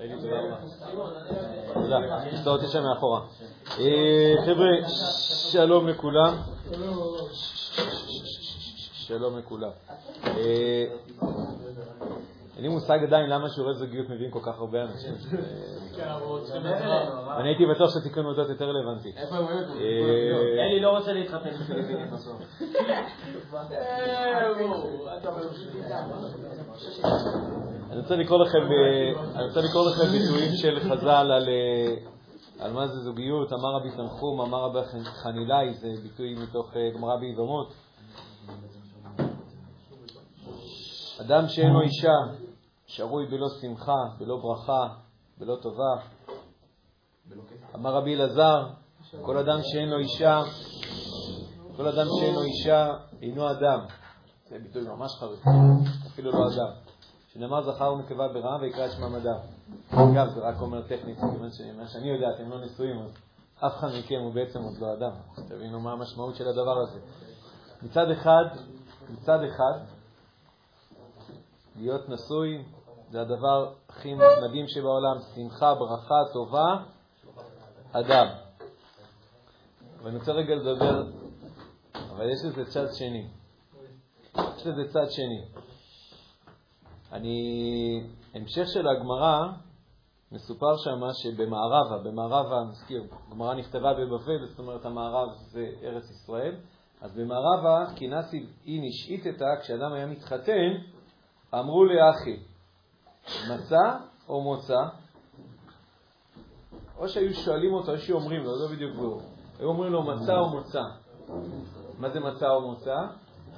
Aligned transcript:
אלי, 0.00 0.14
תודה 0.20 0.40
רבה. 0.40 0.56
תודה, 1.74 1.98
תסתור 2.32 2.58
שם 2.66 2.82
מאחורה. 2.82 3.20
אה, 3.78 4.34
חבר'ה, 4.46 4.88
שלום 5.52 5.88
לכולם. 5.88 6.34
שלום 8.92 9.38
לכולם. 9.38 9.70
אה, 12.56 12.62
אין 12.62 12.64
לי 12.64 12.68
מושג 12.68 12.98
עדיין 13.02 13.30
למה 13.30 13.48
שיעורי 13.48 13.74
זוגיות 13.74 14.08
מביאים 14.08 14.30
כל 14.30 14.40
כך 14.42 14.58
הרבה 14.58 14.82
אנשים. 14.82 15.14
אני 17.36 17.48
הייתי 17.48 17.66
בטוח 17.66 17.90
שתיקון 17.94 18.24
עובדות 18.24 18.48
יותר 18.48 18.64
רלוונטי. 18.64 19.12
איפה 19.16 19.36
הם? 19.36 19.46
אה, 19.46 20.64
אלי 20.64 20.80
לא 20.80 20.98
רוצה 20.98 21.12
להתחתן 21.12 21.50
בפיליפינים 21.50 22.10
בסוף. 22.10 22.42
אני 27.90 28.00
רוצה 28.00 28.16
לקרוא 28.16 28.44
לכם, 28.44 28.58
אה, 28.58 29.34
אני 29.34 29.44
רוצה 29.44 29.60
לקרוא 29.60 29.90
לכם 29.90 30.04
ביטויים 30.12 30.52
של 30.52 30.80
חז"ל 30.80 31.32
על, 31.32 31.48
אה, 31.48 31.94
על 32.64 32.72
מה 32.72 32.86
זה 32.86 33.00
זוגיות. 33.00 33.52
אמר 33.52 33.74
רבי 33.74 33.90
תנחום, 33.90 34.40
אמר 34.40 34.64
רבי 34.64 34.78
חנילאי, 35.04 35.74
זה 35.74 35.88
ביטוי 36.02 36.34
מתוך 36.34 36.76
אה, 36.76 36.90
גמרא 36.94 37.16
ביבמות. 37.16 37.72
אדם 41.20 41.48
שאין 41.48 41.72
לו 41.72 41.80
אישה, 41.80 42.12
שרוי 42.86 43.26
בלא 43.26 43.46
שמחה, 43.60 43.96
בלא 44.18 44.36
ברכה, 44.36 44.88
בלא 45.38 45.56
טובה. 45.62 45.94
אמר 47.74 47.94
רבי 47.94 48.14
אלעזר, 48.14 48.66
כל 49.22 49.38
אדם 49.38 49.58
שאין 49.62 49.88
לו 49.88 49.98
אישה, 49.98 50.42
כל 51.76 51.88
אדם 51.88 52.06
שאין 52.20 52.34
לו 52.34 52.42
אישה 52.42 52.90
אינו 53.22 53.50
אדם. 53.50 53.80
זה 54.48 54.58
ביטוי 54.58 54.82
ממש 54.82 55.12
חריף, 55.20 55.40
אפילו 56.06 56.32
לא 56.32 56.38
אדם. 56.38 56.72
שנאמר 57.32 57.62
זכר 57.62 57.92
ונקבה 57.92 58.28
ברעם 58.28 58.60
ויקרא 58.60 58.86
את 58.86 58.90
שמם 58.90 59.14
אדם. 59.14 59.38
אגב, 59.90 60.28
זה 60.34 60.40
רק 60.40 60.60
אומר 60.60 60.82
טכנית, 60.82 61.18
כיוון 61.18 61.50
שאני 61.86 62.08
יודע, 62.08 62.26
אתם 62.36 62.50
לא 62.50 62.64
נשואים, 62.64 63.02
אז 63.02 63.10
אף 63.58 63.72
אחד 63.78 63.88
מכם 63.98 64.20
הוא 64.20 64.34
בעצם 64.34 64.62
עוד 64.62 64.78
לא 64.78 64.92
אדם. 64.92 65.12
תבינו 65.48 65.80
מה 65.80 65.92
המשמעות 65.92 66.36
של 66.36 66.48
הדבר 66.48 66.78
הזה. 66.78 67.00
מצד 67.82 68.10
אחד, 68.10 68.44
מצד 69.10 69.38
אחד, 69.42 69.80
להיות 71.76 72.08
נשוי 72.08 72.64
זה 73.10 73.20
הדבר 73.20 73.72
הכי 73.88 74.14
מדהים 74.14 74.68
שבעולם, 74.68 75.16
שמחה, 75.34 75.74
ברכה, 75.74 76.14
טובה, 76.32 76.76
אדם. 77.92 78.26
ואני 80.02 80.16
רוצה 80.18 80.32
רגע 80.32 80.54
לדבר, 80.54 81.02
אבל 82.10 82.30
יש 82.30 82.44
לזה 82.44 82.64
צד 82.64 82.86
שני. 82.92 83.28
יש 84.56 84.66
לזה 84.66 84.92
צד 84.92 85.10
שני. 85.10 85.44
אני, 87.12 87.38
המשך 88.34 88.64
של 88.66 88.88
הגמרא, 88.88 89.52
מסופר 90.32 90.76
שם 90.76 91.00
שבמערבה, 91.12 91.98
במערבה, 92.04 92.64
נזכיר, 92.70 93.04
גמרא 93.30 93.54
נכתבה 93.54 93.94
בבבל, 93.94 94.46
זאת 94.46 94.58
אומרת 94.58 94.84
המערב 94.84 95.28
זה 95.36 95.66
ארץ 95.82 96.10
ישראל, 96.10 96.56
אז 97.00 97.16
במערבה, 97.16 97.84
כינסי 97.96 98.46
איניש 98.66 99.08
איתתא, 99.10 99.60
כשאדם 99.62 99.92
היה 99.92 100.06
מתחתן, 100.06 100.72
אמרו 101.54 101.84
לאחי, 101.84 102.36
מצה 103.50 103.96
או 104.28 104.40
מוצא? 104.40 104.80
או 106.98 107.08
שהיו 107.08 107.34
שואלים 107.34 107.72
אותו, 107.72 107.92
או 107.92 107.98
שהיו 107.98 108.16
אומרים 108.16 108.44
לו, 108.44 108.62
לא 108.62 108.68
בדיוק 108.68 108.96
ברור, 108.96 109.22
היו 109.58 109.68
אומרים 109.68 109.92
לו 109.92 110.02
מצה 110.02 110.38
או 110.38 110.48
מוצא. 110.48 110.82
מה 111.98 112.10
זה 112.10 112.20
מצה 112.20 112.48
או 112.50 112.60
מוצא? 112.60 112.96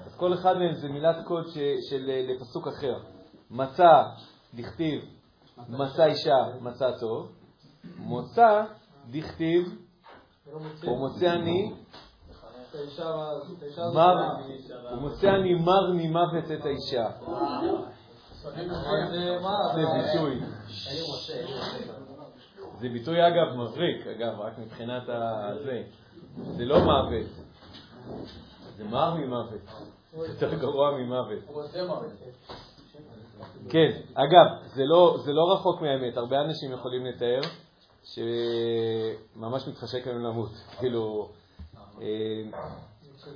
אז 0.06 0.16
כל 0.16 0.34
אחד 0.34 0.58
מהם 0.58 0.74
זה 0.74 0.88
מילת 0.88 1.16
קוד 1.24 1.46
ש, 1.48 1.58
של 1.90 2.10
לפסוק 2.28 2.68
אחר. 2.68 2.98
מצה, 3.50 4.02
דכתיב, 4.54 5.04
מצא 5.68 6.04
אישה, 6.04 6.36
מצא 6.60 6.90
טוב. 7.00 7.28
מוצא, 7.98 8.64
דכתיב, 9.10 9.78
או 10.86 10.96
מוצא 10.96 11.32
אני, 11.32 11.72
הוא 14.90 15.00
מוצא 15.00 15.28
אני 15.28 15.54
מר 15.54 15.92
ממוות 15.94 16.44
את 16.52 16.64
האישה. 16.64 17.10
זה 19.74 19.84
ביטוי. 20.02 20.40
זה 22.80 22.88
ביטוי, 22.88 23.26
אגב, 23.26 23.54
מבריק, 23.56 24.06
אגב, 24.06 24.40
רק 24.40 24.58
מבחינת 24.58 25.02
הזה. 25.08 25.82
זה 26.56 26.64
לא 26.64 26.78
מוות, 26.78 27.26
זה 28.76 28.84
מר 28.84 29.14
ממוות. 29.14 29.60
זה 30.12 30.26
יותר 30.26 30.54
גרוע 30.54 30.98
ממוות. 30.98 31.38
כן, 33.70 33.90
אגב, 34.14 34.46
זה 34.74 34.84
לא, 34.84 35.16
זה 35.24 35.32
לא 35.32 35.52
רחוק 35.52 35.82
מהאמת. 35.82 36.16
הרבה 36.16 36.40
אנשים 36.40 36.72
יכולים 36.72 37.06
לתאר 37.06 37.40
שממש 38.04 39.68
מתחשק 39.68 40.06
להם 40.06 40.24
למות. 40.24 40.50
כאילו, 40.78 41.28
אה, 42.00 42.06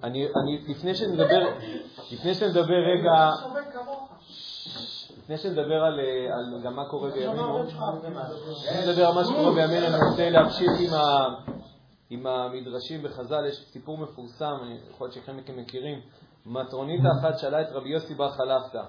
אני, 0.02 0.26
אני, 0.26 0.64
לפני 0.68 0.94
שנדבר, 0.94 1.42
לפני 2.12 2.34
שנדבר 2.34 2.78
רגע, 2.94 3.30
לפני 5.22 5.36
שנדבר 5.36 5.84
על, 5.84 6.00
על 6.32 6.60
גם 6.62 6.76
מה 6.76 6.84
קורה 6.84 7.10
בימינו, 7.10 7.62
לפני 7.62 8.84
שנדבר 8.84 9.06
על 9.06 9.14
מה 9.14 9.24
שקורה 9.24 9.52
בימינו, 9.52 9.86
אני 9.86 10.10
רוצה 10.10 10.30
להמשיך 10.30 10.70
עם, 10.80 10.94
ה, 10.94 11.28
עם 12.10 12.26
המדרשים 12.26 13.02
בחז"ל. 13.02 13.46
יש 13.48 13.56
סיפור 13.72 13.98
מפורסם, 13.98 14.54
יכול 14.90 15.06
להיות 15.06 15.14
שכם 15.14 15.36
מכם 15.36 15.56
מכירים. 15.56 16.00
מטרונית 16.46 17.00
אחת 17.18 17.38
שאלה 17.38 17.60
את 17.60 17.66
רבי 17.72 17.88
יוסי 17.88 18.14
בר 18.14 18.30
חלפתא. 18.30 18.82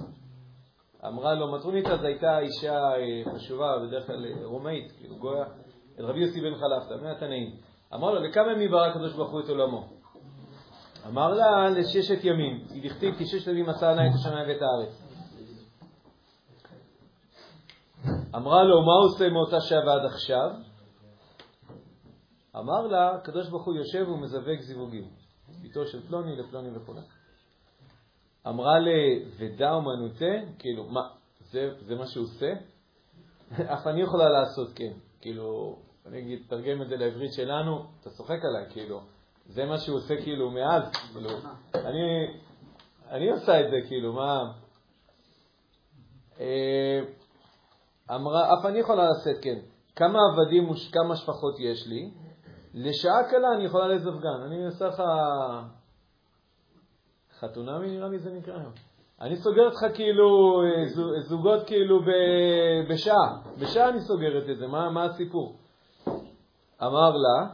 אמרה 1.07 1.33
לו, 1.33 1.51
מטרוניתא 1.51 1.97
זו 1.97 2.05
הייתה 2.05 2.39
אישה 2.39 2.79
חשובה, 3.35 3.79
בדרך 3.87 4.07
כלל 4.07 4.25
רומאית, 4.43 4.91
כאילו 4.91 5.15
גויה, 5.15 5.43
את 5.95 5.99
רבי 5.99 6.19
יוסי 6.19 6.41
בן 6.41 6.55
חלפתא, 6.55 7.03
מהתנאים. 7.03 7.55
אמר 7.93 8.11
לו, 8.11 8.19
לכמה 8.21 8.51
ימים 8.51 8.71
ברא 8.71 8.85
הקדוש 8.85 9.13
ברוך 9.13 9.31
הוא 9.31 9.39
את 9.39 9.49
עולמו? 9.49 9.87
אמר 11.07 11.33
לה, 11.33 11.69
לששת 11.69 12.23
ימים. 12.23 12.65
היא 12.69 12.89
דכתיב 12.89 13.15
כי 13.17 13.25
ששת 13.25 13.47
ימים 13.47 13.69
עשה 13.69 13.89
עיני 13.89 14.09
את 14.09 14.13
השמיים 14.15 14.49
ואת 14.49 14.61
הארץ. 14.61 15.02
אמרה 18.35 18.63
לו, 18.63 18.81
מה 18.81 18.93
עושה 18.93 19.29
מאותה 19.29 19.61
שעה 19.61 19.87
ועד 19.87 20.05
עכשיו? 20.05 20.49
אמר 22.55 22.87
לה, 22.87 23.15
הקדוש 23.15 23.49
ברוך 23.49 23.65
הוא 23.65 23.75
יושב 23.75 24.09
ומזווק 24.09 24.59
זיווגים. 24.61 25.09
ביתו 25.61 25.85
של 25.85 26.07
פלוני 26.07 26.35
לפלוני 26.35 26.77
וכו'. 26.77 26.93
אמרה 28.47 28.79
לי, 28.79 29.25
ודע 29.37 29.71
אומנותה? 29.73 30.51
כאילו, 30.59 30.83
מה, 30.83 31.01
זה, 31.39 31.69
זה 31.79 31.95
מה 31.95 32.07
שהוא 32.07 32.23
עושה? 32.23 32.53
אף 33.73 33.87
אני 33.87 34.01
יכולה 34.01 34.29
לעשות 34.29 34.67
כן. 34.75 34.93
כאילו, 35.21 35.77
אני 36.05 36.19
אגיד, 36.19 36.39
תרגם 36.47 36.81
את 36.81 36.87
זה 36.87 36.95
לעברית 36.95 37.33
שלנו, 37.33 37.85
אתה 38.01 38.09
צוחק 38.09 38.39
עליי, 38.43 38.65
כאילו, 38.69 39.01
זה 39.45 39.65
מה 39.65 39.77
שהוא 39.77 39.97
עושה 39.97 40.15
כאילו 40.23 40.51
מאז, 40.51 40.91
כאילו, 41.13 41.29
אני, 41.75 42.27
אני 43.09 43.29
עושה 43.29 43.61
את 43.61 43.71
זה, 43.71 43.77
כאילו, 43.87 44.13
מה... 44.13 44.53
אה, 46.39 47.01
אמרה, 48.11 48.53
אף 48.53 48.65
אני 48.65 48.79
יכולה 48.79 49.03
לעשות 49.03 49.35
כן. 49.41 49.59
כמה 49.95 50.19
עבדים 50.31 50.69
וכמה 50.69 51.15
שפחות 51.15 51.59
יש 51.59 51.87
לי? 51.87 52.11
לשעה 52.73 53.29
קלה 53.29 53.53
אני 53.55 53.63
יכולה 53.63 53.87
לזווגן. 53.87 54.41
אני 54.45 54.65
עושה 54.65 54.87
לך 54.87 55.03
חתונמי, 57.39 57.87
נראה 57.97 58.09
לי 58.09 58.19
זה 58.19 58.31
נקרא 58.33 58.53
היום. 58.53 58.73
אני 59.21 59.37
סוגר 59.37 59.65
אותך 59.65 59.95
כאילו, 59.95 60.61
זוגות 61.19 61.67
כאילו 61.67 61.99
בשעה. 62.89 63.41
בשעה 63.59 63.89
אני 63.89 64.01
סוגרת 64.01 64.49
את 64.49 64.57
זה, 64.57 64.67
מה, 64.67 64.89
מה 64.89 65.03
הסיפור? 65.05 65.57
אמר 66.83 67.11
לה, 67.11 67.47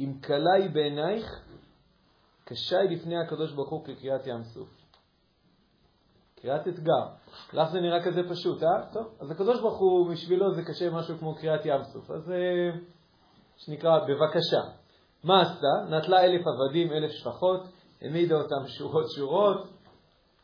אם 0.00 0.12
קלה 0.20 0.52
היא 0.52 0.70
בעינייך, 0.70 1.40
קשה 2.44 2.78
היא 2.78 2.90
לפני 2.90 3.16
הקדוש 3.18 3.52
ברוך 3.52 3.70
הוא 3.70 3.84
כקריאת 3.84 4.26
ים 4.26 4.42
סוף. 4.42 4.68
קריאת 6.46 6.68
אתגר. 6.68 7.06
לך 7.52 7.68
זה 7.68 7.80
נראה 7.80 8.02
כזה 8.02 8.22
פשוט, 8.28 8.62
אה? 8.62 8.92
טוב, 8.92 9.06
אז 9.20 9.30
הקדוש 9.30 9.60
ברוך 9.60 9.78
הוא, 9.78 10.10
בשבילו 10.10 10.54
זה 10.54 10.62
קשה 10.62 10.90
משהו 10.90 11.18
כמו 11.18 11.34
קריאת 11.34 11.60
ים 11.66 11.84
סוף. 11.84 12.10
אז 12.10 12.22
זה 12.24 12.40
שנקרא, 13.56 13.98
בבקשה. 13.98 14.60
מה 15.24 15.42
עשתה? 15.42 15.96
נטלה 15.96 16.24
אלף 16.24 16.42
עבדים, 16.46 16.92
אלף 16.92 17.10
שפחות, 17.10 17.60
העמידה 18.02 18.34
אותם 18.34 18.66
שורות 18.66 19.10
שורות, 19.16 19.68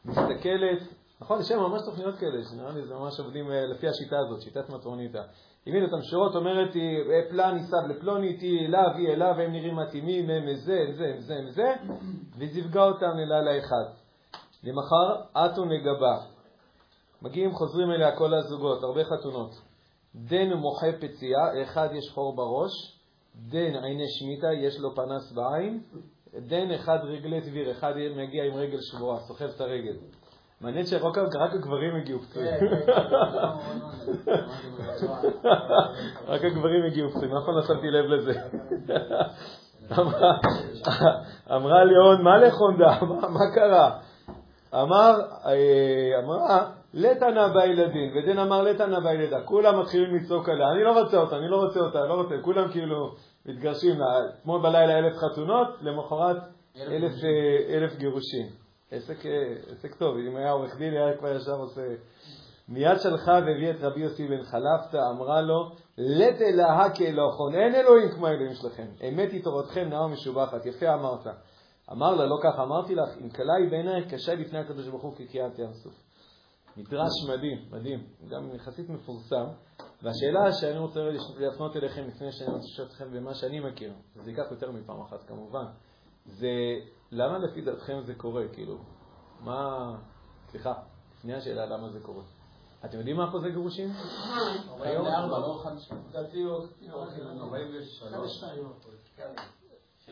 מסתכלת, 0.04 0.78
נכון, 1.20 1.40
יש 1.40 1.52
ממש 1.52 1.82
תוכניות 1.84 2.18
כאלה, 2.18 2.42
שנראה 2.50 2.72
לי 2.72 2.82
זה 2.82 2.94
ממש 2.94 3.20
עובדים 3.20 3.50
לפי 3.50 3.88
השיטה 3.88 4.18
הזאת, 4.18 4.40
שיטת 4.40 4.70
מטרוניתא. 4.70 5.22
העמידה 5.66 5.86
אותם 5.86 6.02
שורות, 6.02 6.34
אומרת, 6.34 6.70
פלני 7.30 7.62
סב 7.62 7.86
לפלוני, 7.88 8.36
תהי 8.36 8.66
אליו, 8.66 8.90
היא 8.96 9.08
אליו, 9.08 9.34
הם 9.40 9.52
נראים 9.52 9.76
מתאימים, 9.76 10.30
הם 10.30 10.54
זה, 10.54 10.78
הם 10.86 10.92
זה, 10.92 11.04
הם 11.04 11.20
זה, 11.20 11.34
הם 11.34 11.50
זה, 11.50 11.74
וזיווגה 12.38 12.84
אותם 12.84 13.16
ללילה 13.16 13.58
אחד. 13.58 14.01
למחר, 14.64 15.22
אתו 15.32 15.64
נגבה. 15.64 16.16
מגיעים, 17.22 17.52
חוזרים 17.52 17.90
אליה 17.90 18.16
כל 18.16 18.34
הזוגות, 18.34 18.82
הרבה 18.82 19.04
חתונות. 19.04 19.60
דן 20.14 20.52
מוחה 20.52 20.86
פציעה, 21.00 21.62
אחד 21.62 21.88
יש 21.92 22.10
חור 22.14 22.36
בראש, 22.36 22.98
דן 23.36 23.84
עיני 23.84 24.08
שמיטה, 24.08 24.52
יש 24.52 24.80
לו 24.80 24.94
פנס 24.94 25.32
בעין, 25.32 25.82
דן 26.34 26.70
אחד 26.70 26.98
רגלי 27.02 27.40
דביר, 27.40 27.70
אחד 27.70 27.92
מגיע 28.16 28.44
עם 28.44 28.54
רגל 28.54 28.78
שבורה, 28.80 29.20
סוחב 29.20 29.44
את 29.56 29.60
הרגל. 29.60 29.96
מעניין 30.60 30.86
שרק 30.86 31.18
הגברים 31.54 31.96
הגיעו 31.96 32.20
פצועים. 32.20 32.54
רק 36.26 36.44
הגברים 36.44 36.84
הגיעו 36.86 37.10
פצועים, 37.10 37.36
אף 37.36 37.44
פעם 37.44 37.54
לא 37.54 37.62
שמתי 37.62 37.90
לב 37.90 38.04
לזה. 38.04 38.32
אמרה 41.56 41.84
ליאון, 41.84 42.22
מה 42.22 42.38
לחונדה? 42.38 42.98
מה 43.28 43.54
קרה? 43.54 43.98
אמר, 44.74 45.20
אה, 45.46 46.18
אמרה, 46.24 46.70
לתנה 46.94 47.48
בילדין, 47.48 48.16
ודין 48.16 48.38
אמר 48.38 48.62
לתנה 48.62 49.00
בילדה, 49.00 49.40
כולם 49.44 49.80
מתחילים 49.80 50.16
לצעוק 50.16 50.48
עליה, 50.48 50.70
אני 50.72 50.84
לא 50.84 51.00
רוצה 51.00 51.16
אותה, 51.16 51.36
אני 51.36 51.48
לא 51.48 51.56
רוצה 51.56 51.80
אותה, 51.80 51.98
לא 52.00 52.14
רוצה, 52.14 52.34
כולם 52.42 52.68
כאילו 52.70 53.14
מתגרשים, 53.46 54.00
אתמול 54.40 54.62
בלילה 54.62 54.98
אלף 54.98 55.16
חתונות, 55.16 55.68
למחרת 55.80 56.36
אלף, 56.76 57.12
אה, 57.24 57.76
אלף 57.76 57.96
גירושים. 57.96 58.46
עסק, 58.90 59.26
אה, 59.26 59.54
עסק 59.72 59.94
טוב, 59.94 60.16
אם 60.16 60.36
היה 60.36 60.50
עורך 60.50 60.76
דין, 60.76 60.94
היה 60.94 61.16
כבר 61.16 61.36
ישר 61.36 61.56
עושה... 61.56 61.82
מיד 62.68 62.98
שלחה 62.98 63.32
והביא 63.32 63.70
את 63.70 63.76
רבי 63.80 64.00
יוסי 64.00 64.28
בן 64.28 64.42
חלפתא, 64.42 64.96
אמרה 65.10 65.40
לו, 65.40 65.70
לת 65.98 66.42
אלוהה 66.42 66.90
כאלוהון, 66.94 67.54
אין 67.54 67.74
אלוהים 67.74 68.08
כמו 68.10 68.26
האלוהים 68.26 68.54
שלכם, 68.54 68.86
אמת 69.08 69.32
היא 69.32 69.44
תורתכם 69.44 69.88
נאה 69.88 70.04
ומשובחת, 70.04 70.66
יפה 70.66 70.94
אמרת. 70.94 71.26
אמר 71.90 72.14
לה, 72.14 72.26
לא 72.26 72.36
כך 72.42 72.58
אמרתי 72.58 72.94
לך, 72.94 73.08
אם 73.20 73.30
קלה 73.30 73.54
היא 73.54 73.70
בעינייך, 73.70 74.14
קשה 74.14 74.34
לפני 74.34 74.58
הקדוש 74.58 74.88
ברוך 74.88 75.02
הוא 75.02 75.14
כקריאת 75.16 75.58
ים 75.58 75.72
סוף. 75.72 75.94
מדרש 76.76 77.10
מדהים, 77.28 77.68
מדהים, 77.70 78.06
גם 78.28 78.54
יחסית 78.54 78.88
מפורסם, 78.88 79.44
והשאלה 80.02 80.52
שאני 80.52 80.78
רוצה 80.78 81.00
להפנות 81.38 81.76
אליכם 81.76 82.02
לפני 82.08 82.32
שאני 82.32 82.50
רוצה 82.50 82.66
לשאול 82.72 82.86
אתכם 82.86 83.12
במה 83.12 83.34
שאני 83.34 83.60
מכיר, 83.60 83.92
זה 84.14 84.30
ייקח 84.30 84.50
יותר 84.50 84.70
מפעם 84.70 85.00
אחת 85.00 85.22
כמובן, 85.28 85.64
זה 86.26 86.48
למה 87.10 87.38
לפי 87.38 87.60
דעתכם 87.60 88.00
זה 88.04 88.14
קורה, 88.14 88.42
כאילו, 88.52 88.78
מה, 89.40 89.90
סליחה, 90.50 90.72
לפני 91.18 91.34
השאלה 91.34 91.66
למה 91.66 91.88
זה 91.88 92.00
קורה. 92.00 92.22
אתם 92.84 92.98
יודעים 92.98 93.16
מה 93.16 93.28
אחוזי 93.28 93.50
גירושים? 93.50 93.90
44, 94.70 95.38
לא 95.38 95.60
50. 95.64 95.98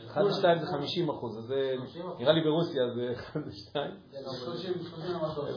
1 0.07 0.23
ו-2 0.25 0.61
זה 0.61 0.67
50 0.67 1.11
אחוז, 1.11 1.39
אז 1.39 1.45
זה 1.45 1.77
נראה 2.19 2.33
לי 2.33 2.41
ברוסיה 2.41 2.83
זה 2.95 3.13
1 3.13 3.37
ו-2. 3.37 3.77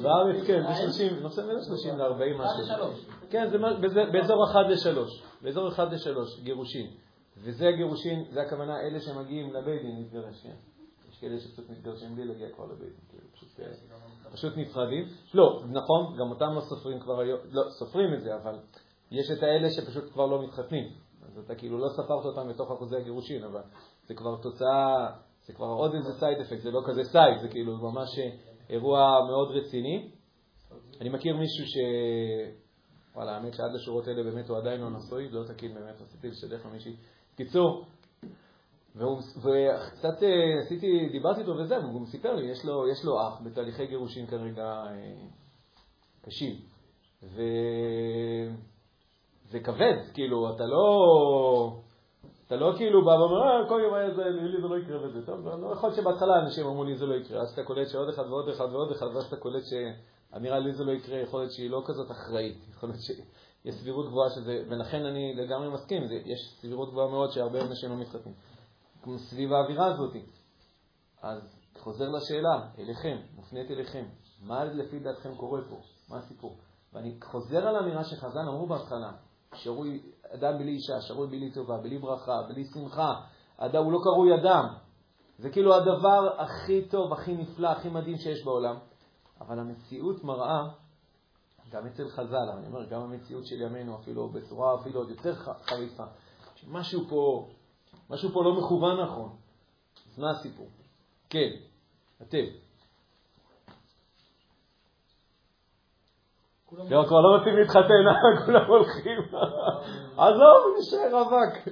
בארץ 0.03 0.47
כן, 0.47 0.63
זה 0.67 0.75
30, 0.91 1.19
נושא 1.19 1.45
בין 1.45 1.61
30 1.61 1.97
ל-40 1.97 2.37
משהו. 2.37 2.87
כן, 3.29 3.49
זה 3.51 3.57
באזור 4.11 4.45
1 4.51 4.55
ל-3, 4.69 4.97
באזור 5.41 5.67
1 5.67 5.87
ל-3, 5.91 6.43
גירושין. 6.43 6.87
וזה 7.37 7.67
הגירושין, 7.67 8.25
זה 8.31 8.41
הכוונה 8.41 8.81
אלה 8.81 8.99
שמגיעים 8.99 9.53
לבית 9.53 9.81
דין 9.81 9.95
להתגרש, 9.95 10.43
כן. 10.43 10.55
יש 11.09 11.19
כאלה 11.19 11.39
שקצת 11.39 11.69
מתגרשים 11.69 12.15
בלי 12.15 12.25
להגיע 12.25 12.49
כבר 12.55 12.65
לבית 12.65 12.79
דין, 12.79 13.05
כאילו, 13.09 13.27
פשוט 14.31 14.53
נפרדים. 14.57 15.05
לא, 15.33 15.63
נכון, 15.69 16.17
גם 16.17 16.29
אותם 16.29 16.53
לא 16.55 16.61
סופרים 16.61 16.99
כבר 16.99 17.19
היום, 17.19 17.39
לא, 17.51 17.63
סופרים 17.69 18.13
את 18.13 18.21
זה, 18.21 18.35
אבל 18.35 18.55
יש 19.11 19.31
את 19.37 19.43
האלה 19.43 19.69
שפשוט 19.69 20.11
כבר 20.13 20.25
לא 20.25 20.43
מתחתנים. 20.43 20.89
אז 21.25 21.37
אתה 21.45 21.55
כאילו 21.55 21.77
לא 21.77 21.89
ספרת 21.89 22.25
אותם 22.25 22.49
בתוך 22.49 22.71
אחוזי 22.71 22.95
הגירושין, 22.95 23.43
אבל 23.43 23.61
זה 24.07 24.13
כבר 24.13 24.37
תוצאה, 24.41 25.09
זה 25.45 25.53
כבר 25.53 25.67
עוד 25.67 25.95
איזה 25.95 26.13
side 26.19 26.37
effect, 26.39 26.61
זה 26.61 26.71
לא 26.71 26.81
כזה 26.85 27.03
side, 27.03 27.41
זה 27.41 27.47
כאילו 27.47 27.77
ממש 27.77 28.09
אירוע 28.69 29.25
מאוד 29.27 29.51
רציני. 29.51 30.11
אני 31.01 31.09
מכיר 31.09 31.37
מישהו 31.37 31.65
ש... 31.65 31.77
וואלה, 33.15 33.35
האמת 33.35 33.53
שעד 33.53 33.71
לשורות 33.73 34.07
האלה 34.07 34.23
באמת 34.23 34.49
הוא 34.49 34.57
עדיין 34.57 34.81
לא 34.81 34.89
נשוי, 34.89 35.29
לא 35.29 35.43
תקין 35.43 35.73
באמת, 35.73 36.01
רציתי 36.01 36.27
לשדך 36.27 36.65
למישהי. 36.65 36.95
קיצור, 37.35 37.85
וקצת 38.95 40.23
אה, 40.23 40.59
עשיתי, 40.65 41.09
דיברתי 41.11 41.41
איתו 41.41 41.51
וזה, 41.51 41.79
והוא 41.79 41.99
גם 41.99 42.05
סיפר 42.05 42.35
לי, 42.35 42.51
יש 42.51 42.65
לו, 42.65 42.87
יש 42.87 43.05
לו 43.05 43.27
אח 43.27 43.41
בתהליכי 43.43 43.87
גירושין 43.87 44.27
כרגע 44.27 44.65
אה, 44.65 45.27
קשים. 46.21 46.55
וזה 47.23 47.39
כבד, 49.63 49.97
כאילו, 50.13 50.55
אתה 50.55 50.63
לא... 50.65 51.82
אתה 52.53 52.61
לא 52.61 52.73
כאילו 52.77 53.05
בא 53.05 53.11
ואומר, 53.11 53.41
אה, 53.41 53.69
כל 53.69 53.81
יום 53.83 53.93
היה 53.93 54.13
זה, 54.13 54.23
לי 54.23 54.61
זה 54.61 54.67
לא 54.67 54.77
יקרה 54.77 55.07
וזה. 55.07 55.25
טוב, 55.25 55.47
לא, 55.47 55.61
לא 55.61 55.73
יכול 55.73 55.89
להיות 55.89 56.01
שבהתחלה 56.01 56.39
אנשים 56.39 56.65
אמרו 56.65 56.83
לי 56.83 56.97
זה 56.97 57.05
לא 57.05 57.15
יקרה, 57.15 57.41
אז 57.41 57.53
אתה 57.53 57.63
קולט 57.63 57.89
שעוד 57.89 58.09
אחד 58.09 58.23
ועוד 58.29 58.49
אחד 58.49 58.65
ועוד 58.71 58.91
אחד, 58.91 59.05
ואז 59.15 59.25
אתה 59.25 59.35
קולט 59.37 59.63
שאמירה 59.65 60.59
לי 60.59 60.73
זה 60.73 60.83
לא 60.83 60.91
יקרה, 60.91 61.17
יכול 61.17 61.39
להיות 61.39 61.51
שהיא 61.51 61.69
לא 61.69 61.83
כזאת 61.85 62.11
אחראית, 62.11 62.57
יכול 62.69 62.89
להיות 62.89 63.01
שיש 63.01 63.75
סבירות 63.75 64.07
גבוהה 64.07 64.29
שזה, 64.29 64.63
ולכן 64.69 65.05
אני 65.05 65.35
לגמרי 65.35 65.69
מסכים, 65.69 66.07
זה, 66.07 66.13
יש 66.13 66.55
סבירות 66.61 66.89
גבוהה 66.89 67.07
מאוד 67.07 67.31
שהרבה 67.31 67.61
אנשים 67.61 67.89
לא 67.89 67.95
מתחתנים. 67.95 68.35
סביב 69.17 69.53
האווירה 69.53 69.85
הזאת. 69.85 70.13
אז 71.21 71.41
חוזר 71.77 72.09
לשאלה, 72.09 72.69
אליכם, 72.79 73.17
מופנית 73.35 73.71
אליכם, 73.71 74.05
מה 74.41 74.65
לפי 74.65 74.99
דעתכם 74.99 75.35
קורה 75.35 75.61
פה? 75.69 75.75
מה 76.09 76.17
הסיפור? 76.17 76.57
ואני 76.93 77.17
חוזר 77.23 77.67
על 77.67 77.75
האמירה 77.75 78.03
שחז"ל 78.03 78.39
אמרו 78.39 78.67
בהתחלה, 78.67 79.11
שרוי 79.55 80.01
אדם 80.33 80.57
בלי 80.57 80.71
אישה, 80.71 81.01
שרוי 81.01 81.27
בלי 81.27 81.51
טובה, 81.51 81.77
בלי 81.77 81.97
ברכה, 81.97 82.41
בלי 82.47 82.65
שמחה, 82.73 83.21
אדם, 83.57 83.83
הוא 83.83 83.91
לא 83.91 83.99
קרוי 84.03 84.35
אדם. 84.35 84.67
זה 85.37 85.49
כאילו 85.49 85.75
הדבר 85.75 86.41
הכי 86.41 86.85
טוב, 86.89 87.13
הכי 87.13 87.35
נפלא, 87.35 87.67
הכי 87.67 87.89
מדהים 87.89 88.17
שיש 88.17 88.45
בעולם. 88.45 88.75
אבל 89.41 89.59
המציאות 89.59 90.23
מראה, 90.23 90.67
גם 91.71 91.87
אצל 91.87 92.09
חז"ל, 92.09 92.49
אני 92.57 92.67
אומר, 92.67 92.85
גם 92.85 93.01
המציאות 93.01 93.45
של 93.45 93.61
ימינו, 93.61 93.95
אפילו 93.95 94.29
בצורה 94.29 94.75
אפילו 94.81 94.99
עוד 94.99 95.09
יותר 95.09 95.35
חריפה, 95.35 96.03
שמשהו 96.55 97.01
פה, 97.09 97.47
משהו 98.09 98.29
פה 98.33 98.43
לא 98.43 98.53
מכוון 98.53 99.01
נכון. 99.01 99.35
אז 100.11 100.19
מה 100.19 100.31
הסיפור? 100.31 100.67
כן, 101.29 101.49
אתם. 102.21 102.45
לא, 106.77 107.03
כבר 107.07 107.21
לא 107.21 107.37
רוצים 107.37 107.55
להתחתן, 107.55 108.03
כולם 108.45 108.65
הולכים. 108.67 109.19
עזוב, 110.17 110.75
נשאר 110.79 111.09
רווק. 111.11 111.53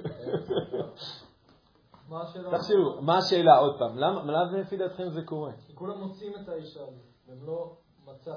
תחשבו, 2.50 3.00
מה 3.00 3.18
השאלה 3.18 3.58
עוד 3.58 3.78
פעם? 3.78 3.98
למה 3.98 4.58
לפי 4.58 4.76
דעתכם 4.76 5.08
זה 5.08 5.22
קורה? 5.22 5.52
כי 5.66 5.74
כולם 5.74 6.00
מוצאים 6.00 6.32
את 6.42 6.48
האישה 6.48 6.80
הזאת, 6.80 6.94
והם 7.28 7.38
לא 7.46 7.72
מצא. 8.06 8.34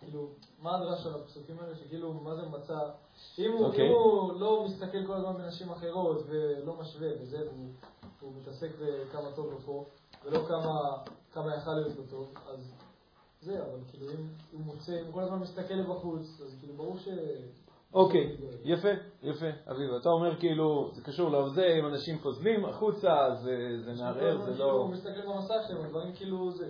כאילו, 0.00 0.28
מה 0.62 0.76
הדרש 0.76 1.02
של 1.02 1.14
הפסוקים 1.14 1.56
האלה, 1.60 1.74
שכאילו, 1.74 2.12
מה 2.12 2.34
זה 2.34 2.42
מצא? 2.48 2.78
אם 3.38 3.52
הוא 3.52 3.66
אוקיי. 3.66 3.88
לא 4.40 4.64
מסתכל 4.64 5.06
כל 5.06 5.12
הזמן 5.12 5.36
בנשים 5.36 5.70
אחרות 5.70 6.22
ולא 6.26 6.74
משווה 6.80 7.08
וזה, 7.20 7.38
והוא 8.20 8.32
מתעסק 8.40 8.70
בכמה 8.80 9.32
טוב 9.34 9.50
לו 9.50 9.58
פה, 9.58 9.84
ולא 10.24 10.38
כמה 11.32 11.56
יכל 11.56 11.70
להיות 11.70 11.96
לו 11.96 12.02
טוב, 12.10 12.34
אז 12.52 12.74
זה, 13.44 13.62
אבל 13.62 13.78
כאילו 13.90 14.12
אם 14.12 14.26
הוא 14.52 14.60
מוצא, 14.64 15.00
אם 15.00 15.12
כל 15.12 15.20
הזמן 15.20 15.38
מסתכל 15.38 15.74
לבחוץ, 15.74 16.40
אז 16.40 16.56
כאילו 16.60 16.74
ברור 16.74 16.98
ש... 16.98 17.08
אוקיי, 17.94 18.36
יפה, 18.64 18.88
יפה, 19.22 19.46
אביב. 19.70 19.90
אתה 20.00 20.08
אומר 20.08 20.40
כאילו, 20.40 20.90
זה 20.92 21.02
קשור 21.02 21.30
לזה, 21.30 21.66
אם 21.80 21.86
אנשים 21.86 22.18
פוזלים 22.18 22.64
החוצה, 22.64 23.34
זה 23.84 23.92
מערער, 23.98 24.40
זה 24.44 24.58
לא... 24.58 24.72
הוא 24.72 24.90
מסתכל 24.90 25.26
במסך 25.26 25.54
שלהם, 25.68 25.86
דברים 25.88 26.12
כאילו 26.14 26.50
זה... 26.50 26.68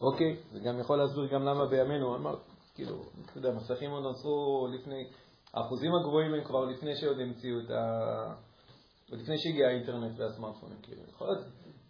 אוקיי, 0.00 0.36
זה 0.52 0.60
גם 0.60 0.80
יכול 0.80 0.98
להסביר 0.98 1.26
גם 1.26 1.44
למה 1.44 1.66
בימינו, 1.66 2.16
אמרת, 2.16 2.38
כאילו, 2.74 3.02
אתה 3.24 3.38
יודע, 3.38 3.50
מסכים 3.52 3.90
עוד 3.90 4.02
נוצרו 4.02 4.68
לפני, 4.74 5.08
האחוזים 5.54 5.94
הגבוהים 5.94 6.34
הם 6.34 6.44
כבר 6.44 6.64
לפני 6.64 6.96
שעוד 6.96 7.20
המציאו 7.20 7.60
את 7.60 7.70
ה... 7.70 8.34
לפני 9.12 9.38
שהגיע 9.38 9.66
האינטרנט 9.66 10.18
והסמארטפונים, 10.18 10.76
כאילו, 10.82 11.02
יכול 11.10 11.26
להיות 11.26 11.44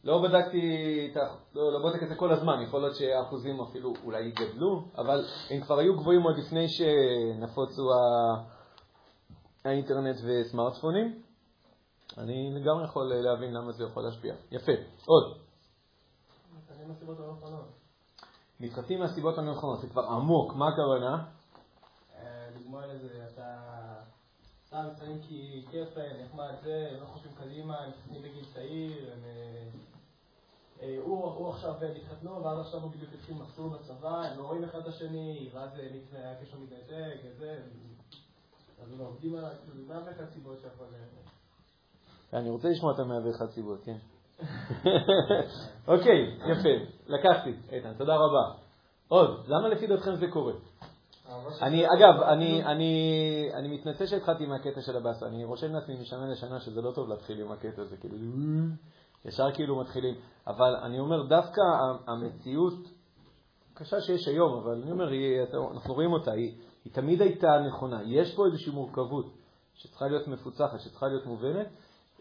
לא 0.06 0.22
בדקתי, 0.22 1.12
לא, 1.54 1.72
לא 1.72 1.78
בודק 1.78 2.02
את 2.02 2.08
זה 2.08 2.14
כל 2.14 2.32
הזמן, 2.32 2.62
יכול 2.62 2.80
להיות 2.80 2.96
שהאחוזים 2.96 3.60
אפילו 3.60 3.92
אולי 4.04 4.30
גדלו, 4.30 4.84
אבל 4.98 5.24
הם 5.50 5.60
כבר 5.60 5.78
היו 5.78 5.96
גבוהים 5.96 6.22
עוד 6.22 6.38
לפני 6.38 6.68
שנפוצו 6.68 7.82
האינטרנט 9.64 10.16
וסמארטפונים. 10.24 11.22
אני 12.18 12.54
לגמרי 12.54 12.84
יכול 12.84 13.14
להבין 13.14 13.54
למה 13.54 13.72
זה 13.72 13.84
יכול 13.84 14.02
להשפיע. 14.02 14.34
יפה. 14.50 14.72
עוד. 15.06 15.36
מתחתנים 18.60 19.00
מהסיבות 19.00 19.38
הנכונות, 19.38 19.80
זה 19.80 19.88
כבר 19.88 20.02
עמוק, 20.02 20.54
מה 20.54 20.68
הכוונה? 20.68 21.24
אה, 22.14 22.48
דוגמה 22.58 22.86
לזה, 22.86 23.26
אתה 23.34 23.44
סתם 24.66 24.86
מתחתנים 24.90 25.20
כי 25.22 25.64
כיף 25.70 25.96
להם, 25.96 26.16
נחמד 26.24 26.54
זה, 26.62 26.88
הם 26.92 27.00
לא 27.00 27.06
חושבים 27.06 27.32
קדימה, 27.34 27.78
הם 27.78 27.90
מתחתנים 27.90 28.22
בגיל 28.22 28.44
צעיר, 28.54 29.12
הם 29.12 29.20
אה, 30.82 30.88
אה, 30.88 30.98
הוא 31.04 31.48
עכשיו 31.50 31.74
התחתנו, 31.96 32.44
ואז 32.44 32.58
עכשיו 32.58 32.80
הוא 32.80 32.90
בדיוק 32.90 33.10
התחיל 33.14 33.34
מסלול 33.34 33.70
בצבא, 33.78 34.22
הם 34.22 34.38
לא 34.38 34.42
רואים 34.42 34.64
אחד 34.64 34.78
את 34.78 34.86
השני, 34.86 35.50
ואז 35.54 35.70
הקשר 36.12 36.58
מתנתק, 36.58 37.20
וזה, 37.24 37.58
אז 38.82 38.92
הם 38.92 38.98
עובדים 38.98 39.34
על 39.34 39.44
מאה 39.88 39.98
ואחת 40.06 40.30
סיבות 40.32 40.58
שיכול... 40.60 40.86
אני 42.32 42.50
רוצה 42.50 42.68
לשמוע 42.68 42.92
את 42.94 42.98
המאה 42.98 43.26
ואחת 43.26 43.50
סיבות, 43.50 43.78
כן. 43.84 43.96
אוקיי, 45.92 46.38
יפה, 46.46 46.68
לקחתי, 47.06 47.54
איתן, 47.72 47.92
תודה 47.98 48.14
רבה. 48.14 48.54
עוד, 49.08 49.44
למה 49.48 49.68
לפי 49.68 49.86
דעתכם 49.86 50.14
זה 50.14 50.26
קורה? 50.30 50.52
אני, 51.62 51.86
אגב, 51.86 52.22
אני, 52.22 52.64
אני, 52.64 53.50
אני 53.54 53.68
מתנצל 53.68 54.06
שהתחלתי 54.06 54.44
עם 54.44 54.52
הקטע 54.52 54.80
של 54.80 54.96
הבאסה, 54.96 55.26
אני 55.26 55.44
רושם 55.44 55.72
לעצמי 55.72 56.00
משנה 56.00 56.26
לשנה 56.32 56.60
שזה 56.60 56.82
לא 56.82 56.90
טוב 56.90 57.08
להתחיל 57.08 57.40
עם 57.40 57.52
הקטע 57.52 57.82
הזה, 57.82 57.96
כאילו, 57.96 58.16
ישר 59.26 59.52
כאילו 59.52 59.80
מתחילים. 59.80 60.14
אבל 60.46 60.76
אני 60.82 60.98
אומר, 60.98 61.22
דווקא 61.22 61.60
המציאות 62.06 62.74
קשה 63.74 64.00
שיש 64.00 64.28
היום, 64.28 64.54
אבל 64.62 64.82
אני 64.82 64.90
אומר, 64.90 65.08
היא, 65.08 65.40
אנחנו 65.72 65.94
רואים 65.94 66.12
אותה, 66.12 66.32
היא, 66.32 66.54
היא 66.84 66.92
תמיד 66.92 67.22
הייתה 67.22 67.58
נכונה. 67.66 68.00
יש 68.04 68.34
פה 68.34 68.46
איזושהי 68.46 68.72
מורכבות 68.72 69.26
שצריכה 69.74 70.06
להיות 70.08 70.28
מפוצחת, 70.28 70.80
שצריכה 70.80 71.06
להיות 71.06 71.26
מובנת. 71.26 71.66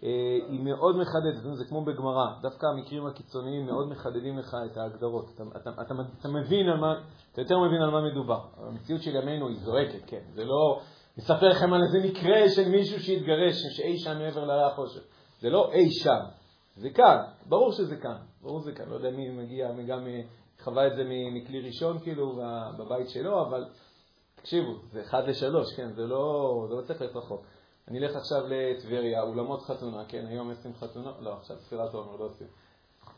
אה, 0.04 0.10
היא 0.50 0.64
מאוד 0.64 0.98
מחדדת, 0.98 1.56
זה 1.58 1.66
כמו 1.66 1.86
בגמרא, 1.86 2.26
דווקא 2.42 2.66
המקרים 2.66 3.06
הקיצוניים 3.06 3.66
מאוד 3.66 3.88
מחדדים 3.88 4.38
לך 4.38 4.58
את 4.72 4.78
ההגדרות. 4.78 5.30
אתה, 5.36 5.44
אתה, 5.58 5.70
אתה, 5.82 5.94
אתה 6.20 6.28
מבין 6.28 6.70
על 6.70 6.78
מה, 6.78 6.94
אתה 7.32 7.42
יותר 7.42 7.60
מבין 7.60 7.82
על 7.82 7.90
מה 7.90 8.02
מדובר. 8.02 8.40
המציאות 8.58 9.02
של 9.02 9.16
ימינו 9.16 9.48
היא 9.48 9.58
זועקת, 9.60 10.06
כן. 10.08 10.22
זה 10.34 10.46
לא, 10.46 10.82
נספר 11.18 11.50
לכם 11.50 11.74
על 11.74 11.82
איזה 11.84 12.08
מקרה 12.08 12.50
של 12.50 12.70
מישהו 12.70 13.00
שהתגרש, 13.00 13.56
שאי 13.78 13.98
שם 13.98 14.18
מעבר 14.18 14.46
להרי 14.46 14.64
החושך. 14.64 15.02
זה 15.40 15.50
לא 15.50 15.72
אי 15.72 15.92
שם, 15.92 16.20
זה 16.76 16.90
כאן, 16.90 17.18
ברור 17.46 17.72
שזה 17.72 17.96
כאן, 17.96 18.18
ברור 18.42 18.62
שזה 18.62 18.72
כאן. 18.72 18.90
לא 18.90 18.96
יודע 18.96 19.12
מי 19.12 19.30
מגיע, 19.30 19.72
מי 19.72 19.86
גם 19.86 20.08
חווה 20.64 20.88
את 20.88 20.96
זה 20.96 21.04
מכלי 21.34 21.62
ראשון, 21.62 22.00
כאילו, 22.00 22.42
בבית 22.78 23.10
שלו, 23.10 23.42
אבל 23.42 23.66
תקשיבו, 24.36 24.72
זה 24.92 25.02
אחד 25.02 25.28
לשלוש, 25.28 25.74
כן, 25.76 25.94
זה 25.94 26.08
לא, 26.08 26.66
זה 26.70 26.76
לא 26.76 26.82
צריך 26.82 27.02
להיות 27.02 27.16
רחוק. 27.16 27.46
אני 27.88 28.00
אלך 28.00 28.16
עכשיו 28.16 28.42
לטבריה, 28.48 29.22
אולמות 29.22 29.62
חתונה, 29.62 30.06
כן, 30.08 30.26
היום 30.28 30.50
עושים 30.50 30.74
חתונות, 30.76 31.16
לא, 31.20 31.34
עכשיו 31.34 31.58
ספירת 31.58 31.94
עומר, 31.94 32.16
לא 32.16 32.26
עושים. 32.26 32.48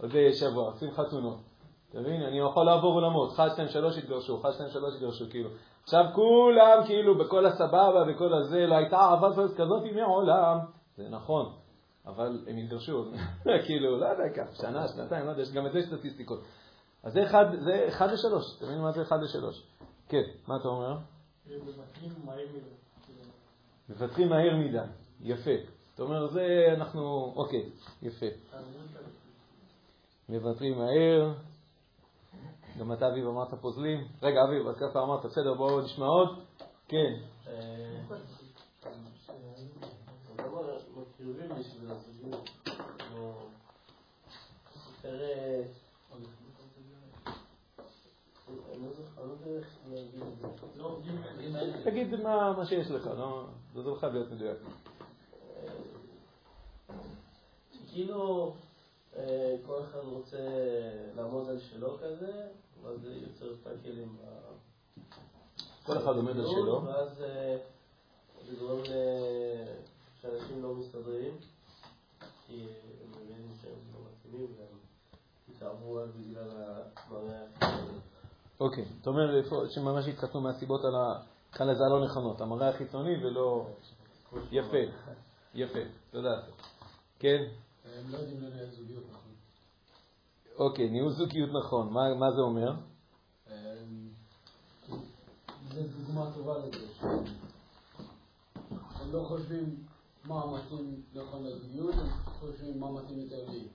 עוד 0.01 0.11
שבוע, 0.33 0.71
עושים 0.71 0.91
חתונות. 0.91 1.37
אתה 1.89 1.99
מבין? 1.99 2.21
אני 2.21 2.39
יכול 2.39 2.65
לעבור 2.65 2.93
אולמות, 2.93 3.31
1, 3.33 3.51
2, 3.53 3.67
3 3.67 3.97
התגרשו, 3.97 4.41
1, 4.41 4.53
2, 4.53 4.69
3 4.69 4.93
התגרשו, 4.95 5.25
כאילו. 5.29 5.49
עכשיו 5.83 6.05
כולם, 6.13 6.83
כאילו, 6.85 7.17
בכל 7.17 7.45
הסבבה, 7.45 8.03
בכל 8.03 8.33
הזה, 8.33 8.65
לא 8.67 8.75
הייתה 8.75 8.97
אהבת 8.97 9.35
כזאת 9.57 9.83
מעולם. 9.95 10.57
זה 10.97 11.09
נכון, 11.09 11.53
אבל 12.07 12.43
הם 12.47 12.57
התגרשו, 12.57 13.05
כאילו, 13.65 13.97
לא 13.99 14.05
יודע 14.05 14.23
ככה, 14.35 14.55
שנה, 14.55 14.87
שנתיים, 14.87 15.25
לא 15.25 15.31
יודע, 15.31 15.41
יש 15.41 15.51
גם 15.51 15.67
את 15.67 15.71
זה 15.71 15.79
סטטיסטיקות. 15.87 16.43
אז 17.03 17.13
זה 17.13 17.23
אחד, 17.23 17.45
זה 17.63 17.85
אחד 17.87 18.11
לשלוש, 18.11 18.57
אתה 18.57 18.65
מבין 18.65 18.81
מה 18.81 18.91
זה 18.91 19.01
אחד 19.01 19.21
לשלוש? 19.21 19.63
כן, 20.09 20.23
מה 20.47 20.55
אתה 20.55 20.67
אומר? 20.67 20.97
מוותרים 23.89 24.29
מהר 24.29 24.55
מדי, 24.57 24.77
יפה. 25.21 25.51
אתה 25.93 26.03
אומר, 26.03 26.27
זה 26.27 26.65
אנחנו, 26.73 27.33
אוקיי, 27.35 27.69
יפה. 28.01 28.25
מוותרים 30.29 30.77
מהר. 30.77 31.33
גם 32.79 32.93
אתה, 32.93 33.07
אביב, 33.07 33.27
אמרת 33.27 33.53
פוזלים. 33.53 34.07
רגע, 34.23 34.43
אביב, 34.43 34.67
אז 34.67 34.75
ככה 34.75 35.03
אמרת, 35.03 35.25
בסדר, 35.25 35.53
בואו 35.53 35.81
נשמע 35.81 36.05
עוד. 36.05 36.39
כן. 36.87 37.13
תגיד 51.83 52.15
מה 52.21 52.65
שיש 52.65 52.91
לך, 52.91 53.09
זה 53.73 53.83
לא 53.83 53.95
חייב 53.99 54.13
להיות 54.13 54.31
מדויק. 54.31 54.57
כאילו 57.87 58.53
כל 59.65 59.81
אחד 59.83 59.99
רוצה 60.03 60.37
לעמוד 61.15 61.49
על 61.49 61.59
שלו 61.59 61.97
כזה, 61.97 62.47
ואז 62.83 63.01
זה 63.01 63.13
יוצר 63.13 63.55
פאקלים 63.63 64.17
כל 65.83 65.97
אחד 65.97 66.15
עומד 66.15 66.37
על 66.37 66.47
שלו. 66.47 66.83
ואז 66.83 67.17
זה 67.17 68.55
גורם 68.59 68.81
שאנשים 70.21 70.63
לא 70.63 70.73
מסתדרים, 70.75 71.37
כי 72.47 72.67
הם 73.03 73.09
מבינים 73.09 73.51
שהם 73.61 73.79
לא 73.93 73.99
מתאימים 74.09 74.47
והם 74.57 74.77
התאהבו 75.55 75.95
רק 75.95 76.09
בגלל 76.15 76.49
המראה 77.09 77.45
אוקיי, 78.59 78.85
זאת 78.97 79.07
אומרת 79.07 79.45
שממש 79.69 80.07
התחתנו 80.07 80.41
מהסיבות 80.41 80.85
על 80.85 80.95
ה... 80.95 81.23
קרא 81.51 81.65
לזה 81.65 81.83
הלא 81.83 82.05
נכונות, 82.05 82.41
המראה 82.41 82.69
החיצוני 82.69 83.25
ולא... 83.25 83.67
יפה, 84.51 84.77
יפה, 85.53 85.79
תודה. 86.11 86.41
כן? 87.19 87.43
הם 87.85 88.11
לא 88.11 88.17
יודעים 88.17 88.41
לנהל 88.41 88.69
זוגיות 88.69 89.03
נכון. 89.09 89.31
אוקיי, 90.57 90.89
ניהול 90.89 91.13
זוגיות 91.13 91.49
נכון, 91.63 91.93
מה 91.93 92.31
זה 92.35 92.41
אומר? 92.41 92.73
זה 95.73 95.83
דוגמה 95.87 96.31
טובה 96.35 96.53
לזה, 96.57 97.07
הם 98.99 99.11
לא 99.11 99.25
חושבים 99.27 99.83
מה 100.27 100.57
מתאים 100.57 101.01
נכון 101.13 101.43
לזוגיות, 101.43 101.95
הם 101.95 102.07
חושבים 102.39 102.79
מה 102.79 102.91
מתאים 102.91 103.19
יותר 103.19 103.49
לי. 103.49 103.67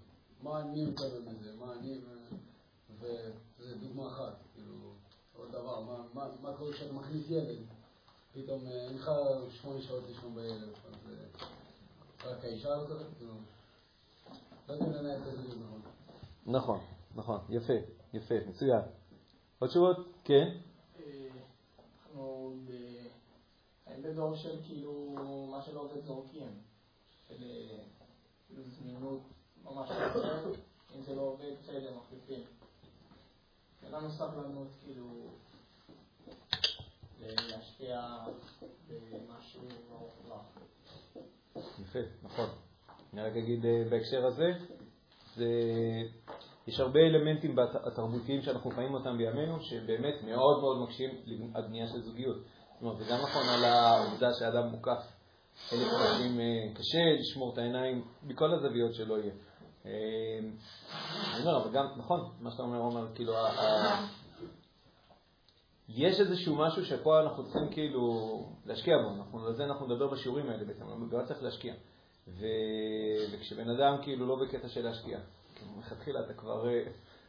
מה 0.42 0.61
אני 0.61 0.85
מקבל 0.85 1.21
מזה, 1.26 1.52
מה 1.59 1.73
אני... 1.73 1.99
וזו 3.00 3.75
דוגמה 3.80 4.09
אחת, 4.09 4.35
כאילו, 4.54 4.75
עוד 5.37 5.52
דבר, 5.52 5.80
מה, 5.80 5.97
מה, 6.14 6.28
מה 6.42 6.56
קורה 6.56 6.73
כשאתה 6.73 6.92
מכניס 6.92 7.30
ילד, 7.30 7.59
פתאום 8.32 8.66
אין 8.66 8.94
לך 8.97 9.11
שמונה 9.50 9.82
שעות 9.82 10.04
לישון 10.09 10.35
בערב, 10.35 10.62
אז 10.62 11.12
רק 12.25 12.44
האישה 12.44 12.76
לוקחת, 12.76 13.06
כאילו, 13.18 13.35
לא 14.68 14.75
יודעים 14.75 14.92
לנהל 14.92 15.23
את 15.23 15.26
הזוגיות 15.26 15.56
נכון. 15.56 15.80
נכון, 16.47 16.80
נכון, 17.14 17.40
יפה, 17.49 17.73
יפה, 18.14 18.35
מצוין. 18.49 18.82
עוד 19.59 19.71
תשובות? 19.71 19.97
כן. 20.25 20.56
אנחנו 22.06 22.54
בדור 24.02 24.34
של 24.34 24.62
כאילו, 24.66 25.16
מה 25.50 25.62
שלא 25.62 25.80
עובד 25.80 26.04
זורקים, 26.04 26.58
של 27.28 27.34
כאילו 28.46 28.62
זמינות 28.68 29.20
ממש 29.64 29.90
אם 30.96 31.02
זה 31.02 31.14
לא 31.14 31.20
עובד, 31.20 31.52
בסדר, 31.62 31.94
מחליפים. 31.96 32.44
אין 33.82 33.92
לנו 33.92 34.11
סבלנות 34.11 34.68
כאילו 34.84 35.06
להשקיע 37.20 38.18
במשהו 38.88 39.62
לא 40.28 40.37
יפה, 41.80 41.99
נכון. 42.22 42.49
אני 43.12 43.22
רק 43.22 43.37
אגיד 43.37 43.64
בהקשר 43.90 44.26
הזה, 44.26 44.52
זה, 45.37 45.49
יש 46.66 46.80
הרבה 46.80 47.00
אלמנטים 47.00 47.56
התרבותיים 47.58 48.42
שאנחנו 48.42 48.70
חיים 48.70 48.94
אותם 48.94 49.18
בימינו, 49.18 49.61
שבאמת 49.61 50.22
מאוד 50.25 50.61
מאוד 50.61 50.82
מקשים 50.82 51.11
על 51.54 51.62
בנייה 51.62 51.88
של 51.88 52.02
זוגיות. 52.02 52.37
אומרת, 52.82 52.98
זה 52.98 53.04
גם 53.10 53.18
נכון 53.22 53.48
על 53.48 53.64
העובדה 53.64 54.28
שאדם 54.38 54.68
מוקף 54.68 55.02
אלף 55.72 55.88
פעמים 55.88 56.40
קשה 56.74 56.98
לשמור 57.20 57.52
את 57.52 57.58
העיניים 57.58 58.04
מכל 58.22 58.54
הזוויות 58.54 58.94
שלא 58.94 59.18
יהיה. 59.18 59.32
אני 61.34 61.40
אומר, 61.40 61.62
אבל 61.62 61.72
גם, 61.72 61.86
נכון, 61.96 62.32
מה 62.40 62.50
שאתה 62.50 62.62
אומר, 62.62 62.78
אומר, 62.78 63.06
כאילו, 63.14 63.32
יש 65.88 66.20
איזשהו 66.20 66.56
משהו 66.56 66.84
שפה 66.84 67.20
אנחנו 67.20 67.44
צריכים 67.44 67.68
כאילו 67.70 68.46
להשקיע 68.66 68.94
בו, 68.98 69.46
על 69.46 69.54
זה 69.54 69.64
אנחנו 69.64 69.86
נדבר 69.86 70.08
בשיעורים 70.08 70.50
האלה 70.50 70.64
בעצם, 70.64 70.84
אבל 70.84 71.26
צריך 71.26 71.42
להשקיע. 71.42 71.74
ו... 72.28 72.46
וכשבן 73.32 73.70
אדם 73.70 73.96
כאילו 74.02 74.26
לא 74.26 74.36
בקטע 74.36 74.68
של 74.68 74.84
להשקיע, 74.84 75.18
כאילו 75.54 75.70
מלכתחילה 75.76 76.20
אתה 76.20 76.34
כבר, 76.34 76.68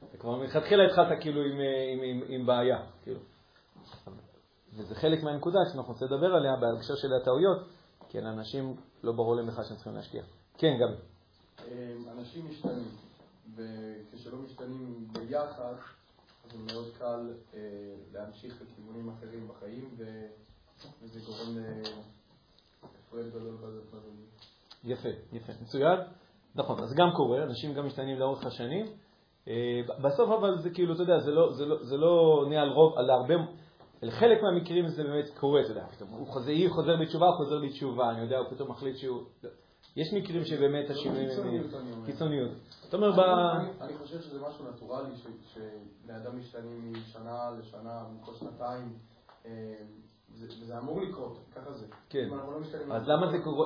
אתה 0.09 0.17
כבר 0.17 0.35
מלכתחילה 0.35 0.85
התחלת 0.85 1.21
כאילו 1.21 1.41
עם, 1.41 1.59
עם, 1.93 1.99
עם, 2.03 2.21
עם 2.27 2.45
בעיה, 2.45 2.77
כאילו. 3.03 3.19
וזה 4.75 4.95
חלק 4.95 5.23
מהנקודה 5.23 5.59
שאנחנו 5.71 5.93
רוצים 5.93 6.07
לדבר 6.07 6.35
עליה 6.35 6.55
בהקשר 6.55 6.95
של 6.95 7.13
הטעויות, 7.13 7.57
כי 8.09 8.21
לאנשים 8.21 8.75
לא 9.03 9.11
ברור 9.11 9.35
להם 9.35 9.47
בכלל 9.47 9.63
שהם 9.63 9.75
צריכים 9.75 9.95
להשקיע. 9.95 10.23
כן, 10.57 10.73
גבי. 10.79 10.97
אנשים 12.11 12.49
משתנים, 12.49 12.91
וכשלא 13.55 14.37
משתנים 14.37 15.07
ביחד, 15.13 15.73
אז 16.45 16.57
מאוד 16.71 16.85
קל 16.99 17.33
אה, 17.53 17.59
להמשיך 18.13 18.61
לכיוונים 18.61 19.09
אחרים 19.09 19.47
בחיים, 19.47 19.95
וזה 21.01 21.19
גורם 21.25 21.57
להפרד 21.57 23.29
גדול 23.29 23.55
בזמן. 23.55 23.99
יפה, 24.83 25.09
יפה, 25.33 25.53
מצוין. 25.61 25.99
נכון, 26.55 26.83
אז 26.83 26.93
גם 26.93 27.11
קורה, 27.15 27.43
אנשים 27.43 27.73
גם 27.73 27.85
משתנים 27.85 28.19
לאורך 28.19 28.45
השנים. 28.45 28.85
אה, 29.47 29.81
בסוף 30.03 30.29
אבל 30.29 30.61
זה 30.61 30.69
כאילו, 30.69 30.93
אתה 30.93 31.03
יודע, 31.03 31.19
זה 31.19 31.31
לא, 31.31 31.53
זה 31.53 31.65
לא, 31.65 31.83
זה 31.83 31.97
לא 31.97 32.45
נהיה 32.47 32.61
על 32.61 32.69
רוב, 32.69 32.97
על 32.97 33.09
הרבה, 33.09 33.33
לחלק 34.03 34.41
מהמקרים 34.41 34.87
זה 34.87 35.03
באמת 35.03 35.29
קורה, 35.39 35.61
אתה 35.61 35.71
יודע, 35.71 35.85
פתאום 35.87 36.09
הוא 36.09 36.27
חוזר, 36.27 36.51
היא 36.51 36.69
חוזר 36.69 36.95
בתשובה, 37.01 37.27
הוא 37.27 37.35
חוזר 37.35 37.59
בתשובה, 37.65 38.11
אני 38.11 38.21
יודע, 38.21 38.37
הוא 38.37 38.47
פתאום 38.49 38.71
מחליט 38.71 38.97
שהוא... 38.97 39.23
יש 39.95 40.13
מקרים 40.13 40.45
שבאמת 40.45 40.89
השינויים 40.89 41.29
הם 41.29 42.05
קיצוניות. 42.05 42.51
זאת 42.81 42.93
אומרת, 42.93 43.13
אני 43.81 43.93
חושב 43.97 44.21
שזה 44.21 44.41
משהו 44.49 44.65
נטורלי, 44.69 45.15
שבני 45.53 46.17
אדם 46.17 46.39
משתנים 46.39 46.93
משנה 46.93 47.51
לשנה, 47.59 48.03
מכל 48.21 48.33
שנתיים. 48.33 48.93
אה, 50.41 50.47
וזה 50.61 50.77
אמור 50.77 51.01
לקרות, 51.01 51.37
ככה 51.55 51.73
זה. 51.73 51.85
כן. 52.09 52.29
לא 52.89 52.95
אז 52.95 53.07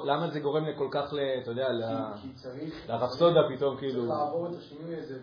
למה 0.08 0.32
זה 0.32 0.40
גורם 0.40 0.66
לכל 0.66 0.88
כך, 0.92 1.14
אתה 1.42 1.52
יודע, 1.52 1.68
לרפסודה 2.88 3.40
פתאום, 3.56 3.78
כאילו... 3.78 4.08
צריך 4.08 4.20
לעבור 4.20 4.48
את 4.48 4.56
השינוי 4.58 4.96
הזה 4.96 5.20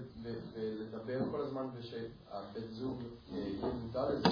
ולדבר 0.54 1.18
כל 1.30 1.40
הזמן 1.40 1.66
ושהבן 1.78 2.66
זוג 2.70 2.98
אה, 3.32 3.38
יהיה 3.38 3.66
מודע 3.82 4.10
לזה, 4.10 4.28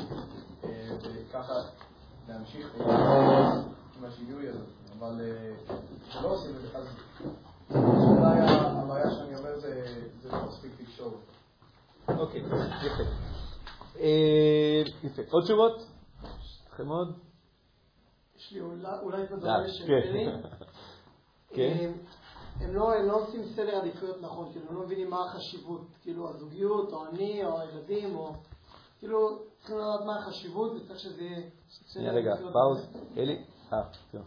אה, 0.64 0.97
וככה 1.02 1.54
להמשיך 2.28 2.75
עם 3.99 4.04
השינוי 4.04 4.49
הזה. 4.49 4.64
אבל 4.99 5.21
לא 6.23 6.28
עושים 6.28 6.50
את 6.57 6.61
זה, 6.61 6.78
אז 6.78 6.87
הבעיה 7.71 9.11
שאני 9.11 9.37
אומר 9.37 9.59
זה 9.59 10.28
לא 10.33 10.38
מספיק 10.49 10.71
תקשורת. 10.78 11.14
אוקיי, 12.09 12.40
יפה. 12.40 13.02
אה, 14.00 14.83
יפה. 15.04 15.23
עוד 15.31 15.45
תשובות? 15.45 15.91
לכם 16.72 16.88
עוד? 16.88 17.18
יש 18.36 18.52
לי 18.52 18.60
אולי- 18.60 19.22
את 19.24 19.32
הדבר 19.32 19.48
אה, 19.48 19.66
כן. 19.86 20.10
בני. 20.10 20.28
כן. 21.56 21.92
הם 22.60 22.74
לא 22.74 22.94
הם 22.94 23.06
לא 23.06 23.22
עושים 23.22 23.44
סדר 23.56 23.76
עדיפויות 23.76 24.20
נכון, 24.20 24.52
כאילו, 24.52 24.68
הם 24.68 24.74
לא 24.76 24.82
מבינים 24.82 25.10
מה 25.10 25.24
החשיבות, 25.24 25.80
כאילו, 26.02 26.30
הזוגיות, 26.30 26.92
או 26.92 27.06
אני, 27.06 27.44
או 27.44 27.60
הילדים, 27.60 28.16
או... 28.16 28.32
כאילו, 28.98 29.38
צריכים 29.58 29.76
לדעת 29.78 30.06
מה 30.06 30.18
החשיבות, 30.18 30.72
וצריך 30.72 30.98
שזה 31.00 31.22
יהיה... 31.22 31.42
שנייה 31.86 32.12
רגע, 32.12 32.34
פאוז. 32.52 32.86
אלי? 33.16 33.44
אה, 33.72 33.82
טוב. 34.12 34.22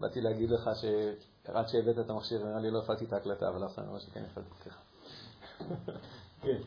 באתי 0.00 0.20
להגיד 0.20 0.50
לך 0.50 0.70
שעד 0.80 1.68
שהבאת 1.68 1.98
את 1.98 2.10
המכשיר, 2.10 2.44
נראה 2.44 2.60
לי 2.60 2.70
לא 2.70 2.78
הפעלתי 2.78 3.04
את 3.04 3.12
ההקלטה, 3.12 3.48
אבל 3.48 3.64
עכשיו 3.64 3.84
אני 3.84 3.90
רואה 3.90 4.00
שכן 4.00 4.22
הפעלתי. 4.30 4.50
סליחה. 4.62 4.78
כן. 6.42 6.58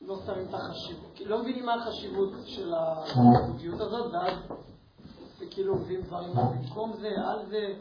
לא 0.00 0.16
שמים 0.26 0.46
את 0.48 0.54
החשיבות, 0.54 1.10
כאילו, 1.14 1.30
לא 1.30 1.42
מבינים 1.42 1.66
מה 1.66 1.74
החשיבות 1.74 2.28
של 2.46 2.74
הזוגיות 2.74 3.80
הזאת, 3.80 4.12
ואז 4.12 4.32
זה 5.38 5.46
כאילו 5.50 5.74
מביאים 5.76 6.00
דברים 6.02 6.30
במקום 6.34 6.92
זה, 7.00 7.08
על 7.30 7.46
זה, 7.46 7.74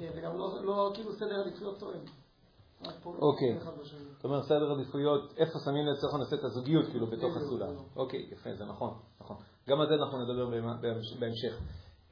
אה, 0.00 0.08
וגם 0.16 0.38
לא- 0.38 0.64
לא 0.64 0.90
כאילו 0.94 1.12
סדר 1.12 1.40
עדיפויות 1.40 1.78
פה 1.78 1.86
אוקיי. 3.18 3.58
זאת 4.16 4.24
אומרת, 4.24 4.44
סדר 4.44 4.72
עדיפויות, 4.72 5.34
איפה 5.36 5.58
שמים 5.64 5.86
לצורך 5.86 6.14
הנושא 6.14 6.36
את 6.36 6.44
הזוגיות, 6.44 6.86
כאילו, 6.90 7.06
בתוך 7.06 7.36
הסולם. 7.36 7.68
אוקיי, 7.96 8.26
יפה, 8.32 8.54
זה 8.54 8.64
נכון, 8.64 8.94
נכון. 9.20 9.36
גם 9.68 9.80
על 9.80 9.88
זה 9.88 9.94
אנחנו 9.94 10.18
נדבר 10.22 10.46
בהמ- 10.50 10.80
בהמש- 10.82 11.16
בהמשך. 11.18 11.58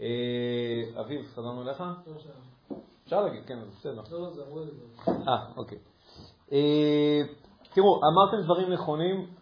אה, 0.00 1.00
אביב, 1.00 1.26
חזרנו 1.34 1.62
אליך? 1.62 1.80
לא 1.80 2.18
שם. 2.18 2.28
אפשר 3.04 3.20
להגיד, 3.24 3.44
כן, 3.46 3.58
בסדר. 3.78 4.02
לא, 4.10 4.20
לא, 4.22 4.30
זה 4.34 4.42
אמרו 4.46 4.60
לי. 4.60 4.70
אה, 5.28 5.46
אוקיי. 5.56 5.78
אה, 6.52 7.20
תראו, 7.74 8.00
אמרתם 8.12 8.44
דברים 8.44 8.72
נכונים, 8.72 9.16
אה, 9.20 9.41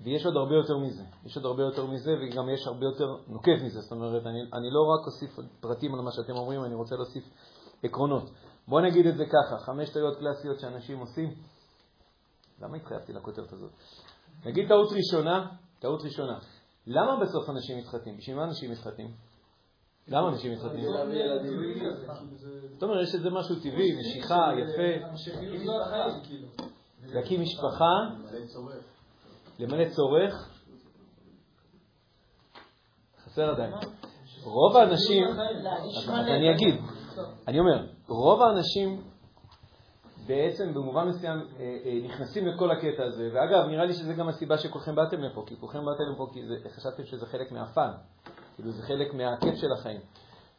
ויש 0.00 0.26
עוד 0.26 0.36
הרבה 0.36 0.54
יותר 0.54 0.78
מזה. 0.78 1.02
יש 1.24 1.36
עוד 1.36 1.46
הרבה 1.46 1.62
יותר 1.62 1.86
מזה, 1.86 2.10
וגם 2.20 2.48
יש 2.48 2.66
הרבה 2.66 2.86
יותר 2.86 3.06
נוקב 3.28 3.64
מזה. 3.64 3.80
זאת 3.80 3.92
אומרת, 3.92 4.26
אני, 4.26 4.42
אני 4.52 4.70
לא 4.70 4.80
רק 4.80 5.06
אוסיף 5.06 5.38
פרטים 5.60 5.94
על 5.94 6.00
מה 6.00 6.10
שאתם 6.12 6.36
אומרים, 6.36 6.64
אני 6.64 6.74
רוצה 6.74 6.96
להוסיף 6.96 7.24
עקרונות. 7.82 8.30
בואו 8.68 8.84
נגיד 8.84 9.06
את 9.06 9.16
זה 9.16 9.24
ככה, 9.26 9.58
חמש 9.58 9.90
טעויות 9.90 10.18
קלאסיות 10.18 10.60
שאנשים 10.60 10.98
עושים. 10.98 11.34
למה 12.62 12.76
התחייבתי 12.76 13.12
לכותרת 13.12 13.52
הזאת? 13.52 13.70
נגיד 14.46 14.68
טעות 14.68 14.92
ראשונה, 14.92 15.48
טעות 15.78 16.02
ראשונה. 16.02 16.38
למה 16.86 17.20
בסוף 17.20 17.50
אנשים 17.50 17.78
מתחתנים? 17.78 18.16
בשביל 18.16 18.36
מה 18.36 18.44
אנשים 18.44 18.70
מתחתנים? 18.70 19.10
למה 20.08 20.28
אנשים 20.28 20.52
מתחתנים? 20.52 20.84
זאת 22.72 22.82
אומרת, 22.82 23.08
יש 23.08 23.14
איזה 23.14 23.30
משהו 23.30 23.56
טבעי, 23.56 24.00
משיכה, 24.00 24.50
יפה. 24.58 25.06
להקים 27.02 27.40
משפחה. 27.40 27.94
למלא 29.58 29.88
צורך. 29.88 30.48
חסר 33.24 33.50
עדיין. 33.50 33.72
רוב 34.44 34.76
האנשים, 34.76 35.24
אני 36.08 36.54
אגיד, 36.54 36.74
אני 37.48 37.58
אומר, 37.60 37.86
רוב 38.08 38.42
האנשים 38.42 39.02
בעצם 40.26 40.74
במובן 40.74 41.08
מסוים 41.08 41.38
אה, 41.38 41.78
אה, 41.84 42.00
נכנסים 42.04 42.46
לכל 42.46 42.70
הקטע 42.70 43.04
הזה, 43.04 43.30
ואגב, 43.34 43.68
נראה 43.68 43.84
לי 43.84 43.92
שזה 43.92 44.14
גם 44.14 44.28
הסיבה 44.28 44.58
שכולכם 44.58 44.94
באתם 44.94 45.20
לפה, 45.20 45.44
כי 45.46 45.56
כולכם 45.60 45.78
באתם 45.84 46.04
לפה 46.14 46.26
כי 46.32 46.40
חשבתם 46.70 47.04
שזה 47.06 47.26
חלק 47.26 47.52
מהפאן, 47.52 47.90
כאילו 48.54 48.70
זה 48.70 48.82
חלק 48.82 49.14
מהכיף 49.14 49.54
של 49.54 49.72
החיים. 49.72 50.00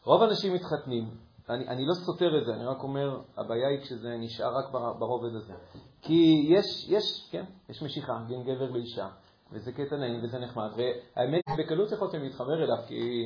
רוב 0.03 0.21
האנשים 0.21 0.53
מתחתנים, 0.53 1.09
אני, 1.49 1.67
אני 1.67 1.85
לא 1.85 1.93
סותר 1.93 2.37
את 2.37 2.45
זה, 2.45 2.53
אני 2.53 2.65
רק 2.65 2.83
אומר, 2.83 3.19
הבעיה 3.37 3.67
היא 3.67 3.81
כשזה 3.81 4.15
נשאר 4.19 4.57
רק 4.57 4.71
בר- 4.71 4.93
ברובד 4.93 5.35
הזה. 5.35 5.53
כי 6.01 6.45
יש, 6.49 6.89
יש, 6.89 7.27
כן, 7.31 7.43
יש 7.69 7.83
משיכה 7.83 8.19
בין 8.27 8.43
גבר 8.43 8.71
לאישה, 8.71 9.07
וזה 9.51 9.71
קטע 9.71 9.95
נעים 9.95 10.19
וזה 10.23 10.39
נחמד, 10.39 10.69
והאמת, 10.77 11.41
בקלות 11.57 11.91
יכולתם 11.91 12.21
להתחבר 12.23 12.63
אליו, 12.63 12.77
כי, 12.87 13.25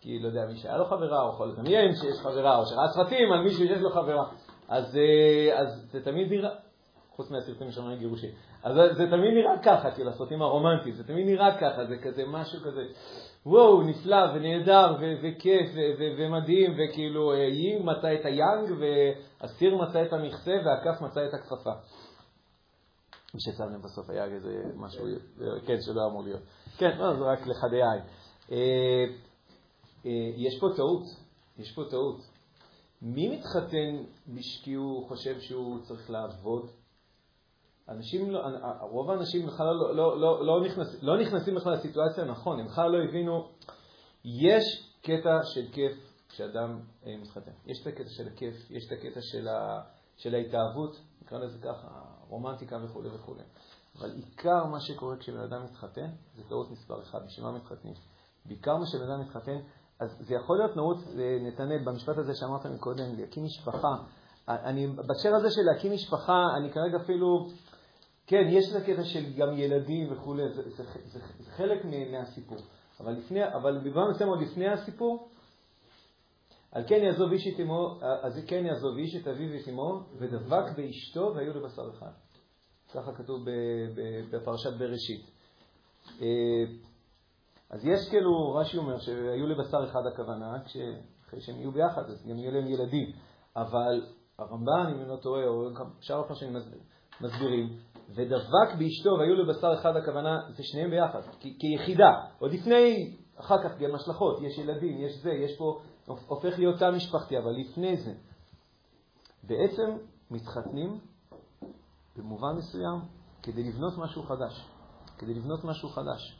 כי 0.00 0.18
לא 0.18 0.26
יודע, 0.26 0.46
מי 0.46 0.56
שהיה 0.56 0.76
לו 0.76 0.84
חברה, 0.84 1.22
או 1.22 1.28
יכול 1.34 1.48
לדמיין 1.48 1.94
שיש 1.94 2.20
חברה, 2.22 2.58
או 2.58 2.66
שראה 2.66 2.88
סרטים 2.88 3.32
על 3.32 3.42
מישהו 3.44 3.58
שיש 3.58 3.80
לו 3.80 3.90
חברה, 3.90 4.30
אז, 4.68 4.96
אה, 4.96 5.60
אז 5.60 5.88
זה 5.92 6.04
תמיד 6.04 6.32
נראה, 6.32 6.50
חוץ 7.16 7.30
מהסרטים 7.30 7.70
של 7.70 7.96
גירושים, 7.98 8.30
אז 8.62 8.74
זה, 8.96 9.06
תמיד 9.10 9.34
נראה 9.34 9.58
ככה, 9.62 9.90
כאילו, 9.90 10.10
הסרטים 10.10 10.42
הרומנטיים, 10.42 10.94
זה 10.94 11.04
תמיד 11.04 11.26
נראה 11.26 11.58
ככה, 11.60 11.84
זה 11.84 11.96
כזה 11.98 12.24
משהו 12.26 12.60
כזה, 12.60 12.82
וואו, 13.46 13.82
נפלא 13.82 14.32
ונהדר 14.34 14.96
וכיף 15.22 15.70
ומדהים, 16.18 16.74
וכאילו, 16.78 17.32
אה, 17.32 17.36
יינג 17.36 17.84
מצא 17.84 18.14
את 18.14 18.24
היאנג, 18.24 18.70
והסיר 18.80 19.76
מצא 19.76 20.02
את 20.02 20.12
המכסה, 20.12 20.52
והכף 20.64 21.00
מצא 21.00 21.20
את 21.28 21.34
הכפפה. 21.34 21.72
מי 23.34 23.40
לב 23.60 23.82
בסוף 23.82 24.10
היה 24.10 24.24
איזה 24.24 24.62
משהו, 24.76 25.06
כן, 25.66 25.76
שלא 25.80 26.06
אמור 26.10 26.22
להיות. 26.22 26.40
כן, 26.78 26.98
לא, 26.98 27.16
זה 27.16 27.24
רק 27.24 27.46
לחדי 27.46 27.76
עין. 27.76 28.02
אה, 28.52 29.04
אה, 30.06 30.30
יש 30.36 30.60
פה 30.60 30.66
טעות, 30.76 31.04
יש 31.58 31.74
פה 31.74 31.82
טעות. 31.90 32.20
מי 33.02 33.28
מתחתן 33.28 34.04
כי 34.62 34.74
הוא 34.74 35.08
חושב 35.08 35.40
שהוא 35.40 35.78
צריך 35.82 36.10
לעבוד? 36.10 36.70
אנשים, 37.88 38.30
לא, 38.30 38.40
רוב 38.80 39.10
האנשים 39.10 39.46
בכלל 39.46 39.74
לא, 39.74 39.96
לא, 39.96 40.20
לא, 40.20 40.46
לא, 40.46 40.64
נכנס, 40.64 41.02
לא 41.02 41.20
נכנסים 41.20 41.54
בכלל 41.54 41.72
לסיטואציה 41.72 42.24
הנכון, 42.24 42.60
הם 42.60 42.66
בכלל 42.66 42.90
לא 42.90 43.08
הבינו. 43.08 43.48
יש 44.24 44.64
קטע 45.02 45.40
של 45.44 45.72
כיף 45.72 46.08
כשאדם 46.28 46.80
אה, 47.06 47.16
מתחתן. 47.22 47.50
יש 47.66 47.82
את 47.82 47.86
הקטע 47.86 48.08
של 48.08 48.28
הכיף, 48.28 48.70
יש 48.70 48.86
את 48.86 48.92
הקטע 48.98 49.20
של, 49.22 49.48
ה, 49.48 49.80
של 50.16 50.34
ההתאהבות, 50.34 51.00
נקרא 51.22 51.38
לזה 51.38 51.58
ככה, 51.58 51.88
רומנטיקה 52.28 52.76
וכו' 52.84 53.02
וכו'. 53.14 53.34
אבל 53.98 54.10
עיקר 54.14 54.64
מה 54.64 54.80
שקורה 54.80 55.16
כשבן 55.16 55.40
אדם 55.40 55.64
מתחתן, 55.64 56.10
זה 56.36 56.42
טעות 56.48 56.70
מספר 56.70 57.02
אחד, 57.02 57.18
בשביל 57.26 57.46
מה 57.46 57.52
מתחתנים? 57.52 57.94
בעיקר 58.46 58.76
מה 58.76 58.86
שבן 58.86 59.10
אדם 59.10 59.20
מתחתן, 59.20 59.58
אז 60.00 60.16
זה 60.20 60.34
יכול 60.34 60.58
להיות 60.58 60.76
נעוץ, 60.76 60.98
אה, 61.18 61.38
נתנאל, 61.40 61.84
במשפט 61.84 62.18
הזה 62.18 62.32
שאמרת 62.34 62.66
מקודם, 62.66 63.14
להקים 63.18 63.44
משפחה. 63.44 63.94
אני, 64.48 64.86
בהקשר 64.86 65.34
הזה 65.34 65.50
של 65.50 65.62
להקים 65.62 65.92
משפחה, 65.92 66.44
אני 66.56 66.72
כרגע 66.72 66.96
אפילו, 66.96 67.48
כן, 68.28 68.44
יש 68.48 68.64
את 68.70 68.82
הקטע 68.82 69.04
של 69.04 69.32
גם 69.36 69.58
ילדים 69.58 70.12
וכולי, 70.12 70.48
זה, 70.48 70.62
זה, 70.70 70.84
זה, 71.06 71.20
זה 71.38 71.50
חלק 71.50 71.84
מהסיפור. 72.10 72.58
אבל, 73.00 73.12
לפני, 73.12 73.54
אבל 73.54 73.78
במובן 73.78 74.10
מסוים 74.10 74.28
עוד 74.28 74.42
לפני 74.42 74.68
הסיפור, 74.68 75.28
על 76.72 76.84
כן 76.88 77.02
יעזוב 77.02 77.32
איש 77.32 77.46
את 77.54 77.60
אמו, 77.60 77.98
אז 78.22 78.44
כן 78.46 78.66
יעזוב 78.66 78.96
איש 78.96 79.16
את 79.16 79.28
אביו 79.28 79.52
ואת 79.52 79.68
אמו, 79.68 80.02
ודבק 80.18 80.76
באשתו 80.76 81.32
והיו 81.34 81.54
לבשר 81.54 81.90
אחד. 81.90 82.10
ככה 82.94 83.12
כתוב 83.12 83.40
בפרשת 84.30 84.72
בראשית. 84.78 85.30
אה, 86.20 86.26
אז 87.70 87.86
יש 87.86 88.08
כאילו, 88.10 88.54
רש"י 88.54 88.76
אומר 88.76 88.98
שהיו 88.98 89.46
לבשר 89.46 89.84
אחד 89.84 90.06
הכוונה, 90.12 90.56
אחרי 91.26 91.40
שהם 91.40 91.56
יהיו 91.56 91.72
ביחד, 91.72 92.10
אז 92.10 92.26
גם 92.28 92.38
יהיו 92.38 92.52
להם 92.52 92.66
ילדים. 92.66 93.12
אבל 93.56 94.06
הרמב"ן, 94.38 94.92
אם 94.94 95.00
אני 95.00 95.08
לא 95.08 95.16
טועה, 95.16 95.46
או 95.46 95.70
שאר 96.00 96.20
הפרשנים 96.20 96.52
מסביר- 96.52 96.80
מסבירים, 97.20 97.78
ודבק 98.08 98.74
באשתו 98.78 99.10
והיו 99.18 99.34
לבשר 99.34 99.74
אחד 99.74 99.96
הכוונה, 99.96 100.40
זה 100.56 100.62
שניהם 100.62 100.90
ביחד, 100.90 101.20
כ- 101.40 101.58
כיחידה. 101.58 102.12
עוד 102.38 102.52
לפני, 102.52 103.16
אחר 103.36 103.62
כך 103.62 103.78
גם 103.78 103.94
השלכות, 103.94 104.42
יש 104.42 104.58
ילדים, 104.58 104.98
יש 104.98 105.12
זה, 105.22 105.30
יש 105.30 105.58
פה, 105.58 105.80
הופך 106.06 106.58
להיות 106.58 106.78
תא 106.78 106.90
משפחתי, 106.90 107.38
אבל 107.38 107.50
לפני 107.50 107.96
זה. 107.96 108.12
בעצם 109.42 109.96
מתחתנים 110.30 111.00
במובן 112.16 112.56
מסוים 112.56 113.00
כדי 113.42 113.62
לבנות 113.64 113.98
משהו 113.98 114.22
חדש. 114.22 114.68
כדי 115.18 115.34
לבנות 115.34 115.64
משהו 115.64 115.88
חדש. 115.88 116.38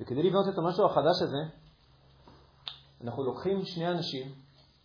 וכדי 0.00 0.22
לבנות 0.22 0.48
את 0.48 0.58
המשהו 0.58 0.86
החדש 0.86 1.22
הזה, 1.22 1.42
אנחנו 3.04 3.24
לוקחים 3.24 3.64
שני 3.64 3.88
אנשים 3.88 4.32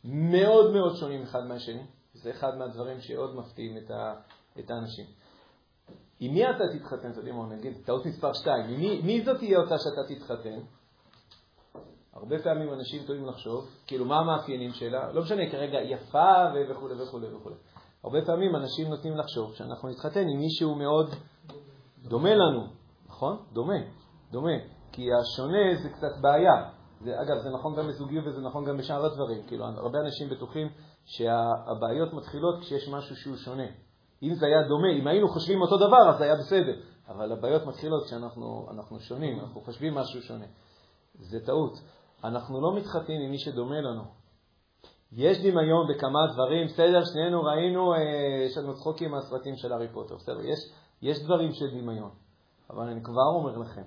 מאוד 0.04 0.74
מאוד 0.74 0.96
שונים 0.96 1.24
אחד 1.24 1.44
מהשני, 1.44 1.84
זה 2.14 2.32
אחד 2.32 2.58
מהדברים 2.58 3.02
שעוד 3.02 3.36
מפתיעים 3.36 3.78
את, 3.78 3.92
ה, 3.92 4.14
את 4.60 4.72
האנשים. 4.72 5.06
עם 6.20 6.34
מי 6.34 6.50
אתה 6.50 6.64
תתחתן? 6.78 7.12
אתה 7.12 7.20
יודע 7.20 7.34
מה, 7.34 7.56
נגיד, 7.56 7.74
טעות 7.86 8.06
מספר 8.06 8.34
2, 8.34 8.80
מי, 8.80 9.02
מי 9.04 9.22
זאת 9.22 9.38
תהיה 9.38 9.60
אותה 9.60 9.76
שאתה 9.78 10.14
תתחתן? 10.16 10.60
הרבה 12.14 12.40
פעמים 12.44 12.74
אנשים 12.74 13.04
טועים 13.08 13.26
לחשוב, 13.26 13.70
כאילו 13.88 14.06
מה 14.06 14.20
המאפיינים 14.20 14.74
שלה, 14.74 15.12
לא 15.14 15.22
משנה 15.22 15.52
כרגע 15.52 15.82
יפה 15.82 16.34
וכו' 16.56 16.90
וכו' 17.00 17.22
וכו'. 17.22 17.50
הרבה 18.04 18.26
פעמים 18.26 18.56
אנשים 18.56 18.88
נוטים 18.88 19.18
לחשוב 19.18 19.56
שאנחנו 19.56 19.90
נתחתן 19.90 20.20
עם 20.20 20.40
מישהו 20.40 20.76
מאוד 20.76 21.10
דומה 22.02 22.36
לנו, 22.36 22.68
נכון? 23.10 23.38
דומה, 23.54 23.80
דומה. 24.32 24.58
כי 24.92 25.08
השונה 25.14 25.82
זה 25.84 25.90
קצת 25.90 26.22
בעיה. 26.22 26.70
זה, 27.02 27.22
אגב, 27.22 27.38
זה 27.44 27.50
נכון 27.50 27.76
גם 27.76 27.88
בזוגיות 27.88 28.26
וזה 28.28 28.42
נכון 28.42 28.66
גם 28.66 28.78
בשאר 28.78 29.06
הדברים. 29.06 29.44
כאילו, 29.48 29.66
הרבה 29.66 30.00
אנשים 30.00 30.30
בטוחים 30.30 30.68
שהבעיות 31.06 32.14
מתחילות 32.14 32.60
כשיש 32.62 32.90
משהו 32.90 33.16
שהוא 33.16 33.36
שונה. 33.36 33.68
אם 34.24 34.34
זה 34.36 34.46
היה 34.46 34.64
דומה, 34.68 34.88
אם 35.00 35.08
היינו 35.08 35.28
חושבים 35.28 35.62
אותו 35.62 35.78
דבר, 35.78 36.10
אז 36.10 36.18
זה 36.18 36.24
היה 36.24 36.36
בסדר. 36.36 36.80
אבל 37.08 37.32
הבעיות 37.32 37.66
מתחילות 37.66 38.06
כשאנחנו 38.06 38.68
אנחנו 38.72 39.00
שונים, 39.00 39.40
אנחנו 39.40 39.62
חושבים 39.62 39.94
משהו 39.94 40.22
שונה. 40.22 40.46
זה 41.20 41.46
טעות. 41.46 41.74
אנחנו 42.24 42.62
לא 42.62 42.76
מתחתנים 42.76 43.22
עם 43.22 43.32
מי 43.32 43.38
שדומה 43.38 43.82
לנו. 43.82 44.04
יש 45.12 45.38
דמיון 45.38 45.88
בכמה 45.90 46.20
דברים, 46.34 46.68
בסדר, 46.68 47.02
שנינו 47.14 47.44
ראינו, 47.44 47.94
אה, 47.94 48.00
יש 48.46 48.58
לנו 48.58 48.76
צחוקים 48.76 49.12
מהסרטים 49.12 49.56
של 49.56 49.74
הארי 49.74 49.88
פוטר, 49.88 50.16
בסדר, 50.16 50.42
יש, 50.42 50.60
יש 51.02 51.24
דברים 51.24 51.52
של 51.54 51.66
דמיון. 51.82 52.12
אבל 52.70 52.88
אני 52.88 53.04
כבר 53.04 53.32
אומר 53.36 53.58
לכם, 53.58 53.84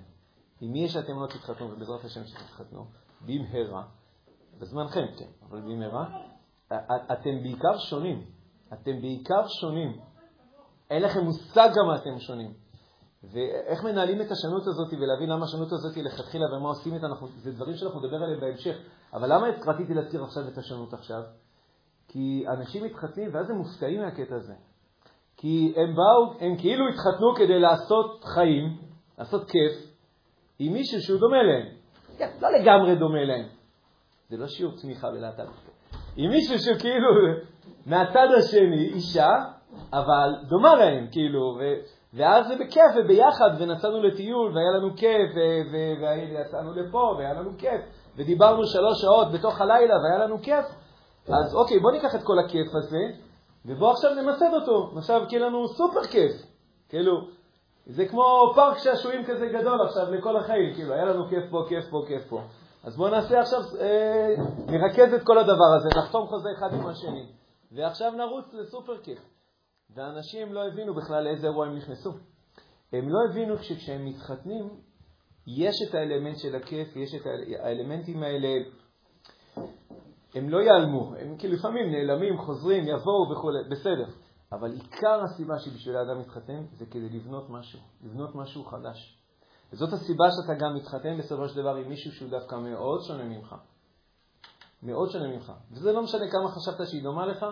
עם 0.61 0.71
מי 0.71 0.89
שאתם 0.89 1.19
לא 1.19 1.27
תתחתנו, 1.27 1.71
ובעזרת 1.71 2.03
השם 2.05 2.25
שתתחתנו, 2.25 2.85
במהרה, 3.21 3.83
בזמנכם, 4.59 5.05
כן, 5.17 5.47
אבל 5.49 5.61
במהרה, 5.61 6.05
אתם 7.13 7.43
בעיקר 7.43 7.77
שונים. 7.77 8.25
אתם 8.73 9.01
בעיקר 9.01 9.47
שונים. 9.47 9.99
אין 10.89 11.01
לכם 11.01 11.19
מושג 11.19 11.69
כמה 11.73 11.95
אתם 11.95 12.19
שונים. 12.19 12.53
ואיך 13.23 13.83
מנהלים 13.83 14.21
את 14.21 14.31
השונות 14.31 14.67
הזאת 14.67 14.93
ולהבין 14.93 15.29
למה 15.29 15.45
השונות 15.45 15.71
הזאת 15.71 15.95
היא 15.95 16.03
לכתחילה 16.03 16.45
ומה 16.45 16.69
עושים 16.69 16.93
איתה, 16.93 17.07
זה 17.35 17.51
דברים 17.51 17.75
שאנחנו 17.75 17.99
נדבר 17.99 18.15
עליהם 18.15 18.39
בהמשך. 18.39 18.75
אבל 19.13 19.33
למה 19.33 19.47
רציתי 19.67 19.93
להזכיר 19.93 20.23
עכשיו 20.23 20.47
את 20.47 20.57
השונות 20.57 20.93
עכשיו? 20.93 21.21
כי 22.07 22.45
אנשים 22.47 22.83
מתחתנים 22.83 23.29
ואז 23.33 23.49
הם 23.49 23.55
מופתעים 23.55 24.01
מהקטע 24.01 24.35
הזה. 24.35 24.53
כי 25.37 25.73
הם 25.75 25.95
באו, 25.95 26.39
הם 26.39 26.57
כאילו 26.57 26.85
התחתנו 26.89 27.35
כדי 27.35 27.59
לעשות 27.59 28.23
חיים, 28.23 28.77
לעשות 29.17 29.49
כיף, 29.49 29.93
עם 30.59 30.73
מישהו 30.73 31.01
שהוא 31.01 31.19
דומה 31.19 31.43
להם. 31.43 31.67
כן, 32.17 32.29
לא 32.41 32.49
לגמרי 32.51 32.95
דומה 32.95 33.23
להם. 33.23 33.45
זה 34.29 34.37
לא 34.37 34.47
שיעור 34.47 34.75
צמיחה 34.75 35.11
בלהט"ב. 35.11 35.49
עם 36.15 36.31
מישהו 36.31 36.59
שהוא 36.59 36.77
כאילו 36.77 37.07
מהצד 37.85 38.27
השני, 38.37 38.87
אישה, 38.87 39.29
אבל 39.93 40.35
דומה 40.47 40.75
להם, 40.75 41.07
כאילו, 41.11 41.57
ו, 41.59 41.63
ואז 42.13 42.47
זה 42.47 42.55
בכיף 42.55 42.91
וביחד, 42.95 43.49
ונסענו 43.59 44.03
לטיול, 44.03 44.55
והיה 44.55 44.71
לנו 44.77 44.95
כיף, 44.95 45.31
ויצאנו 46.01 46.73
לפה, 46.73 47.15
והיה 47.17 47.33
לנו 47.33 47.49
כיף, 47.57 47.81
ודיברנו 48.17 48.65
שלוש 48.65 49.01
שעות 49.01 49.31
בתוך 49.31 49.61
הלילה, 49.61 49.95
והיה 50.03 50.25
לנו 50.25 50.41
כיף. 50.41 50.65
אז 51.27 51.55
אוקיי, 51.55 51.79
בוא 51.79 51.91
ניקח 51.91 52.15
את 52.15 52.23
כל 52.23 52.39
הכיף 52.39 52.75
הזה, 52.75 53.01
ובוא 53.65 53.91
עכשיו 53.91 54.11
נמסד 54.13 54.53
אותו. 54.53 54.91
עכשיו 54.97 55.21
כי 55.29 55.39
לנו 55.39 55.67
סופר 55.67 56.03
כיף. 56.03 56.31
כאילו, 56.89 57.27
זה 57.85 58.05
כמו 58.05 58.51
פארק 58.55 58.77
שעשועים 58.77 59.25
כזה 59.25 59.47
גדול 59.47 59.81
עכשיו 59.81 60.11
לכל 60.11 60.37
החיים, 60.37 60.73
כאילו, 60.73 60.93
היה 60.93 61.05
לנו 61.05 61.29
כיף 61.29 61.43
פה, 61.51 61.65
כיף 61.69 61.85
פה, 61.89 62.03
כיף 62.07 62.23
פה. 62.29 62.41
אז 62.83 62.97
בואו 62.97 63.09
נעשה 63.09 63.39
עכשיו, 63.39 63.59
אה, 63.81 64.35
נרכז 64.67 65.13
את 65.13 65.23
כל 65.23 65.37
הדבר 65.37 65.73
הזה, 65.77 65.89
נחתום 65.97 66.27
חוזה 66.27 66.49
אחד 66.57 66.73
עם 66.73 66.87
השני, 66.87 67.25
ועכשיו 67.71 68.11
נרוץ 68.11 68.45
לסופר 68.53 68.97
כיף. 68.97 69.32
ואנשים 69.95 70.53
לא 70.53 70.67
הבינו 70.67 70.95
בכלל 70.95 71.23
לאיזה 71.23 71.47
אירוע 71.47 71.67
הם 71.67 71.75
נכנסו. 71.75 72.11
הם 72.93 73.09
לא 73.09 73.19
הבינו 73.29 73.57
שכשהם 73.57 74.05
מתחתנים, 74.05 74.69
יש 75.47 75.75
את 75.89 75.95
האלמנט 75.95 76.37
של 76.37 76.55
הכיף, 76.55 76.95
יש 76.95 77.09
את 77.15 77.21
האלמנטים 77.59 78.23
האלה, 78.23 78.47
הם 80.35 80.49
לא 80.49 80.57
ייעלמו, 80.57 81.15
הם 81.19 81.37
כאילו 81.37 81.53
לפעמים 81.53 81.91
נעלמים, 81.91 82.37
חוזרים, 82.37 82.83
יבואו 82.83 83.31
וכו', 83.31 83.51
בסדר. 83.71 84.05
אבל 84.51 84.71
עיקר 84.71 85.23
הסיבה 85.23 85.59
שבשביל 85.59 85.95
האדם 85.95 86.19
מתחתן 86.19 86.65
זה 86.71 86.85
כדי 86.85 87.09
לבנות 87.09 87.49
משהו, 87.49 87.79
לבנות 88.03 88.35
משהו 88.35 88.63
חדש. 88.65 89.19
וזאת 89.73 89.93
הסיבה 89.93 90.25
שאתה 90.31 90.65
גם 90.65 90.75
מתחתן 90.75 91.17
בסופו 91.17 91.47
של 91.47 91.61
דבר 91.61 91.75
עם 91.75 91.89
מישהו 91.89 92.11
שהוא 92.11 92.29
דווקא 92.29 92.55
מאוד 92.55 93.01
שונה 93.07 93.23
ממך. 93.23 93.55
מאוד 94.83 95.09
שונה 95.09 95.27
ממך. 95.27 95.51
וזה 95.71 95.91
לא 95.91 96.03
משנה 96.03 96.31
כמה 96.31 96.51
חשבת 96.51 96.87
שהיא 96.87 97.03
דומה 97.03 97.25
לך, 97.25 97.45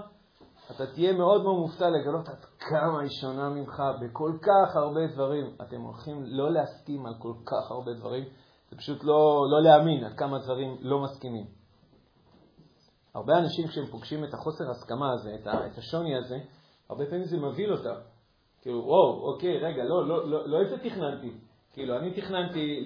אתה 0.76 0.86
תהיה 0.94 1.14
מאוד 1.14 1.44
מאוד 1.44 1.56
מופתע 1.56 1.90
לגלות 1.90 2.30
עד 2.30 2.46
כמה 2.60 3.02
היא 3.02 3.10
שונה 3.22 3.50
ממך 3.50 3.84
בכל 4.02 4.32
כך 4.42 4.76
הרבה 4.76 5.08
דברים. 5.08 5.56
אתם 5.62 5.82
הולכים 5.82 6.24
לא 6.26 6.52
להסכים 6.52 7.06
על 7.06 7.14
כל 7.20 7.34
כך 7.46 7.72
הרבה 7.72 7.94
דברים, 7.94 8.24
זה 8.70 8.78
פשוט 8.78 9.04
לא, 9.04 9.46
לא 9.52 9.64
להאמין 9.64 10.04
עד 10.04 10.14
כמה 10.18 10.40
דברים 10.40 10.78
לא 10.82 11.00
מסכימים. 11.00 11.46
הרבה 13.16 13.38
אנשים 13.38 13.68
כשהם 13.68 13.86
פוגשים 13.86 14.24
את 14.24 14.34
החוסר 14.34 14.70
הסכמה 14.70 15.14
הזה, 15.14 15.36
את 15.66 15.78
השוני 15.78 16.16
הזה, 16.16 16.38
הרבה 16.90 17.06
פעמים 17.06 17.24
זה 17.24 17.38
מבהיל 17.38 17.72
אותם. 17.74 17.96
כאילו, 18.62 18.86
וואו, 18.86 19.34
אוקיי, 19.34 19.58
רגע, 19.58 19.84
לא, 19.84 20.08
לא, 20.08 20.30
לא, 20.30 20.50
לא 20.50 20.62
איזה 20.62 20.78
תכננתי. 20.78 21.32
כאילו, 21.74 21.98
אני 21.98 22.14
תכננתי 22.14 22.84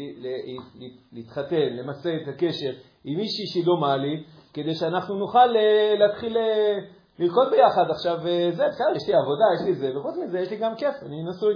להתחתן, 1.11 1.73
למסד 1.73 2.09
את 2.09 2.27
הקשר 2.27 2.71
עם 3.03 3.17
מישהי 3.17 3.47
שהיא 3.47 3.65
דומה 3.65 3.97
לי, 3.97 4.23
כדי 4.53 4.75
שאנחנו 4.75 5.15
נוכל 5.15 5.55
אה, 5.55 5.93
להתחיל 5.99 6.37
אה, 6.37 6.77
לרקוד 7.19 7.47
ביחד 7.51 7.91
עכשיו, 7.91 8.27
אה, 8.27 8.49
זה, 8.51 8.63
בסדר, 8.67 8.95
יש 8.95 9.07
לי 9.07 9.13
עבודה, 9.13 9.45
יש 9.55 9.61
לי 9.65 9.75
זה, 9.75 9.97
וחוץ 9.97 10.15
מזה 10.17 10.39
יש 10.39 10.49
לי 10.49 10.57
גם 10.57 10.75
כיף, 10.75 10.95
אני 11.05 11.23
נשוי. 11.23 11.55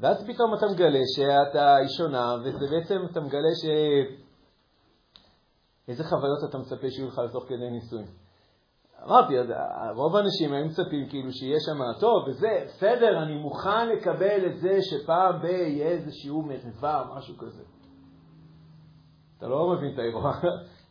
ואז 0.00 0.24
פתאום 0.26 0.54
אתה 0.54 0.66
מגלה 0.66 1.00
שאתה 1.16 1.78
איש 1.78 1.92
שונה, 1.96 2.36
וזה 2.44 2.66
בעצם, 2.70 3.04
אתה 3.10 3.20
מגלה 3.20 3.54
ש... 3.62 3.64
איזה 5.88 6.04
חוויות 6.04 6.38
אתה 6.48 6.58
מצפה 6.58 6.90
שיהיו 6.90 7.08
לך 7.08 7.18
לתוך 7.18 7.44
כדי 7.48 7.70
נישואים. 7.70 8.06
אמרתי, 9.04 9.34
רוב 9.94 10.16
האנשים 10.16 10.52
היו 10.52 10.66
מצפים 10.66 11.08
כאילו 11.08 11.32
שיהיה 11.32 11.60
שם 11.60 12.00
טוב, 12.00 12.28
וזה, 12.28 12.64
בסדר, 12.66 13.22
אני 13.22 13.34
מוכן 13.34 13.88
לקבל 13.88 14.46
את 14.46 14.58
זה 14.58 14.78
שפעם 14.82 15.42
ב- 15.42 15.44
יהיה 15.44 15.88
איזה 15.88 16.10
שיעור 16.12 16.42
מריבה, 16.42 17.04
משהו 17.16 17.36
כזה. 17.38 17.62
אתה 19.38 19.46
לא 19.46 19.70
מבין 19.70 19.94
את 19.94 19.98
האירוע, 19.98 20.32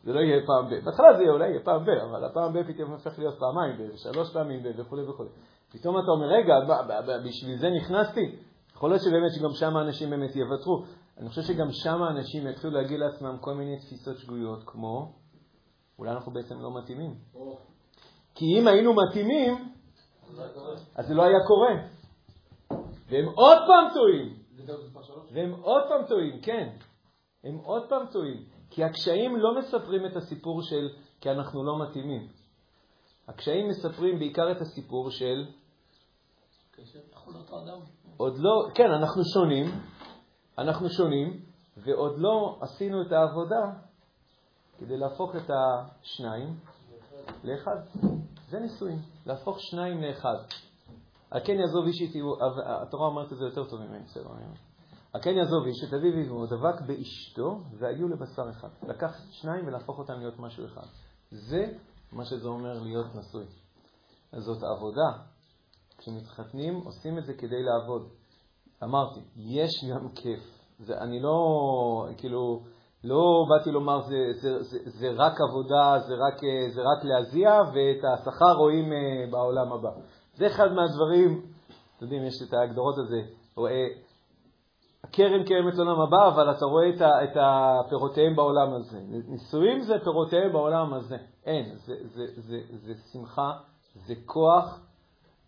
זה 0.06 0.12
לא 0.12 0.20
יהיה 0.20 0.46
פעם 0.46 0.70
ב. 0.70 0.84
בהתחלה 0.84 1.16
זה 1.16 1.22
יהיה 1.22 1.32
אולי 1.32 1.48
יהיה 1.48 1.60
פעם 1.60 1.84
ב, 1.84 1.88
אבל 1.88 2.24
הפעם 2.24 2.52
ב 2.52 2.62
פתאום 2.72 2.90
הופך 2.90 3.18
להיות 3.18 3.38
פעמיים 3.38 3.76
ב, 3.78 3.94
ושלוש 3.94 4.32
פעמים 4.32 4.62
ב, 4.62 4.66
וכו' 4.76 4.96
וכו'. 5.08 5.24
פתאום 5.72 5.98
אתה 5.98 6.10
אומר, 6.10 6.26
רגע, 6.26 6.54
בשביל 7.24 7.58
זה 7.58 7.70
נכנסתי? 7.70 8.36
יכול 8.74 8.90
להיות 8.90 9.02
שבאמת 9.02 9.32
שגם 9.38 9.50
שם 9.50 9.76
האנשים 9.76 10.10
באמת 10.10 10.36
יוותרו. 10.36 10.84
אני 11.18 11.28
חושב 11.28 11.42
שגם 11.42 11.66
שם 11.70 12.02
האנשים 12.02 12.46
יתחילו 12.46 12.72
להגיע 12.72 12.98
לעצמם 12.98 13.36
כל 13.40 13.54
מיני 13.54 13.78
תפיסות 13.78 14.18
שגויות, 14.18 14.62
כמו, 14.66 15.12
אולי 15.98 16.10
אנחנו 16.10 16.32
בעצם 16.32 16.54
לא 16.60 16.78
מתאימים. 16.78 17.14
כי 18.34 18.44
אם 18.58 18.68
היינו 18.68 18.94
מתאימים, 18.94 19.72
אז 20.96 21.06
זה 21.06 21.14
לא 21.14 21.22
היה 21.22 21.38
קורה. 21.46 21.74
והם 23.08 23.28
עוד 23.34 23.58
פעם 23.66 23.94
טועים. 23.94 24.36
והם 25.32 25.52
עוד 25.62 25.82
פעם 25.88 26.06
טועים, 26.08 26.40
כן. 26.42 26.68
הם 27.44 27.56
עוד 27.56 27.88
פעם 27.88 28.06
טועים. 28.12 28.55
כי 28.76 28.84
הקשיים 28.84 29.36
לא 29.36 29.58
מספרים 29.58 30.06
את 30.06 30.16
הסיפור 30.16 30.62
של 30.62 30.88
כי 31.20 31.30
אנחנו 31.30 31.64
לא 31.64 31.78
מתאימים. 31.78 32.28
הקשיים 33.28 33.68
מספרים 33.68 34.18
בעיקר 34.18 34.52
את 34.52 34.60
הסיפור 34.60 35.10
של... 35.10 35.46
עוד 38.16 38.38
לא, 38.38 38.68
כן, 38.74 38.90
אנחנו 38.90 39.22
שונים, 39.24 39.66
אנחנו 40.58 40.90
שונים, 40.90 41.40
ועוד 41.76 42.18
לא 42.18 42.58
עשינו 42.60 43.02
את 43.02 43.12
העבודה 43.12 43.64
כדי 44.78 44.96
להפוך 44.96 45.36
את 45.36 45.50
השניים 45.50 46.56
לאחד. 47.44 47.76
זה 48.48 48.58
נישואים, 48.58 48.98
להפוך 49.26 49.56
שניים 49.60 50.02
לאחד. 50.02 50.36
על 51.30 51.40
כן 51.44 51.52
יעזוב 51.52 51.86
איש 51.86 52.00
איתי, 52.00 52.20
התורה 52.82 53.06
אומרת 53.06 53.32
את 53.32 53.38
זה 53.38 53.44
יותר 53.44 53.64
טוב 53.64 53.80
ממני, 53.80 54.04
בסדר, 54.04 54.28
כן 55.22 55.36
יעזוב 55.36 55.66
איש 55.66 55.84
את 55.88 55.94
אביו 55.94 56.12
ואמו, 56.14 56.46
דבק 56.46 56.80
באשתו, 56.80 57.60
והיו 57.78 58.08
לבשר 58.08 58.50
אחד. 58.50 58.68
לקח 58.88 59.20
שניים 59.30 59.66
ולהפוך 59.66 59.98
אותם 59.98 60.18
להיות 60.18 60.38
משהו 60.38 60.66
אחד. 60.66 60.86
זה 61.30 61.72
מה 62.12 62.24
שזה 62.24 62.48
אומר 62.48 62.72
להיות 62.82 63.06
נשוי. 63.14 63.44
אז 64.32 64.42
זאת 64.42 64.62
עבודה. 64.76 65.22
כשמתחתנים, 65.98 66.74
עושים 66.84 67.18
את 67.18 67.24
זה 67.24 67.34
כדי 67.34 67.62
לעבוד. 67.62 68.08
אמרתי, 68.84 69.20
יש 69.36 69.70
גם 69.90 70.08
כיף. 70.08 70.40
זה, 70.78 70.98
אני 70.98 71.20
לא, 71.20 71.38
כאילו, 72.18 72.62
לא 73.04 73.44
באתי 73.48 73.70
לומר 73.70 74.00
זה, 74.00 74.16
זה, 74.40 74.62
זה, 74.62 74.78
זה 74.84 75.08
רק 75.16 75.40
עבודה, 75.40 75.98
זה 75.98 76.14
רק, 76.14 76.40
זה 76.74 76.80
רק 76.80 77.04
להזיע, 77.04 77.60
ואת 77.74 78.04
השכר 78.14 78.52
רואים 78.58 78.92
אה, 78.92 79.26
בעולם 79.30 79.72
הבא. 79.72 79.90
זה 80.34 80.46
אחד 80.46 80.72
מהדברים, 80.72 81.42
אתם 81.96 82.04
יודעים, 82.04 82.24
יש 82.24 82.34
את 82.48 82.54
ההגדרות 82.54 82.98
הזה, 82.98 83.20
רואה, 83.56 83.86
הקרן 85.04 85.44
קיימת 85.44 85.74
לעולם 85.74 86.00
הבא, 86.00 86.28
אבל 86.28 86.50
אתה 86.50 86.64
רואה 86.64 86.88
את, 86.88 87.00
ה, 87.00 87.24
את 87.24 87.36
הפירותיהם 87.36 88.36
בעולם 88.36 88.74
הזה. 88.74 89.00
נישואים 89.28 89.82
זה 89.82 89.94
פירותיהם 90.04 90.52
בעולם 90.52 90.94
הזה. 90.94 91.16
אין, 91.44 91.74
זה, 91.74 91.94
זה, 92.14 92.26
זה, 92.36 92.58
זה, 92.68 92.94
זה 92.94 92.94
שמחה, 93.12 93.52
זה 93.94 94.14
כוח. 94.24 94.80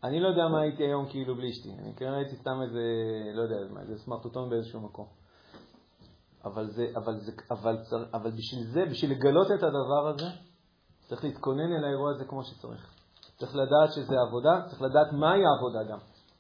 אני 0.05 0.21
לא 0.21 0.29
יודע 0.29 0.49
מה 0.49 0.61
הייתי 0.61 0.83
היום 0.83 1.07
כאילו 1.09 1.35
בלי 1.35 1.51
אשתי. 1.51 1.71
אני 1.83 1.95
כנראה 1.97 2.17
הייתי 2.17 2.37
סתם 2.37 2.63
איזה, 2.63 2.83
לא 3.35 3.43
יודע, 3.43 3.57
איזה 3.81 3.99
סמרטוטון 3.99 4.51
באיזשהו 4.51 4.81
מקום. 4.81 5.07
אבל, 6.45 6.71
זה, 6.71 6.87
אבל, 6.97 7.19
זה, 7.19 7.33
אבל, 7.51 7.77
צר, 7.83 8.05
אבל 8.15 8.31
בשביל 8.31 8.65
זה, 8.65 8.85
בשביל 8.91 9.11
לגלות 9.11 9.47
את 9.51 9.63
הדבר 9.63 10.09
הזה, 10.09 10.27
צריך 11.09 11.25
להתכונן 11.25 11.73
אל 11.73 11.85
האירוע 11.85 12.11
הזה 12.11 12.25
כמו 12.25 12.45
שצריך. 12.45 12.95
צריך 13.37 13.57
לדעת 13.57 13.93
שזה 13.93 14.15
עבודה, 14.29 14.63
צריך 14.69 14.83
לדעת 14.83 15.13
מהי 15.13 15.41
העבודה 15.47 15.93
גם. 15.93 15.99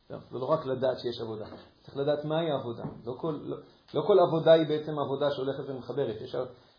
זה 0.08 0.38
לא 0.38 0.44
רק 0.44 0.66
לדעת 0.66 0.98
שיש 0.98 1.20
עבודה, 1.20 1.44
צריך 1.82 1.96
לדעת 1.96 2.24
מהי 2.24 2.50
העבודה. 2.50 2.84
לא 3.04 3.14
כל, 3.20 3.40
לא, 3.42 3.56
לא 3.94 4.02
כל 4.06 4.18
עבודה 4.18 4.52
היא 4.52 4.68
בעצם 4.68 4.98
עבודה 4.98 5.30
שהולכת 5.30 5.64
ומחברת. 5.68 6.20
יש, 6.20 6.34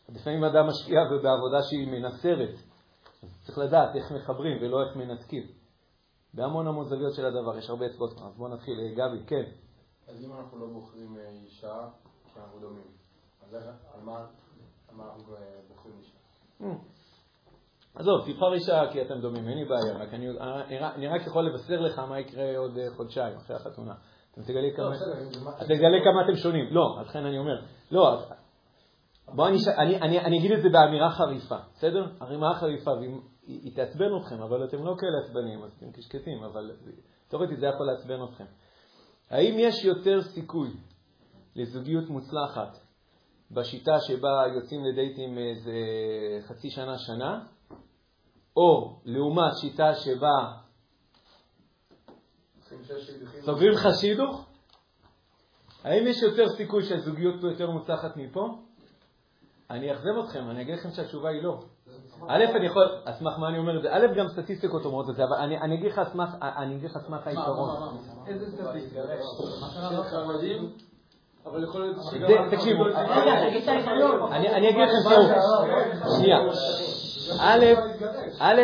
לפעמים 0.09 0.43
אדם 0.43 0.67
משקיע 0.67 0.99
בעבודה 1.23 1.63
שהיא 1.63 1.87
מנסרת. 1.87 2.55
צריך 3.45 3.57
לדעת 3.57 3.95
איך 3.95 4.11
מחברים 4.11 4.57
ולא 4.61 4.83
איך 4.83 4.95
מנתקים. 4.95 5.43
בהמון 6.33 6.67
המון 6.67 6.85
זוויות 6.85 7.13
של 7.13 7.25
הדבר, 7.25 7.57
יש 7.57 7.69
הרבה 7.69 7.85
אצבעות. 7.85 8.11
אז 8.11 8.37
בואו 8.37 8.53
נתחיל. 8.53 8.95
גבי, 8.95 9.25
כן. 9.27 9.43
אז 10.07 10.23
אם 10.25 10.33
אנחנו 10.33 10.59
לא 10.59 10.65
בוחרים 10.65 11.17
אה, 11.17 11.29
אישה, 11.29 11.87
שאנחנו 12.33 12.59
דומים, 12.59 12.87
על 13.93 14.01
מה 14.01 14.25
אנחנו 14.91 15.35
בוחרים 15.67 15.95
אישה? 15.99 16.17
עזוב, 17.99 18.31
תבחר 18.31 18.53
אישה 18.53 18.83
כי 18.91 19.01
אתם 19.01 19.21
דומים, 19.21 19.47
אין 19.47 19.57
לי 19.57 19.65
בעיה, 19.65 19.97
רק 19.97 20.13
אני, 20.13 20.27
אני 20.95 21.07
רק 21.07 21.21
יכול 21.27 21.45
לבשר 21.45 21.79
לך 21.79 21.99
מה 21.99 22.19
יקרה 22.19 22.57
עוד 22.57 22.77
חודשיים 22.95 23.37
אחרי 23.37 23.55
החתונה. 23.55 23.93
תגלה 24.31 24.61
לא, 24.61 24.75
כמה... 24.75 24.95
תגלה 25.65 25.97
כמה 26.03 26.25
אתם 26.25 26.35
שונים. 26.35 26.73
לא, 26.73 26.97
לכן 27.01 27.25
אני 27.25 27.37
אומר. 27.37 27.61
לא, 27.91 28.19
בוא 29.27 29.47
אני, 29.47 29.57
אני, 29.77 30.01
אני, 30.01 30.19
אני 30.19 30.37
אגיד 30.39 30.51
את 30.51 30.61
זה 30.61 30.69
באמירה 30.69 31.09
חריפה, 31.11 31.55
בסדר? 31.73 32.05
אמירה 32.21 32.53
חריפה, 32.53 32.91
והיא 32.91 33.09
היא- 33.47 33.59
היא 33.63 33.75
תעצבן 33.75 34.09
אתכם, 34.21 34.41
אבל 34.41 34.63
אתם 34.63 34.85
לא 34.85 34.95
כאלה 34.99 35.17
עצבניים, 35.25 35.63
אז 35.63 35.71
אתם 35.77 35.91
קשקטים, 35.91 36.43
אבל 36.43 36.71
תאורטית 37.27 37.59
זה 37.59 37.65
יכול 37.67 37.85
לעצבן 37.85 38.23
אתכם. 38.23 38.45
האם 39.29 39.55
יש 39.57 39.85
יותר 39.85 40.21
סיכוי 40.21 40.69
לזוגיות 41.55 42.09
מוצלחת 42.09 42.77
בשיטה 43.51 43.99
שבה 43.99 44.43
יוצאים 44.55 44.85
לדייטים 44.85 45.37
איזה 45.37 45.73
חצי 46.47 46.69
שנה, 46.69 46.97
שנה, 46.97 47.39
או 48.59 48.95
לעומת 49.05 49.51
שיטה 49.61 49.95
שבה. 49.95 50.51
סוגרים 53.41 53.71
לך 53.71 53.87
שידוך? 53.99 54.45
האם 55.83 56.07
יש 56.07 56.21
יותר 56.21 56.49
סיכוי 56.49 56.83
שהזוגיות 56.83 57.41
פה 57.41 57.47
יותר 57.47 57.71
מוצלחת 57.71 58.17
מפה? 58.17 58.47
אני 59.69 59.91
אאכזב 59.91 60.17
אתכם, 60.23 60.49
אני 60.49 60.61
אגיד 60.61 60.75
לכם 60.75 60.89
שהתשובה 60.91 61.29
היא 61.29 61.43
לא. 61.43 61.59
א', 62.27 62.43
אני 62.55 62.65
יכול, 62.65 62.83
על 63.05 63.13
סמך 63.13 63.39
מה 63.39 63.47
אני 63.49 63.57
אומר 63.57 63.77
את 63.77 63.81
זה? 63.81 63.93
א', 63.93 64.07
גם 64.17 64.27
סטטיסטיקות 64.27 64.85
אומרות 64.85 65.09
את 65.09 65.15
זה, 65.15 65.23
אבל 65.23 65.37
אני 65.37 65.75
אגיד 65.75 65.91
לך 65.91 65.97
על 65.97 66.05
סמך- 66.05 66.35
אני 66.41 66.75
אגיד 66.75 66.89
לך 66.89 66.95
על 66.95 67.01
סמך 67.01 67.27
העיקרון. 67.27 67.97
איזה 68.27 68.51
סטטיסטיקה? 68.51 69.01
של 69.89 70.03
חרדים, 70.03 70.73
אבל 71.45 71.63
יכול 71.63 71.81
להיות 71.81 71.97
שגם... 72.11 72.49
תקשיבו, 72.51 72.83
ההיגיון. 72.85 74.33
אני 74.33 74.69
אגיד 74.69 74.81
לכם 74.81 75.33
שנייה. 76.17 76.37
א', 77.39 77.65
א', 78.39 78.61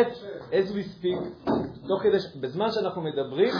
as 0.52 0.70
we 0.72 1.04
speak, 1.04 1.50
תוך 1.88 2.02
כדי, 2.02 2.16
בזמן 2.40 2.70
שאנחנו 2.70 3.02
מדברים, 3.02 3.54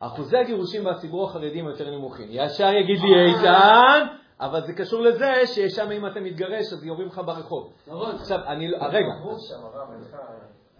אחוזי 0.00 0.36
הגירושים 0.36 0.84
בציבור 0.84 1.24
החרדי 1.30 1.60
הם 1.60 1.66
יותר 1.66 1.90
נמוכים. 1.90 2.28
ישר 2.30 2.68
יגיד 2.72 2.98
לי 3.00 3.34
איתן, 3.34 4.06
אבל 4.40 4.66
זה 4.66 4.72
קשור 4.72 5.00
לזה 5.02 5.32
ששם 5.46 5.90
אם 5.90 6.06
אתה 6.06 6.20
מתגרש 6.20 6.72
אז 6.72 6.84
יורים 6.84 7.08
לך 7.08 7.20
ברחוב. 7.26 7.72
נכון. 7.86 8.14
עכשיו, 8.14 8.38
אני, 8.46 8.68
לא- 8.68 8.78
רגע. 8.78 9.06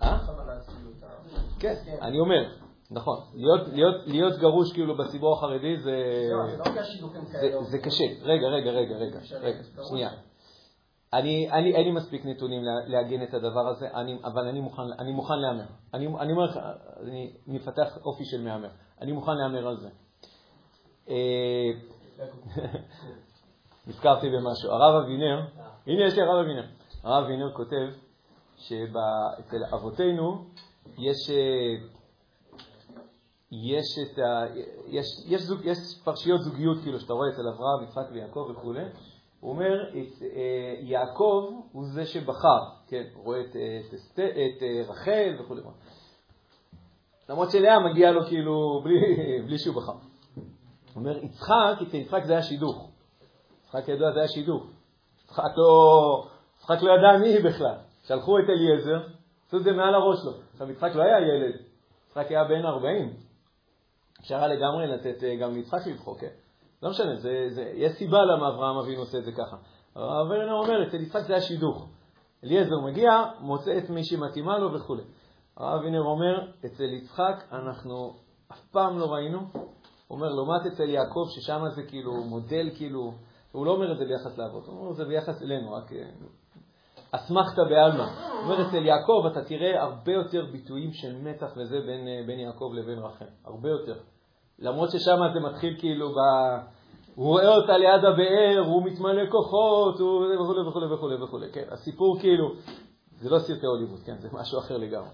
אה? 0.03 0.09
אה? 0.09 0.19
כן, 1.61 1.75
אני 2.03 2.21
אומר, 2.21 2.45
נכון, 2.91 3.17
להיות- 3.35 3.69
גרוש 4.39 4.73
כאילו 4.73 4.97
בציבור 4.97 5.33
החרדי 5.37 5.77
זה... 5.81 6.03
לא, 6.33 6.47
זה 6.51 6.57
לא 6.57 7.63
זה, 7.63 7.79
קשה. 7.79 8.05
רגע, 8.23 8.47
רגע, 8.47 8.71
רגע, 8.71 8.97
רגע, 8.97 9.19
שנייה. 9.89 10.11
אני, 11.15 11.51
אני, 11.51 11.75
אין 11.75 11.85
לי 11.85 11.91
מספיק 11.91 12.27
נתונים 12.27 12.63
לעגן 12.87 13.23
את 13.23 13.35
הדבר 13.35 13.69
הזה, 13.69 13.89
אני, 13.95 14.19
אבל 14.25 14.49
אני 14.49 14.61
מוכן, 14.61 14.83
אני 14.99 15.13
מוכן 15.13 15.39
להמר. 15.39 15.65
אני, 15.95 16.07
אני 16.07 16.33
אומר 16.33 16.45
לך, 16.45 16.59
אני 17.03 17.33
מפתח 17.47 17.99
אופי 18.05 18.25
של 18.25 18.43
מהמר. 18.43 18.69
אני 19.01 19.13
מוכן 19.13 19.33
להמר 19.37 19.69
על 19.69 19.77
זה. 19.77 19.89
אה, 21.09 21.71
נזכרתי 23.87 24.27
במשהו. 24.31 24.71
הרב 24.71 25.03
אבינר, 25.05 25.41
הנה 25.87 26.07
יש 26.07 26.15
לי 26.15 26.23
הרב 26.23 26.45
אבינר. 26.45 26.67
הרב 27.03 27.25
אבינר 27.25 27.53
כותב 27.53 27.89
שאצל 28.57 29.65
אבותינו 29.75 30.45
יש, 30.99 31.31
אה, 31.31 31.75
יש, 33.53 33.99
את 34.03 34.19
ה, 34.19 34.45
יש, 34.87 35.07
יש, 35.27 35.43
זוג, 35.43 35.61
יש 35.65 35.79
פרשיות 36.05 36.41
זוגיות, 36.41 36.79
כאילו, 36.83 37.01
שאתה 37.01 37.13
רואה 37.13 37.29
אצל 37.29 37.49
אברהם, 37.49 37.85
יצחק 37.85 38.13
ויעקב 38.13 38.47
וכולי. 38.51 38.85
הוא 39.45 39.53
אומר, 39.53 39.89
את, 39.89 40.23
אה, 40.23 40.75
יעקב 40.81 41.51
הוא 41.73 41.85
זה 41.85 42.07
שבחר, 42.07 42.59
כן, 42.87 43.05
רואה 43.15 43.41
את, 43.41 43.57
אה, 43.57 43.81
את, 43.89 43.95
אסת- 43.95 44.19
את 44.19 44.63
אה, 44.63 44.83
רחל 44.89 45.37
וכולי. 45.41 45.61
למרות 47.29 47.51
שלאה 47.51 47.81
מגיע 47.81 48.11
לו 48.13 48.25
כאילו 48.25 48.81
בלי, 48.85 49.01
בלי 49.47 49.59
שהוא 49.59 49.77
בחר. 49.77 49.93
הוא 49.93 50.01
אומר, 50.97 51.25
יצחק, 51.25 51.83
אצל 51.89 51.97
יצחק 51.97 52.25
זה 52.25 52.33
היה 52.33 52.43
שידוך. 52.43 52.91
יצחק 53.65 53.89
ידוע 53.89 54.13
זה 54.13 54.19
היה 54.19 54.29
שידוך. 54.29 54.67
יצחק 55.25 55.53
לא, 55.57 56.27
יצחק 56.59 56.83
לא 56.83 56.91
ידע 56.93 57.19
מי 57.21 57.29
היא 57.29 57.45
בכלל. 57.45 57.77
שלחו 58.05 58.39
את 58.39 58.45
אליעזר, 58.49 59.07
עשו 59.47 59.57
את 59.57 59.63
זה 59.65 59.73
מעל 59.73 59.95
הראש 59.95 60.19
שלו. 60.23 60.33
עכשיו, 60.53 60.71
יצחק 60.71 60.91
לא 60.95 61.03
היה 61.03 61.19
ילד, 61.21 61.55
יצחק 62.09 62.27
היה 62.31 62.45
בן 62.45 62.65
40. 62.67 63.13
אפשר 64.21 64.37
היה 64.37 64.47
לגמרי 64.49 64.87
לתת 64.87 65.23
גם 65.41 65.55
ליצחק 65.55 65.87
לבחור, 65.87 66.19
כן. 66.19 66.44
לא 66.85 66.91
משנה, 66.91 67.17
זה, 67.17 67.47
זה, 67.49 67.73
יש 67.75 67.93
סיבה 67.93 68.19
למה 68.25 68.49
אברהם 68.49 68.77
אבינו 68.77 69.01
עושה 69.01 69.19
את 69.19 69.25
זה 69.25 69.33
ככה. 69.33 69.57
אבל 69.97 70.41
אני 70.41 70.51
אומר, 70.51 70.89
אצל 70.89 70.97
יצחק 70.97 71.21
זה 71.21 71.33
היה 71.33 71.43
שידוך. 71.43 71.89
אליעזר 72.45 72.81
מגיע, 72.85 73.11
מוצא 73.41 73.79
את 73.79 73.91
מי 73.91 74.05
שמתאימה 74.05 74.59
לו 74.59 74.75
וכו'. 74.75 74.97
הרב 75.57 75.81
אבינר 75.81 76.03
אומר, 76.03 76.49
אצל 76.67 76.85
יצחק 76.85 77.45
אנחנו 77.53 78.15
אף 78.53 78.61
פעם 78.73 78.99
לא 78.99 79.05
ראינו. 79.05 79.39
הוא 79.53 79.63
אומר, 80.11 80.29
לעומת 80.29 80.67
אצל 80.67 80.89
יעקב, 80.89 81.27
ששם 81.31 81.63
זה 81.75 81.83
כאילו 81.83 82.13
מודל, 82.13 82.71
כאילו, 82.77 83.13
הוא 83.53 83.67
לא 83.67 83.71
אומר 83.71 83.93
את 83.93 83.99
זה 83.99 84.05
ביחס 84.05 84.39
לאבות, 84.39 84.67
הוא 84.67 84.79
אומר 84.79 84.91
את 84.91 84.97
זה 84.97 85.05
ביחס 85.05 85.43
אלינו, 85.43 85.73
רק 85.73 85.93
אה, 85.93 86.09
אסמכתא 87.11 87.63
בעלמא. 87.71 88.03
הוא 88.03 88.41
אומר, 88.43 88.69
אצל 88.69 88.85
יעקב 88.87 89.27
אתה 89.33 89.45
תראה 89.45 89.83
הרבה 89.83 90.13
יותר 90.13 90.47
ביטויים 90.53 90.93
של 90.93 91.17
מתח 91.23 91.53
וזה 91.57 91.81
בין, 91.87 92.09
אה, 92.09 92.23
בין 92.27 92.41
יעקב 92.41 92.71
לבין 92.75 92.99
רחל, 92.99 93.27
הרבה 93.45 93.69
יותר. 93.69 93.97
למרות 94.59 94.91
ששם 94.91 95.19
זה 95.35 95.41
מתחיל 95.41 95.77
כאילו 95.79 96.09
ב... 96.09 96.19
הוא 97.15 97.27
רואה 97.27 97.57
אותה 97.57 97.77
ליד 97.77 98.05
הבאר, 98.05 98.63
הוא 98.67 98.85
מתמלא 98.85 99.31
כוחות, 99.31 100.01
הוא 100.01 100.27
וכו' 100.35 100.67
וכו' 100.69 100.91
וכו' 100.91 101.11
וכו'. 101.23 101.39
כן, 101.53 101.65
הסיפור 101.71 102.19
כאילו, 102.21 102.53
זה 103.21 103.31
לא 103.31 103.39
סרטי 103.39 103.67
הוליווד, 103.67 104.01
כן, 104.07 104.17
זה 104.19 104.29
משהו 104.33 104.59
אחר 104.59 104.77
לגמרי. 104.77 105.09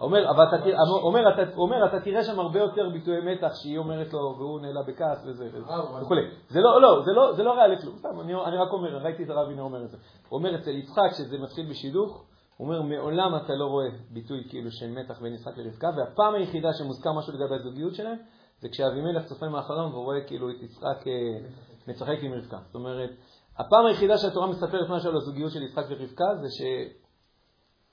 אומר, 0.00 0.30
אבל 0.30 0.44
אתה, 0.48 0.56
אומר, 1.02 1.34
אתה, 1.34 1.56
אומר, 1.56 1.86
אתה 1.86 2.00
תראה 2.00 2.24
שם 2.24 2.40
הרבה 2.40 2.58
יותר 2.58 2.88
ביטויי 2.92 3.20
מתח 3.34 3.54
שהיא 3.54 3.78
אומרת 3.78 4.12
לו, 4.12 4.34
והוא 4.38 4.60
נעלה 4.60 4.82
בכעס 4.82 5.24
וזה, 5.26 5.48
וזה 5.52 5.72
וכולי. 6.02 6.22
זה 6.48 6.60
לא, 6.60 6.82
לא, 6.82 7.02
זה 7.04 7.12
לא, 7.12 7.32
זה 7.32 7.42
לא 7.42 7.52
ריאלי 7.52 7.80
כלום, 7.82 7.96
סתם, 7.98 8.20
אני, 8.20 8.34
אני 8.34 8.56
רק 8.56 8.72
אומר, 8.72 8.98
ראיתי 8.98 9.24
את 9.24 9.30
הרב 9.30 9.48
הנה 9.50 9.62
אומר 9.62 9.84
את 9.84 9.90
זה. 9.90 9.96
הוא 10.28 10.38
אומר 10.38 10.54
אצל 10.54 10.70
יצחק, 10.70 11.10
שזה 11.18 11.38
מתחיל 11.38 11.70
בשידוך, 11.70 12.24
הוא 12.56 12.68
אומר, 12.68 12.82
מעולם 12.82 13.36
אתה 13.36 13.54
לא 13.54 13.66
רואה 13.66 13.86
ביטוי 14.10 14.44
כאילו 14.48 14.70
של 14.70 14.90
מתח 14.90 15.20
בין 15.20 15.34
יצחק 15.34 15.58
לרבקה, 15.58 15.90
והפעם 15.96 16.34
היחידה 16.34 16.68
שמוזכר 16.72 17.12
משהו 17.12 17.32
לגבי 17.32 17.54
הזוגיות 17.54 17.94
שלהם, 17.94 18.18
זה 18.62 18.68
כשאבימלך 18.68 19.24
צופה 19.24 19.48
מאחוריהם 19.48 19.90
והוא 19.90 20.04
רואה 20.04 20.20
כאילו 20.26 20.50
את 20.50 20.62
יצחק 20.62 21.06
אה, 21.06 21.48
משחק 21.88 22.18
עם 22.22 22.32
רבקה. 22.32 22.58
זאת 22.66 22.74
אומרת, 22.74 23.10
הפעם 23.58 23.86
היחידה 23.86 24.18
שהתורה 24.18 24.46
מספרת 24.46 24.88
משהו 24.90 25.10
על 25.10 25.16
הזוגיות 25.16 25.52
של 25.52 25.62
יצחק 25.62 25.84
ורבקה 25.88 26.24
זה 26.40 26.48
ש... 26.50 26.62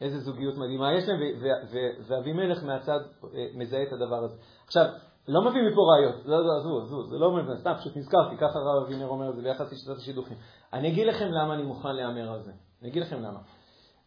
איזה 0.01 0.19
זוגיות 0.19 0.57
מדהימה 0.57 0.93
יש 0.93 1.03
להם, 1.07 1.19
ואבימלך 2.07 2.63
מהצד 2.63 2.99
אה, 3.35 3.47
מזהה 3.53 3.83
את 3.83 3.93
הדבר 3.93 4.23
הזה. 4.23 4.37
עכשיו, 4.65 4.85
לא 5.27 5.41
מביא 5.41 5.61
מפה 5.71 5.81
ראיות, 5.81 6.25
לא, 6.25 6.45
לא, 6.45 6.57
עזבו, 6.57 6.81
עזבו, 6.81 7.03
זה 7.03 7.17
לא 7.17 7.31
מביא, 7.31 7.55
סתם, 7.55 7.73
פשוט 7.79 7.97
נזכרתי, 7.97 8.37
ככה 8.37 8.59
הרב 8.59 8.83
אבינר 8.85 9.07
אומר 9.07 9.29
את 9.29 9.35
זה 9.35 9.41
ביחס 9.41 9.71
לשיטת 9.71 9.97
השידוכים. 9.97 10.37
אני 10.73 10.91
אגיד 10.91 11.07
לכם 11.07 11.25
למה 11.31 11.53
אני 11.53 11.63
מוכן 11.63 11.95
להמר 11.95 12.31
על 12.31 12.41
זה. 12.41 12.51
אני 12.81 12.89
אגיד 12.89 13.03
לכם 13.03 13.21
למה. 13.21 13.39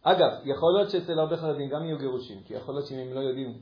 אגב, 0.03 0.29
יכול 0.43 0.73
להיות 0.77 0.89
שאצל 0.89 1.19
הרבה 1.19 1.37
חרדים 1.37 1.69
גם 1.69 1.85
יהיו 1.85 1.97
גירושים, 1.97 2.43
כי 2.43 2.53
יכול 2.53 2.73
להיות 2.73 2.87
שאם 2.87 2.97
הם 2.97 3.13
לא 3.13 3.19
יודעים 3.19 3.59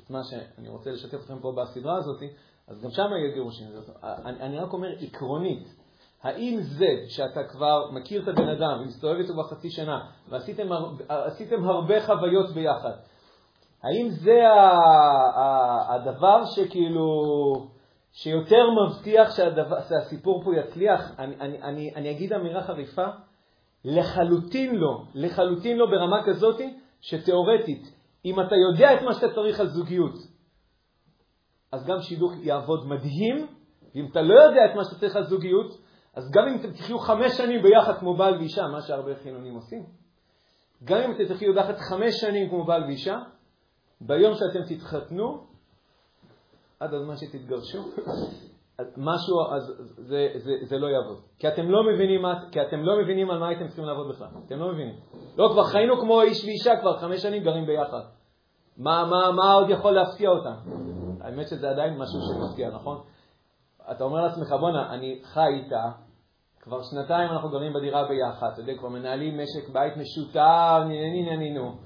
את 0.00 0.10
מה 0.10 0.20
שאני 0.24 0.68
רוצה 0.68 0.90
לשתף 0.90 1.14
אתכם 1.14 1.38
פה 1.38 1.52
בסדרה 1.52 1.96
הזאת, 1.96 2.22
אז 2.68 2.82
גם 2.82 2.90
שם 2.90 3.02
יהיו 3.02 3.34
גירושים. 3.34 3.66
אני, 4.02 4.40
אני 4.40 4.58
רק 4.58 4.72
אומר 4.72 4.88
עקרונית, 5.00 5.74
האם 6.22 6.58
זה 6.60 6.86
שאתה 7.08 7.44
כבר 7.44 7.90
מכיר 7.90 8.22
את 8.22 8.28
הבן 8.28 8.48
אדם 8.48 8.80
ומסתובב 8.80 9.18
איתו 9.18 9.34
בחצי 9.36 9.70
שנה 9.70 10.06
ועשיתם 10.28 10.68
עשיתם 11.08 11.64
הרבה 11.64 12.06
חוויות 12.06 12.50
ביחד, 12.50 12.92
האם 13.82 14.08
זה 14.10 14.48
ה- 14.48 15.38
ה- 15.40 15.94
הדבר 15.94 16.44
שכאילו, 16.44 17.06
שיותר 18.12 18.64
מבטיח 18.70 19.36
שהדבר, 19.36 19.76
שהסיפור 19.88 20.44
פה 20.44 20.56
יצליח? 20.56 21.12
אני, 21.18 21.36
אני, 21.40 21.62
אני, 21.62 21.94
אני 21.94 22.10
אגיד 22.10 22.32
אמירה 22.32 22.62
חריפה, 22.62 23.06
לחלוטין 23.84 24.74
לא, 24.74 25.02
לחלוטין 25.14 25.76
לא 25.76 25.86
ברמה 25.86 26.22
כזאת 26.26 26.60
שתיאורטית, 27.00 27.93
אם 28.24 28.40
אתה 28.40 28.54
יודע 28.70 28.94
את 28.94 29.02
מה 29.02 29.14
שאתה 29.14 29.34
צריך 29.34 29.60
על 29.60 29.68
זוגיות, 29.68 30.14
אז 31.72 31.86
גם 31.86 32.00
שידוך 32.00 32.32
יעבוד 32.42 32.86
מדהים, 32.86 33.46
ואם 33.94 34.06
אתה 34.10 34.22
לא 34.22 34.40
יודע 34.40 34.60
את 34.70 34.76
מה 34.76 34.84
שאתה 34.84 34.96
צריך 35.00 35.16
על 35.16 35.24
זוגיות, 35.24 35.78
אז 36.14 36.30
גם 36.30 36.48
אם 36.48 36.60
אתם 36.60 36.72
תחיו 36.72 36.98
חמש 36.98 37.32
שנים 37.36 37.62
ביחד 37.62 37.98
כמו 37.98 38.16
בעל 38.16 38.36
ואישה, 38.36 38.62
מה 38.66 38.82
שהרבה 38.82 39.14
חילונים 39.22 39.54
עושים, 39.54 39.86
גם 40.84 40.98
אם 40.98 41.10
אתם 41.10 41.34
תחיו 41.34 41.54
ביחד 41.54 41.74
חמש 41.76 42.14
שנים 42.20 42.48
כמו 42.48 42.64
בעל 42.64 42.84
ואישה, 42.84 43.18
ביום 44.00 44.34
שאתם 44.34 44.74
תתחתנו, 44.74 45.46
עד 46.80 46.94
הזמן 46.94 47.16
שתתגרשו, 47.16 47.82
אז 48.78 48.86
משהו, 48.96 49.40
אז 49.52 49.72
זה, 49.96 50.28
זה, 50.34 50.52
זה 50.62 50.78
לא 50.78 50.86
יעבוד. 50.86 51.20
כי 51.38 51.48
אתם 51.48 51.70
לא 51.70 51.82
מבינים, 51.92 52.22
כי 52.52 52.62
אתם 52.62 52.82
לא 52.82 53.02
מבינים 53.02 53.30
על 53.30 53.38
מה 53.38 53.48
הייתם 53.48 53.66
צריכים 53.66 53.84
לעבוד 53.84 54.08
בכלל. 54.08 54.28
אתם 54.46 54.58
לא 54.58 54.72
מבינים. 54.72 54.94
לא, 55.36 55.48
כבר 55.52 55.64
חיינו 55.64 56.00
כמו 56.00 56.22
איש 56.22 56.44
ואישה, 56.44 56.80
כבר 56.80 56.98
חמש 56.98 57.22
שנים 57.22 57.42
גרים 57.42 57.66
ביחד. 57.66 58.00
מה, 58.76 59.04
מה, 59.10 59.32
מה 59.32 59.52
עוד 59.52 59.70
יכול 59.70 59.92
להפתיע 59.92 60.30
אותם? 60.30 60.54
האמת 61.20 61.48
שזה 61.48 61.70
עדיין 61.70 61.98
משהו 61.98 62.20
שמפתיע, 62.20 62.70
נכון? 62.70 63.00
אתה 63.90 64.04
אומר 64.04 64.20
לעצמך, 64.20 64.52
בואנה, 64.60 64.94
אני 64.94 65.20
חי 65.24 65.46
איתה, 65.46 65.90
כבר 66.60 66.82
שנתיים 66.82 67.30
אנחנו 67.30 67.48
גרים 67.48 67.72
בדירה 67.72 68.08
ביחד, 68.08 68.50
אתה 68.52 68.60
יודע, 68.60 68.72
כבר 68.78 68.88
מנהלים 68.88 69.38
משק 69.38 69.68
בית 69.72 69.96
משותף, 69.96 70.80
נינינו, 70.88 71.76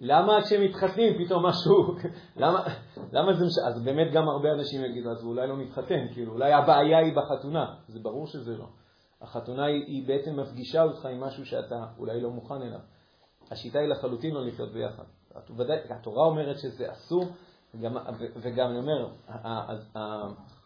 למה 0.00 0.42
כשהם 0.42 0.64
מתחתנים 0.64 1.24
פתאום 1.24 1.46
משהו, 1.46 1.94
למה, 2.42 2.64
למה 3.12 3.32
זה 3.32 3.46
משנה? 3.46 3.66
אז 3.66 3.82
באמת 3.82 4.12
גם 4.12 4.28
הרבה 4.28 4.52
אנשים 4.52 4.84
יגידו, 4.84 5.10
אז 5.10 5.24
אולי 5.24 5.48
לא 5.48 5.56
נתחתן, 5.56 6.06
כאילו, 6.12 6.32
אולי 6.32 6.52
הבעיה 6.52 6.98
היא 6.98 7.16
בחתונה. 7.16 7.74
זה 7.88 8.00
ברור 8.00 8.26
שזה 8.26 8.56
לא. 8.56 8.66
החתונה 9.20 9.64
היא, 9.64 9.84
היא 9.86 10.08
בעצם 10.08 10.40
מפגישה 10.40 10.82
אותך 10.82 11.06
עם 11.06 11.20
משהו 11.20 11.46
שאתה 11.46 11.84
אולי 11.98 12.20
לא 12.20 12.30
מוכן 12.30 12.62
אליו. 12.62 12.80
השיטה 13.50 13.78
היא 13.78 13.88
לחלוטין 13.88 14.34
לא 14.34 14.46
לחיות 14.46 14.72
ביחד. 14.72 15.04
ודאי, 15.56 15.78
התורה 15.90 16.26
אומרת 16.26 16.58
שזה 16.58 16.92
אסור, 16.92 17.24
וגם, 17.74 17.96
וגם 18.36 18.70
אני 18.70 18.78
אומר, 18.78 19.08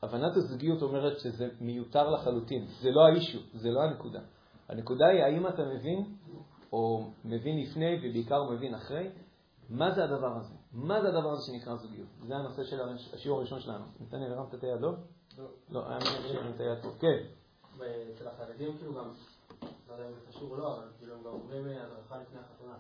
הבנת 0.03 0.37
הזוגיות 0.37 0.83
אומרת 0.83 1.19
שזה 1.19 1.49
מיותר 1.61 2.11
לחלוטין. 2.11 2.67
זה 2.67 2.91
לא 2.91 3.07
האישו, 3.07 3.39
זה 3.55 3.71
לא 3.71 3.83
הנקודה. 3.83 4.21
הנקודה 4.69 5.07
היא 5.07 5.23
האם 5.23 5.47
אתה 5.47 5.63
מבין, 5.65 6.05
או 6.73 7.11
מבין 7.25 7.61
לפני 7.61 7.97
ובעיקר 7.97 8.51
מבין 8.51 8.75
אחרי, 8.75 9.09
מה 9.71 9.91
זה 9.91 10.05
הדבר 10.05 10.37
הזה? 10.37 10.55
מה 10.73 11.03
זה 11.03 11.09
הדבר 11.09 11.31
הזה 11.31 11.43
שנקרא 11.47 11.77
זוגיות? 11.77 12.09
זה 12.27 12.37
הנושא 12.37 12.65
של 12.65 12.81
השיעור 13.15 13.39
הראשון 13.39 13.61
שלנו. 13.61 13.85
נתנאל, 14.01 14.33
הרמת 14.33 14.55
את 14.55 14.65
היד, 14.65 14.81
לא? 14.81 14.93
לא. 15.39 15.45
לא, 15.69 15.89
היה 15.89 15.99
מי 15.99 16.29
שהרים 16.29 16.53
את 16.55 16.61
היד 16.61 16.83
טוב. 16.83 16.97
כן. 17.01 17.17
אצל 18.15 18.29
החרדים 18.29 18.79
כאילו 18.79 18.95
גם, 18.95 19.13
לא 19.89 19.93
יודע 19.93 20.09
אם 20.09 20.13
זה 20.15 20.21
חשוב 20.29 20.51
או 20.51 20.57
לא, 20.57 20.77
אבל 20.77 20.87
כאילו 20.99 21.15
הם 21.15 21.21
גם 21.25 21.31
אומרים 21.31 21.67
אה, 21.67 21.85
הדרכה 21.85 22.17
לפני 22.19 22.41
החתונה. 22.41 22.75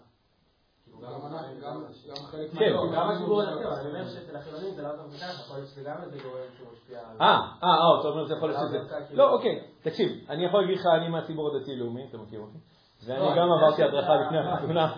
כאילו, 2.50 2.90
כן. 2.90 2.96
גם 2.96 3.10
הציבור 3.10 3.42
הדתי, 3.42 3.64
אבל 3.64 3.74
אני 3.74 3.88
אומר 3.88 4.08
שאצל 4.08 4.36
החילונים 4.36 4.74
זה 4.74 4.82
לא 4.82 4.96
דווקא 4.96 5.16
ככה, 5.16 5.42
יכול 5.42 5.56
להיות 5.56 5.68
שזה 5.68 5.82
גם 5.82 5.96
איזה 6.02 6.18
גורם 6.22 6.40
שהוא 6.56 6.68
משפיע 6.72 6.98
על... 6.98 7.16
אה, 7.20 7.26
אה, 7.62 7.68
אה, 7.68 8.00
אתה 8.00 8.08
אומר 8.08 8.24
זה 8.24 8.34
יכול 8.34 8.48
להיות 8.48 8.60
שזה... 8.68 9.16
לא, 9.16 9.34
אוקיי, 9.34 9.68
תקשיב, 9.82 10.10
אני 10.28 10.44
יכול 10.44 10.60
להגיד 10.60 10.78
לך, 10.78 10.86
אני 10.86 11.08
מהציבור 11.08 11.56
הדתי-לאומי, 11.56 12.06
אתה 12.08 12.18
מכיר 12.18 12.40
אותי? 12.40 12.58
ואני 13.06 13.20
לא, 13.20 13.36
גם 13.36 13.52
עברתי 13.52 13.82
הדרכה 13.82 14.14
לפני 14.14 14.38
החתונה, 14.38 14.94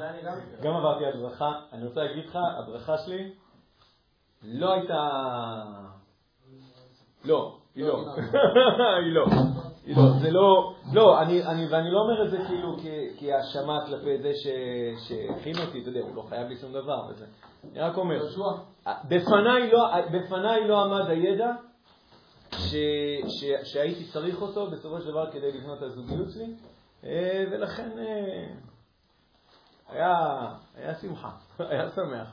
גם 0.62 0.76
עברתי 0.76 1.06
הדרכה, 1.06 1.52
אני 1.72 1.86
רוצה 1.86 2.00
להגיד 2.04 2.24
לך, 2.24 2.38
הדרכה 2.58 2.98
שלי 2.98 3.32
לא 4.42 4.72
הייתה... 4.72 5.08
לא, 7.24 7.58
היא 7.74 7.84
לא. 7.84 8.04
היא 9.04 9.12
לא. 9.12 9.26
היא 9.86 9.96
לא. 9.96 10.10
זה 10.20 10.30
לא, 10.30 10.74
לא, 10.92 11.22
אני, 11.22 11.66
ואני 11.70 11.90
לא 11.90 12.00
אומר 12.00 12.24
את 12.24 12.30
זה 12.30 12.38
כאילו 12.46 12.76
כהאשמה 13.18 13.86
כלפי 13.86 14.18
זה 14.22 14.32
שהכין 15.08 15.54
אותי, 15.66 15.80
אתה 15.80 15.88
יודע, 15.88 16.00
הוא 16.00 16.16
לא 16.16 16.22
חייב 16.28 16.48
לי 16.48 16.56
שום 16.56 16.72
דבר 16.72 17.06
וזה. 17.08 17.26
אני 17.72 17.80
רק 17.80 17.96
אומר, 17.96 18.18
לא, 18.36 18.58
בפניי 20.12 20.68
לא 20.68 20.84
עמד 20.84 21.10
הידע 21.10 21.52
שהייתי 23.64 24.04
צריך 24.12 24.42
אותו 24.42 24.70
בסופו 24.70 25.00
של 25.00 25.10
דבר 25.10 25.30
כדי 25.30 25.52
לבנות 25.52 25.78
את 25.78 25.82
הזוגיות 25.82 26.30
שלי, 26.30 26.54
ולכן 27.50 27.90
אה, 27.98 28.46
היה 30.76 30.94
שמחה, 31.00 31.30
היה 31.58 31.90
שמח. 31.90 32.28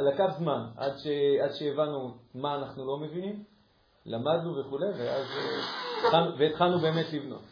לקח 0.00 0.24
זמן 0.38 0.66
עד 0.76 1.52
שהבנו 1.52 2.14
מה 2.34 2.54
אנחנו 2.54 2.86
לא 2.86 2.98
מבינים. 2.98 3.44
למדנו 4.06 4.56
וכולי, 4.56 4.86
ואז 4.86 5.26
אה, 6.14 6.30
והתחלנו 6.38 6.78
באמת 6.78 7.12
לבנות. 7.12 7.42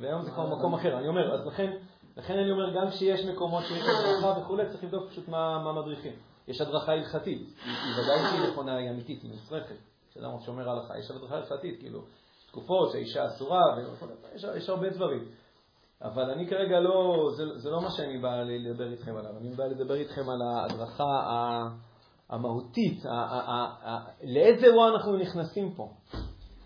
והיום 0.00 0.22
זה 0.22 0.30
כבר 0.30 0.56
מקום 0.56 0.74
אחר. 0.74 0.98
אני 0.98 1.08
אומר, 1.08 1.34
אז 1.34 1.46
לכן, 1.46 1.76
לכן 2.16 2.38
אני 2.38 2.50
אומר, 2.50 2.74
גם 2.74 2.90
כשיש 2.90 3.24
מקומות 3.24 3.64
שיש 3.64 3.82
הדרכה 3.82 4.40
וכולי, 4.40 4.68
צריך 4.68 4.84
לבדוק 4.84 5.10
פשוט 5.10 5.28
מה, 5.28 5.62
מה 5.64 5.72
מדריכים. 5.72 6.12
יש 6.48 6.60
הדרכה 6.60 6.92
הלכתית, 6.92 7.48
היא 7.64 8.02
ודאי 8.02 8.18
שהיא 8.30 8.52
נכונה, 8.52 8.76
היא 8.76 8.90
אמיתית, 8.90 9.22
היא 9.22 9.30
נצרכת. 9.34 9.74
כשאדם 10.10 10.30
שומר 10.44 10.70
הלכה, 10.70 10.98
יש 10.98 11.10
הדרכה 11.10 11.36
הלכתית, 11.36 11.78
כאילו, 11.80 12.02
תקופות 12.50 12.90
שהאישה 12.92 13.26
אסורה, 13.26 13.62
ויש, 14.32 14.44
יש 14.56 14.68
הרבה 14.68 14.90
דברים. 14.90 15.24
אבל 16.02 16.30
אני 16.30 16.46
כרגע 16.46 16.80
לא, 16.80 17.28
זה, 17.36 17.44
זה 17.56 17.70
לא 17.70 17.80
מה 17.80 17.90
שאני 17.90 18.18
בא 18.18 18.42
לדבר 18.42 18.92
איתכם 18.92 19.16
עליו, 19.16 19.30
אני 19.40 19.50
בא 19.50 19.64
לדבר 19.64 19.94
איתכם 19.94 20.30
על 20.30 20.42
ההדרכה 20.42 21.68
המהותית, 22.30 23.04
לאיזה 24.24 24.66
אירוע 24.66 24.88
אנחנו 24.88 25.16
נכנסים 25.16 25.72
פה. 25.74 25.88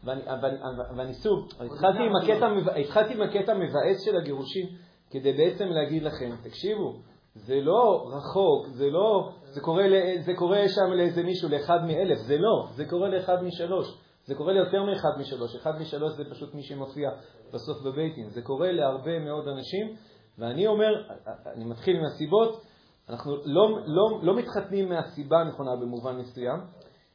ואני, 0.05 1.15
סוג, 1.15 1.49
התחלתי 1.61 1.99
עם, 1.99 2.17
הקטע, 2.17 2.47
התחלתי 2.81 3.15
עם 3.15 3.23
הקטע 3.23 3.53
המבאס 3.53 4.05
של 4.05 4.17
הגירושים, 4.17 4.67
כדי 5.11 5.33
בעצם 5.33 5.65
להגיד 5.65 6.03
לכם, 6.03 6.31
תקשיבו, 6.43 6.95
זה 7.35 7.61
לא 7.61 8.11
רחוק, 8.13 8.67
זה 8.67 8.91
לא, 8.91 9.31
זה 9.43 9.61
קורה, 9.61 9.85
זה 10.25 10.33
קורה 10.35 10.69
שם 10.69 10.93
לאיזה 10.93 11.23
מישהו, 11.23 11.49
לאחד 11.49 11.85
מאלף, 11.87 12.19
זה 12.19 12.39
לא, 12.39 12.67
זה 12.75 12.85
קורה 12.85 13.09
לאחד 13.09 13.45
משלוש, 13.45 13.99
זה 14.25 14.35
קורה 14.35 14.53
ליותר 14.53 14.83
מאחד 14.83 15.11
משלוש, 15.19 15.57
אחד 15.57 15.81
משלוש 15.81 16.13
זה 16.13 16.25
פשוט 16.31 16.55
מי 16.55 16.63
שמופיע 16.63 17.11
בסוף 17.53 17.83
בבייטין, 17.83 18.31
זה 18.31 18.43
קורה 18.43 18.73
להרבה 18.73 19.19
מאוד 19.19 19.49
אנשים, 19.49 19.97
ואני 20.39 20.67
אומר, 20.67 21.11
אני 21.47 21.65
מתחיל 21.65 21.97
עם 21.97 22.05
הסיבות, 22.05 22.63
אנחנו 23.09 23.37
לא, 23.45 23.79
לא, 23.87 24.21
לא 24.23 24.35
מתחתנים 24.37 24.89
מהסיבה 24.89 25.41
הנכונה 25.41 25.77
במובן 25.77 26.17
מסוים, 26.17 26.61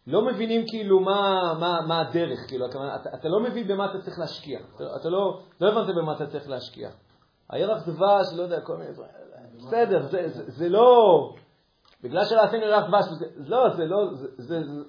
לא 0.08 0.26
מבינים 0.26 0.66
כאילו 0.68 1.00
מה, 1.00 1.54
מה, 1.60 1.80
מה 1.88 2.00
הדרך, 2.00 2.40
כאילו, 2.48 2.66
אתה, 2.66 2.80
אתה 3.14 3.28
לא 3.28 3.40
מבין 3.40 3.68
במה 3.68 3.86
אתה 3.86 4.02
צריך 4.02 4.20
להשקיע, 4.20 4.60
אתה, 4.76 4.84
אתה 5.02 5.10
לא, 5.10 5.42
לא 5.62 5.68
הבנת 5.68 5.96
במה 5.96 6.14
אתה 6.16 6.28
צריך 6.28 6.50
להשקיע. 6.50 6.90
הירח 7.50 7.88
דבש, 7.88 8.34
לא 8.36 8.44
יודע, 8.44 8.62
כל 8.62 8.78
מיני 8.78 8.92
דברים, 8.94 9.10
בסדר, 9.58 10.02
זה, 10.02 10.30
זה, 10.30 10.44
זה 10.52 10.70
לא, 10.70 10.86
בגלל 12.04 12.26
שלא 12.26 12.42
עשינו 12.42 12.66
ירח 12.66 12.88
דבש, 12.88 13.06
לא, 13.38 13.70
זה 13.76 13.86
לא 13.86 14.14
זה, 14.14 14.28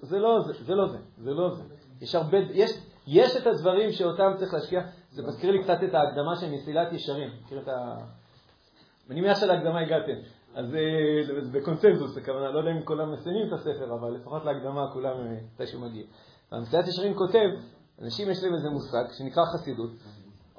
זה, 0.03 0.19
לא 0.19 0.41
זה, 0.41 0.53
זה 0.65 0.75
לא 0.75 0.87
זה, 0.89 0.99
זה 1.19 1.31
לא 1.35 1.55
זה. 1.55 1.63
יש 2.01 2.15
הרבה, 2.15 2.39
יש, 2.39 2.71
יש 3.07 3.37
את 3.37 3.47
הדברים 3.47 3.93
שאותם 3.93 4.33
צריך 4.37 4.55
להשקיע, 4.55 4.81
זה 5.11 5.23
מזכיר 5.23 5.51
לי 5.51 5.63
קצת 5.63 5.79
את 5.85 5.95
ההקדמה 5.95 6.37
של 6.37 6.51
מסילת 6.51 6.93
ישרים, 6.93 7.31
מכיר 7.45 7.59
את 7.59 7.69
ה... 7.69 7.95
אני 9.11 9.21
מניח 9.21 9.41
שלהקדמה 9.41 9.81
הגעתם. 9.81 10.19
אז 10.55 10.75
אה, 10.75 10.81
זה 11.25 11.59
בקונצנזוס, 11.59 12.17
הכוונה, 12.17 12.51
לא 12.51 12.59
יודע 12.59 12.71
אם 12.71 12.85
כולם 12.85 13.13
מסיימים 13.13 13.49
את 13.49 13.53
הספר, 13.53 13.95
אבל 14.01 14.11
לפחות 14.11 14.45
להקדמה 14.45 14.93
כולם 14.93 15.17
אה, 15.17 15.37
מתישהו 15.55 15.81
מגיע. 15.81 16.05
והמסילת 16.53 16.89
ישרים 16.89 17.15
כותב, 17.15 17.49
אנשים 18.03 18.31
יש 18.31 18.43
להם 18.43 18.55
איזה 18.55 18.71
מושג 18.71 19.05
שנקרא 19.19 19.45
חסידות. 19.45 19.91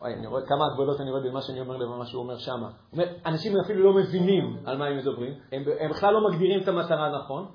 אוי, 0.02 0.14
אני 0.14 0.28
רואה 0.28 0.42
כמה 0.42 0.66
הגבלות 0.66 1.02
אני 1.02 1.12
רואה 1.12 1.22
במה 1.22 1.42
שאני 1.42 1.60
אומר 1.60 1.78
למה 1.78 2.06
שהוא 2.06 2.24
אומר 2.24 2.38
שמה. 2.38 2.70
אומר, 2.94 3.06
אנשים 3.26 3.54
אפילו 3.66 3.84
לא 3.84 4.02
מבינים 4.02 4.58
על 4.66 4.78
מה 4.78 4.86
הם 4.86 4.98
מדברים, 4.98 5.34
הם, 5.52 5.64
הם 5.80 5.90
בכלל 5.90 6.14
לא 6.14 6.30
מגדירים 6.30 6.62
את 6.62 6.68
המטרה 6.68 7.20
נכון, 7.20 7.46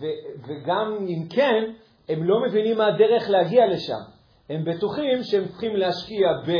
ו, 0.00 0.04
וגם 0.46 0.96
אם 1.00 1.28
כן, 1.30 1.72
הם 2.08 2.22
לא 2.22 2.42
מבינים 2.42 2.78
מה 2.78 2.86
הדרך 2.86 3.30
להגיע 3.30 3.66
לשם. 3.66 4.02
הם 4.50 4.64
בטוחים 4.64 5.22
שהם 5.22 5.48
צריכים 5.48 5.76
להשקיע 5.76 6.28
ב... 6.46 6.50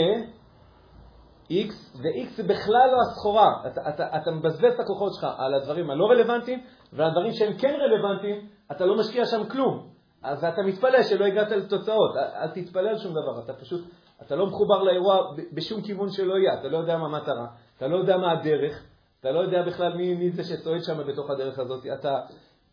X, 1.50 1.96
ו-X 2.02 2.37
זה 2.37 2.42
בכלל 2.42 2.88
לא 2.92 2.98
הסחורה. 3.00 3.62
אתה, 3.66 3.88
אתה, 3.88 4.16
אתה 4.16 4.31
מבזבז 4.31 4.72
את 4.74 4.81
הכוחות 4.81 5.12
שלך 5.14 5.26
על 5.38 5.55
הדברים 5.55 5.90
הלא 5.90 6.05
רלוונטיים, 6.05 6.64
ועל 6.92 7.09
הדברים 7.09 7.33
שהם 7.33 7.59
כן 7.59 7.74
רלוונטיים, 7.81 8.46
אתה 8.72 8.87
לא 8.87 8.96
משקיע 8.98 9.26
שם 9.26 9.46
כלום. 9.46 9.88
אז 10.22 10.44
אתה 10.44 10.62
מתפלא 10.62 11.02
שלא 11.02 11.24
הגעת 11.24 11.50
לתוצאות. 11.50 12.16
אל 12.16 12.48
תתפלא 12.48 12.88
על 12.90 12.98
שום 12.98 13.12
דבר, 13.12 13.44
אתה 13.44 13.52
פשוט, 13.52 13.85
אתה 14.22 14.37
לא 14.37 14.46
מחובר 14.46 14.83
לאירוע 14.83 15.16
בשום 15.52 15.83
כיוון 15.83 16.11
שלא 16.11 16.35
יהיה, 16.38 16.61
אתה 16.61 16.68
לא 16.68 16.78
יודע 16.78 16.96
מה 16.96 17.07
המטרה, 17.07 17.46
אתה 17.76 17.87
לא 17.87 17.96
יודע 17.96 18.16
מה 18.16 18.33
הדרך, 18.33 18.83
אתה 19.20 19.31
לא 19.31 19.40
יודע 19.40 19.62
בכלל 19.62 19.94
מי, 19.94 20.14
מי 20.14 20.31
זה 20.31 20.44
שצועד 20.44 20.83
שם 20.83 21.07
בתוך 21.07 21.31
הדרך 21.31 21.59
הזאת. 21.59 21.87
אתה, 21.87 22.20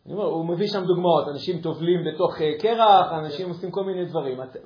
אני 0.06 0.14
אומר, 0.14 0.24
הוא 0.24 0.46
מביא 0.46 0.66
שם 0.66 0.84
דוגמאות, 0.84 1.28
אנשים 1.28 1.60
טובלים 1.60 2.00
בתוך 2.04 2.40
אה, 2.40 2.58
קרח, 2.58 3.12
אנשים 3.12 3.48
עושים 3.48 3.70
כל 3.70 3.84
מיני 3.84 4.04
דברים. 4.04 4.42
את, 4.42 4.56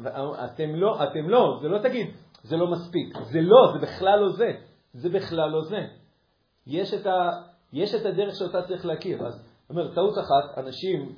אתם 0.45 0.75
לא, 0.75 1.05
אתם 1.05 1.29
לא, 1.29 1.59
זה 1.63 1.69
לא 1.69 1.79
תגיד, 1.79 2.07
זה 2.43 2.57
לא 2.57 2.71
מספיק. 2.71 3.19
זה 3.23 3.41
לא, 3.41 3.73
זה 3.73 3.79
בכלל 3.79 4.21
לא 4.21 4.29
זה. 4.29 4.53
זה 4.93 5.09
בכלל 5.09 5.51
לא 5.51 5.63
זה. 5.63 5.87
יש 6.67 6.95
את, 6.95 7.07
ה, 7.07 7.31
יש 7.73 7.95
את 7.95 8.07
הדרך 8.07 8.35
שאותה 8.39 8.63
צריך 8.63 8.87
להכיר. 8.87 9.27
אז, 9.27 9.49
אומר, 9.71 9.95
טעות 9.95 10.15
אחת, 10.19 10.59
אנשים, 10.59 11.15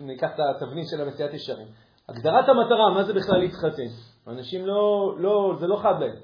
ניקח 0.00 0.28
את 0.34 0.40
התבנית 0.56 0.86
של 0.90 1.00
המציאת 1.00 1.34
ישרים. 1.34 1.66
הגדרת 2.08 2.48
המטרה, 2.48 2.94
מה 2.94 3.04
זה 3.04 3.12
בכלל 3.12 3.38
להתחתן? 3.38 3.90
אנשים 4.26 4.66
לא, 4.66 5.14
לא, 5.18 5.54
זה 5.60 5.66
לא 5.66 5.76
חד 5.76 5.94
להם. 6.00 6.16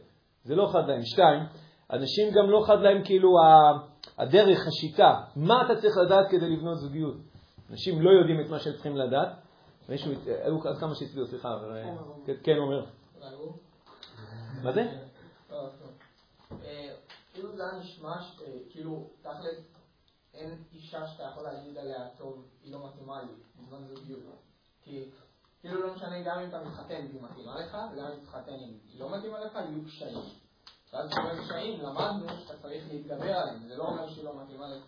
זה 0.45 0.57
לא 0.57 0.69
חד 0.73 0.89
להם. 0.89 1.01
שתיים, 1.03 1.43
אנשים 1.93 2.31
גם 2.35 2.51
לא 2.51 2.65
חד 2.67 2.81
להם 2.81 3.05
כאילו 3.05 3.29
הדרך, 4.19 4.67
השיטה, 4.67 5.21
מה 5.37 5.63
אתה 5.67 5.81
צריך 5.81 5.97
לדעת 5.97 6.27
כדי 6.31 6.49
לבנות 6.49 6.79
זוגיות. 6.79 7.17
אנשים 7.71 8.03
לא 8.03 8.11
יודעים 8.11 8.41
את 8.41 8.51
מה 8.51 8.59
שהם 8.59 8.73
צריכים 8.73 8.97
לדעת. 8.97 9.29
מישהו, 9.89 10.13
היו 10.27 10.69
אז 10.69 10.81
כמה 10.81 10.95
שהצביעו, 10.95 11.27
סליחה, 11.27 11.49
כן 12.43 12.57
אומר. 12.59 12.85
מה 14.63 14.73
זה? 14.73 14.83
כאילו 17.33 17.57
זה 17.57 17.63
היה 17.65 17.81
נשמע 17.81 18.15
כאילו, 18.71 19.11
תכל'ס, 19.23 19.81
אין 20.35 20.65
אישה 20.73 21.07
שאתה 21.07 21.23
יכול 21.23 21.43
להגיד 21.43 21.79
עליה, 21.79 22.09
טוב, 22.19 22.45
היא 22.65 22.73
לא 22.73 22.87
מתאימה 22.87 23.23
לי, 23.23 23.33
בזמן 23.59 23.79
זוגיות. 23.87 24.23
כי 24.83 25.05
כאילו 25.61 25.83
לא 25.83 25.95
משנה 25.95 26.23
גם 26.23 26.39
אם 26.39 26.49
אתה 26.49 26.63
מתחתן 26.65 27.07
והיא 27.09 27.23
מתאימה 27.23 27.61
לך, 27.61 27.77
וגם 27.93 28.07
אם 28.07 28.21
תתחתן 28.21 28.53
אם 28.53 28.73
היא 28.93 29.01
לא 29.01 29.19
מתאימה 29.19 29.41
לך, 29.41 29.55
יהיו 29.55 29.85
קשיים. 29.87 30.19
ואז 30.93 31.11
כשאין 31.11 31.39
קשיים, 31.45 31.81
למדנו 31.81 32.29
שאתה 32.29 32.63
צריך 32.63 32.85
להתגבר 32.93 33.33
עליהם, 33.37 33.59
זה 33.69 33.77
לא 33.77 33.85
אומר 33.85 34.09
שהיא 34.09 34.25
לא 34.25 34.33
מתאימה 34.43 34.69
לך. 34.69 34.83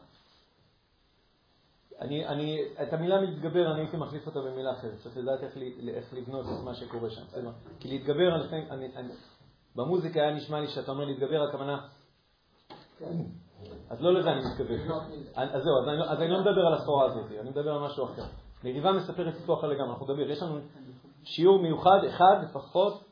אני, 2.01 2.27
אני, 2.27 2.59
את 2.83 2.93
המילה 2.93 3.21
מתגבר, 3.21 3.73
אני 3.73 3.81
הייתי 3.81 3.97
מחליף 3.97 4.27
אותה 4.27 4.41
במילה 4.41 4.73
אחרת. 4.73 4.99
צריך 5.03 5.17
לדעת 5.17 5.43
איך, 5.43 5.57
איך 5.89 6.15
לבנות 6.15 6.47
את 6.47 6.65
מה 6.65 6.75
שקורה 6.75 7.11
שם. 7.11 7.23
בסדר? 7.25 7.51
כי 7.81 7.89
להתגבר, 7.89 8.35
אני, 8.35 8.71
אני, 8.71 8.97
אני, 8.97 9.13
במוזיקה 9.77 10.21
היה 10.21 10.35
נשמע 10.35 10.61
לי 10.61 10.69
שאתה 10.69 10.91
אומר 10.91 11.05
להתגבר, 11.05 11.43
הכוונה, 11.49 11.87
אז 13.91 14.01
לא 14.01 14.15
לזה 14.15 14.33
אני 14.33 14.41
מתכוון. 14.51 14.81
אז 15.35 15.63
זהו, 15.63 15.79
אז 15.83 15.89
אני, 15.89 15.99
לא- 15.99 16.05
אז 16.05 16.21
אני 16.21 16.29
לא 16.31 16.41
מדבר 16.41 16.67
על 16.67 16.75
הסחורה 16.75 17.07
הזאת, 17.07 17.27
אני 17.41 17.51
מדבר 17.51 17.73
על 17.73 17.81
משהו 17.81 18.05
אחר. 18.05 18.23
מריבה 18.65 18.93
מספרת 18.93 19.35
סיפור 19.35 19.59
אחר 19.59 19.67
לגמרי, 19.67 19.91
אנחנו 19.91 20.07
נדבר, 20.07 20.31
יש 20.31 20.43
לנו 20.43 20.59
שיעור 21.25 21.63
מיוחד, 21.63 21.99
אחד 22.09 22.37
לפחות, 22.43 23.05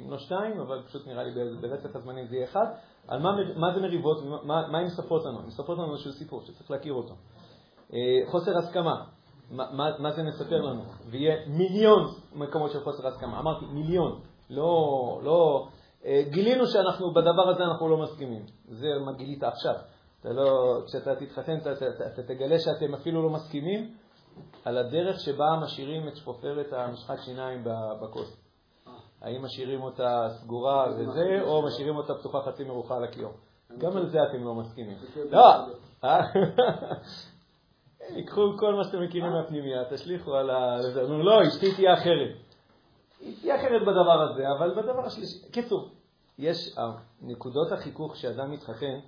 אם 0.00 0.10
לא 0.10 0.18
שתיים, 0.18 0.60
אבל 0.60 0.82
פשוט 0.82 1.06
נראה 1.06 1.22
לי 1.24 1.30
ברצף 1.60 1.96
הזמנים 1.96 2.26
זה 2.26 2.36
יהיה 2.36 2.44
אחד, 2.44 2.66
על 3.08 3.22
מה, 3.22 3.30
מה 3.56 3.74
זה 3.74 3.80
מריבות 3.80 4.18
מה 4.44 4.78
הן 4.78 4.84
מספרות 4.84 5.24
לנו. 5.24 5.38
הן 5.38 5.46
מספרות 5.46 5.78
לנו 5.78 5.92
איזשהו 5.92 6.12
סיפור 6.12 6.42
שצריך 6.42 6.70
להכיר 6.70 6.92
אותו. 6.92 7.14
אה, 7.92 7.98
חוסר 8.26 8.58
הסכמה, 8.58 9.04
מה, 9.50 9.90
מה, 9.98 10.10
זה 10.10 10.22
מספר 10.22 10.62
לנו? 10.62 10.82
ויהיה 11.10 11.46
מיליון 11.46 12.14
מקומות 12.34 12.70
של 12.70 12.80
חוסר 12.80 13.06
הסכמה. 13.06 13.38
אמרתי, 13.40 13.66
מיליון. 13.66 14.20
לא, 14.50 15.20
לא, 15.22 15.68
אה, 16.04 16.22
גילינו 16.30 16.66
שאנחנו, 16.66 17.12
בדבר 17.14 17.48
הזה 17.48 17.64
אנחנו 17.64 17.88
לא 17.88 17.96
מסכימים. 17.96 18.46
זה 18.68 18.88
מה 19.04 19.12
גילית 19.12 19.42
עכשיו. 19.42 19.74
אתה 20.20 20.28
לא, 20.32 20.78
כשאתה 20.86 21.16
תתחתן, 21.16 21.58
אתה, 21.58 21.72
אתה, 21.72 22.06
אתה 22.06 22.22
תגלה 22.22 22.58
שאתם 22.58 22.94
אפילו 22.94 23.22
לא 23.22 23.30
מסכימים 23.30 23.94
על 24.64 24.78
הדרך 24.78 25.20
שבה 25.20 25.60
משאירים 25.62 26.08
את 26.08 26.16
שפופרת 26.16 26.72
המשחק 26.72 27.20
שיניים 27.20 27.64
בכוס. 28.02 28.47
האם 29.22 29.44
משאירים 29.44 29.82
אותה 29.82 30.28
סגורה 30.30 30.86
וזה, 30.98 31.40
או 31.42 31.62
משאירים 31.62 31.96
אותה 31.96 32.14
פתוחה 32.14 32.42
חצי 32.42 32.64
מרוחה 32.64 32.96
על 32.96 33.04
הכיור. 33.04 33.32
גם 33.78 33.96
על 33.96 34.08
זה 34.08 34.18
אתם 34.22 34.44
לא 34.44 34.54
מסכימים. 34.54 34.98
לא! 35.30 35.54
אה? 36.04 36.20
ייקחו 38.16 38.40
כל 38.58 38.74
מה 38.74 38.84
שאתם 38.84 39.02
מכירים 39.02 39.32
מהפנימייה, 39.32 39.84
תשליכו 39.90 40.34
על 40.34 40.50
ה... 40.50 40.76
נו, 41.08 41.22
לא, 41.22 41.42
אשתי 41.48 41.74
תהיה 41.74 41.94
אחרת. 41.94 42.36
היא 43.20 43.36
תהיה 43.40 43.56
אחרת 43.56 43.82
בדבר 43.82 44.22
הזה, 44.22 44.44
אבל 44.58 44.82
בדבר 44.82 45.06
השלישי... 45.06 45.50
קיצור, 45.50 45.88
יש 46.38 46.76
נקודות 47.22 47.72
החיכוך 47.72 48.16
שאדם 48.16 48.50
מתחתן, 48.50 48.98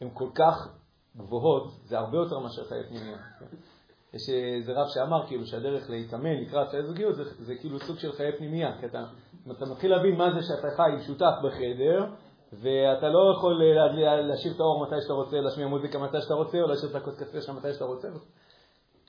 הן 0.00 0.08
כל 0.14 0.28
כך 0.34 0.68
גבוהות, 1.16 1.70
זה 1.84 1.98
הרבה 1.98 2.18
יותר 2.18 2.38
מאשר 2.38 2.64
חיי 2.64 2.88
פנימיה. 2.88 3.16
יש 4.14 4.28
איזה 4.28 4.72
רב 4.72 4.86
שאמר 4.88 5.26
כאילו 5.26 5.46
שהדרך 5.46 5.90
להתאמן 5.90 6.34
לקראת 6.40 6.68
חיי 6.68 6.82
זוגיות 6.82 7.16
זה, 7.16 7.24
זה 7.38 7.54
כאילו 7.54 7.78
סוג 7.78 7.98
של 7.98 8.12
חיי 8.12 8.32
פנימייה, 8.38 8.78
כי 8.80 8.86
אתה, 8.86 9.04
אתה 9.50 9.64
מתחיל 9.66 9.90
להבין 9.90 10.16
מה 10.16 10.30
זה 10.30 10.40
שאתה 10.42 10.68
חי 10.76 10.90
עם 10.92 11.00
שותף 11.00 11.32
בחדר, 11.44 12.04
ואתה 12.52 13.08
לא 13.08 13.32
יכול 13.36 13.62
להשאיר 14.28 14.54
את 14.54 14.60
האור 14.60 14.86
מתי 14.86 15.00
שאתה 15.02 15.12
רוצה, 15.12 15.40
להשמיע 15.40 15.66
מוזיקה 15.66 15.98
מתי 15.98 16.20
שאתה 16.20 16.34
רוצה, 16.34 16.60
או 16.60 16.66
להשאיר 16.66 16.90
את 16.90 16.96
הכוס 16.96 17.22
קפה 17.22 17.40
שם 17.40 17.56
מתי 17.56 17.72
שאתה 17.72 17.84
רוצה. 17.84 18.08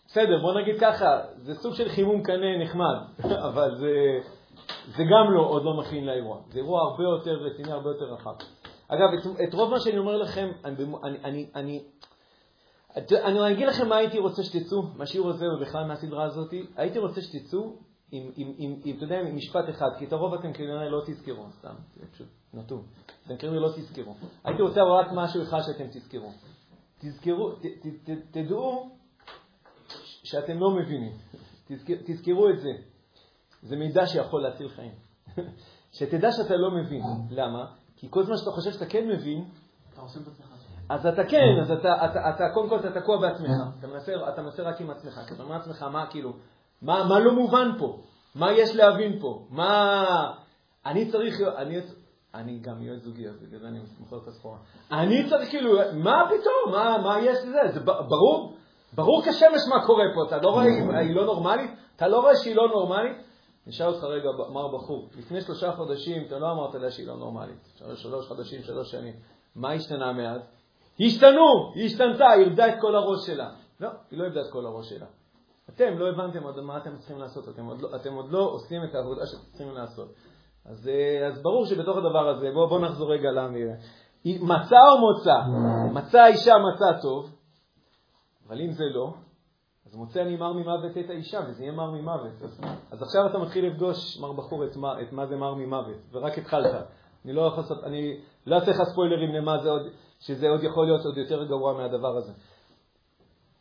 בסדר, 0.08 0.42
בוא 0.42 0.62
נגיד 0.62 0.80
ככה, 0.80 1.22
זה 1.38 1.56
סוג 1.56 1.74
של 1.74 1.90
חימום 1.90 2.24
קנה 2.24 2.64
נחמד, 2.64 2.96
אבל 3.50 3.76
זה, 3.78 4.20
זה 4.88 5.04
גם 5.04 5.34
לא, 5.34 5.42
עוד 5.42 5.64
לא 5.64 5.74
מכין 5.74 6.06
לאירוע. 6.06 6.38
זה 6.52 6.60
אירוע 6.60 6.82
הרבה 6.82 7.04
יותר 7.04 7.32
רציני, 7.32 7.72
הרבה 7.72 7.90
יותר 7.90 8.06
רחב. 8.14 8.34
אגב, 8.88 9.10
את, 9.14 9.44
את 9.44 9.54
רוב 9.54 9.72
מה 9.72 9.80
שאני 9.80 9.98
אומר 9.98 10.18
לכם, 10.18 10.52
אני, 10.66 10.76
אני, 11.04 11.18
אני, 11.24 11.50
אני, 11.56 11.84
אני 12.98 13.54
אגיד 13.54 13.68
לכם 13.68 13.90
מה 13.90 13.96
הייתי 13.96 14.20
רוצה 14.20 14.44
שתצאו 14.44 14.82
מהשיעור 14.96 15.30
הזה 15.30 15.46
ובכלל 15.50 15.88
מהסדרה 15.88 16.24
הזאת. 16.24 16.54
הייתי 16.76 17.00
רוצה 17.00 17.22
שתצאו 17.22 17.78
עם, 18.12 18.32
עם, 18.36 18.54
עם, 18.58 18.76
עם, 18.84 18.98
אתה 18.98 19.04
יודע, 19.04 19.20
עם 19.20 19.36
משפט 19.36 19.70
אחד, 19.70 19.90
כי 20.00 20.06
את 20.06 20.14
הרוב 20.14 20.34
אתם 20.34 20.54
כנראה 20.54 20.90
לא 20.90 21.02
תזכרו, 21.06 21.46
סתם, 21.52 21.74
זה 21.96 22.06
פשוט 22.12 22.28
נתון. 22.54 22.84
אתם 23.26 23.38
כנראה 23.38 23.60
לא 23.60 23.70
תזכרו. 23.76 24.16
הייתי 24.44 24.62
רוצה 24.62 24.82
רק 24.84 25.08
משהו 25.14 25.44
אחד 25.44 25.60
שאתם 25.62 25.88
תזכרו. 25.88 26.32
תזכרו, 27.00 27.52
ת, 27.52 27.66
ת, 27.66 28.10
ת, 28.10 28.10
תדעו 28.32 28.90
שאתם 30.24 30.60
לא 30.60 30.72
מבינים. 30.72 31.18
תזכר, 31.68 31.94
תזכרו 32.06 32.50
את 32.50 32.60
זה. 32.60 32.70
זה 33.64 33.76
מידע 33.76 34.08
שיכול 34.08 34.42
להציל 34.42 34.70
חיים. 34.70 34.94
שתדע 35.98 36.32
שאתה 36.32 36.56
לא 36.56 36.72
מבין. 36.72 37.04
למה? 37.30 37.66
כי 37.96 38.08
כל 38.10 38.24
זמן 38.24 38.38
שאתה 38.38 38.52
חושב 38.52 38.72
שאתה 38.72 38.86
כן 38.86 39.08
מבין, 39.08 39.50
אתה 39.94 40.02
עושה 40.02 40.20
את 40.20 40.28
עצמך. 40.28 40.51
אז 40.92 41.06
אתה 41.06 41.24
כן, 41.24 41.60
אז 41.62 41.72
אתה, 41.72 42.06
אתה, 42.06 42.30
אתה 42.30 42.50
קודם 42.54 42.70
כל 42.70 42.80
אתה 42.80 43.02
תקוע 43.02 43.22
בעצמך, 43.22 43.50
אתה 43.80 43.88
מנסה, 43.88 44.14
אתה 44.34 44.42
מנסה 44.42 44.64
רק 44.64 44.82
עם 44.82 44.90
עצמך, 44.90 45.20
כי 45.28 45.34
אתה 45.34 45.44
אומר 45.44 45.56
לעצמך, 45.56 45.84
מה 45.84 46.06
כאילו, 46.10 46.34
מה, 46.82 47.04
מה 47.10 47.20
לא 47.20 47.34
מובן 47.34 47.72
פה? 47.80 47.98
מה 48.36 48.52
יש 48.52 48.76
להבין 48.76 49.20
פה? 49.20 49.46
מה... 49.50 50.32
אני 50.86 51.12
צריך, 51.12 51.36
אני, 51.58 51.80
אני 52.34 52.60
גם 52.60 52.84
יועץ 52.84 53.02
זוגי, 53.02 53.28
אז 53.28 53.36
בגלל 53.42 53.60
זה 53.60 53.68
אני 53.68 53.80
מוכר 54.00 54.18
את 54.18 54.28
הסחורה. 54.28 54.58
אני 54.92 55.30
צריך 55.30 55.50
כאילו, 55.50 55.74
מה 55.94 56.24
פתאום? 56.28 56.74
מה, 56.74 56.98
מה 57.04 57.20
יש 57.20 57.38
לזה? 57.44 57.60
זה 57.74 57.80
ברור, 57.80 58.54
ברור 58.94 59.22
כשמש 59.22 59.62
מה 59.70 59.86
קורה 59.86 60.06
פה, 60.16 60.28
אתה 60.28 60.38
לא 60.38 60.50
רואה, 60.50 60.64
היא 61.00 61.16
לא 61.16 61.26
נורמלית? 61.26 61.72
אתה 61.96 62.08
לא 62.08 62.20
רואה 62.20 62.36
שהיא 62.36 62.56
לא 62.56 62.68
נורמלית? 62.68 63.18
נשאל 63.68 63.88
אותך 63.88 64.04
רגע, 64.04 64.30
אמר 64.50 64.68
בחור, 64.68 65.10
לפני 65.18 65.42
שלושה 65.42 65.72
חודשים 65.72 66.24
אתה 66.28 66.40
לא 66.40 66.52
אמרת 66.52 66.76
לה 66.76 66.92
שהיא 66.92 67.08
לא 67.08 67.16
נורמלית. 67.16 67.68
שלוש 67.96 68.28
חודשים, 68.28 68.62
שלוש 68.64 68.92
שנים. 68.92 69.14
מה 69.56 69.72
השתנה 69.72 70.14
מאז? 70.14 70.61
השתנו, 71.08 71.72
היא 71.76 71.86
השתנתה, 71.86 72.30
היא 72.30 72.46
איבדה 72.46 72.68
את 72.68 72.82
כל 72.82 72.96
הראש 72.96 73.28
שלה. 73.28 73.50
לא, 73.80 73.90
היא 74.12 74.20
לא 74.20 74.24
איבדה 74.24 74.42
את 74.42 74.52
כל 74.52 74.66
הראש 74.66 74.90
שלה. 74.90 75.06
אתם 75.70 75.98
לא 75.98 76.10
הבנתם 76.10 76.44
עוד 76.44 76.60
מה 76.60 76.78
אתם 76.78 76.98
צריכים 76.98 77.20
לעשות, 77.20 77.50
אתם 77.50 77.66
עוד 77.66 77.82
לא, 77.82 77.96
אתם 77.96 78.14
עוד 78.14 78.32
לא 78.32 78.40
עושים 78.40 78.84
את 78.84 78.96
העבודה 78.96 79.26
שאתם 79.26 79.44
צריכים 79.44 79.74
לעשות. 79.74 80.14
אז, 80.66 80.88
אה, 80.88 81.28
אז 81.28 81.42
ברור 81.42 81.66
שבתוך 81.66 81.98
הדבר 81.98 82.30
הזה, 82.30 82.52
בואו 82.54 82.70
בוא 82.70 82.80
נחזור 82.80 83.14
רגע 83.14 83.32
לאמירה. 83.32 83.74
מצא 84.26 84.76
או 84.92 85.00
מוצא? 85.00 85.36
מצא 85.94 86.20
האישה 86.20 86.54
מצא 86.58 87.02
טוב, 87.02 87.36
אבל 88.48 88.62
אם 88.62 88.72
זה 88.72 88.84
לא, 88.94 89.14
אז 89.86 89.96
מוצא 89.96 90.22
אני 90.22 90.36
מר 90.38 90.54
ממוות 90.54 90.98
את 90.98 91.10
האישה, 91.10 91.40
וזה 91.48 91.64
יהיה 91.64 91.72
מר 91.72 91.92
ממוות. 91.92 92.42
אז, 92.44 92.62
אז 92.92 93.02
עכשיו 93.02 93.28
אתה 93.28 93.38
מתחיל 93.38 93.66
לפגוש, 93.68 94.20
מר 94.20 94.32
בחור, 94.32 94.66
את 94.66 94.76
מה, 94.76 95.02
את 95.02 95.14
מה 95.14 95.26
זה 95.26 95.36
מר 95.36 95.54
ממוות, 95.54 95.98
ורק 96.12 96.38
התחלת. 96.38 96.88
אני 97.26 97.34
לא 97.34 97.58
לא 98.46 98.56
אעשה 98.56 98.72
לך 98.72 98.78
ספוילרים 98.92 99.36
למה 99.36 99.58
זה 99.58 99.70
עוד, 99.70 99.82
שזה 100.22 100.50
עוד 100.50 100.64
יכול 100.64 100.86
להיות 100.86 101.06
עוד 101.06 101.18
יותר 101.18 101.44
גרוע 101.44 101.74
מהדבר 101.74 102.18
הזה. 102.18 102.32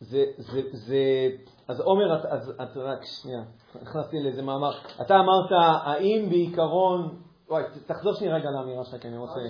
זה, 0.00 0.24
זה, 0.36 0.60
זה, 0.72 1.28
אז 1.68 1.80
עומר, 1.80 2.20
את, 2.20 2.24
אז, 2.24 2.52
את 2.62 2.76
רק, 2.76 3.04
שנייה, 3.04 3.42
נכנסתי 3.82 4.22
לאיזה 4.22 4.42
מאמר. 4.42 4.78
אתה 5.00 5.14
אמרת, 5.14 5.50
האם 5.84 6.26
בעיקרון, 6.30 7.22
וואי, 7.48 7.64
תחזור 7.86 8.14
שנייה 8.14 8.34
רגע 8.34 8.50
לאמירה 8.50 8.84
שלך, 8.84 9.02
כי 9.02 9.08
אני 9.08 9.18
רוצה... 9.18 9.40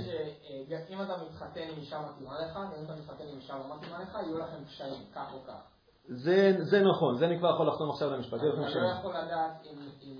אם 0.91 1.03
אתה 1.03 1.13
מתחתן 1.27 1.61
עם 1.61 1.79
אישה 1.79 2.01
מתאימה 2.01 2.35
לך, 2.47 2.57
ואם 2.57 2.85
אתה 2.85 2.95
מתחתן 2.95 3.25
עם 3.33 3.37
אישה 3.37 3.55
לא 3.55 3.77
מתאימה 3.77 4.03
לך, 4.03 4.15
יהיו 4.15 4.39
לכם 4.39 4.65
קשיים, 4.65 5.05
כך 5.15 5.33
או 5.35 5.39
כך. 5.47 5.61
זה, 6.09 6.53
זה 6.59 6.83
נכון, 6.83 7.19
זה 7.19 7.27
אני 7.27 7.39
כבר 7.39 7.51
יכול 7.55 7.69
לחתום 7.69 7.91
עכשיו 7.91 8.11
למשפט. 8.11 8.35
אתה 8.35 8.81
לא 8.81 8.89
יכול 8.89 9.11
לדעת 9.11 9.67
אם 10.03 10.19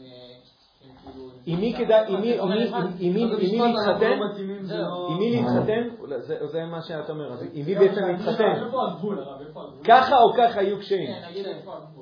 עם 1.47 1.61
מי 1.61 1.75
כדאי, 1.79 2.15
עם 2.15 2.21
מי 2.21 2.39
להתחתן, 2.39 4.19
עם 5.09 5.19
מי 5.19 5.31
להתחתן, 5.31 5.89
זה 6.47 6.65
מה 6.65 6.83
שאת 6.83 7.11
אומרת, 7.11 7.39
עם 7.53 7.67
מי 7.67 7.75
בעצם 7.75 8.01
להתחתן. 8.07 8.69
ככה 9.85 10.17
או 10.19 10.33
ככה 10.39 10.63
יהיו 10.63 10.79
קשיים. 10.79 11.11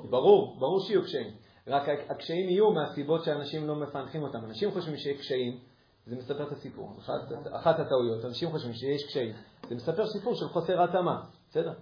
ברור, 0.09 0.55
ברור 0.59 0.79
שיהיו 0.79 1.03
קשיים. 1.03 1.31
רק 1.67 1.89
הקשיים 2.09 2.49
יהיו 2.49 2.71
מהסיבות 2.71 3.23
שאנשים 3.23 3.67
לא 3.67 3.75
מפענחים 3.75 4.23
אותם. 4.23 4.39
אנשים 4.45 4.71
חושבים 4.71 4.97
שיש 4.97 5.17
קשיים, 5.17 5.57
זה 6.05 6.15
מספר 6.15 6.43
את 6.43 6.51
הסיפור. 6.51 6.89
אחת 7.51 7.79
הטעויות, 7.79 8.25
אנשים 8.25 8.49
חושבים 8.51 8.73
שיש 8.73 9.03
קשיים. 9.07 9.33
זה 9.69 9.75
מספר 9.75 10.07
סיפור 10.07 10.35
של 10.35 10.47
חוסר 10.47 10.83
התאמה, 10.83 11.21
בסדר? 11.49 11.73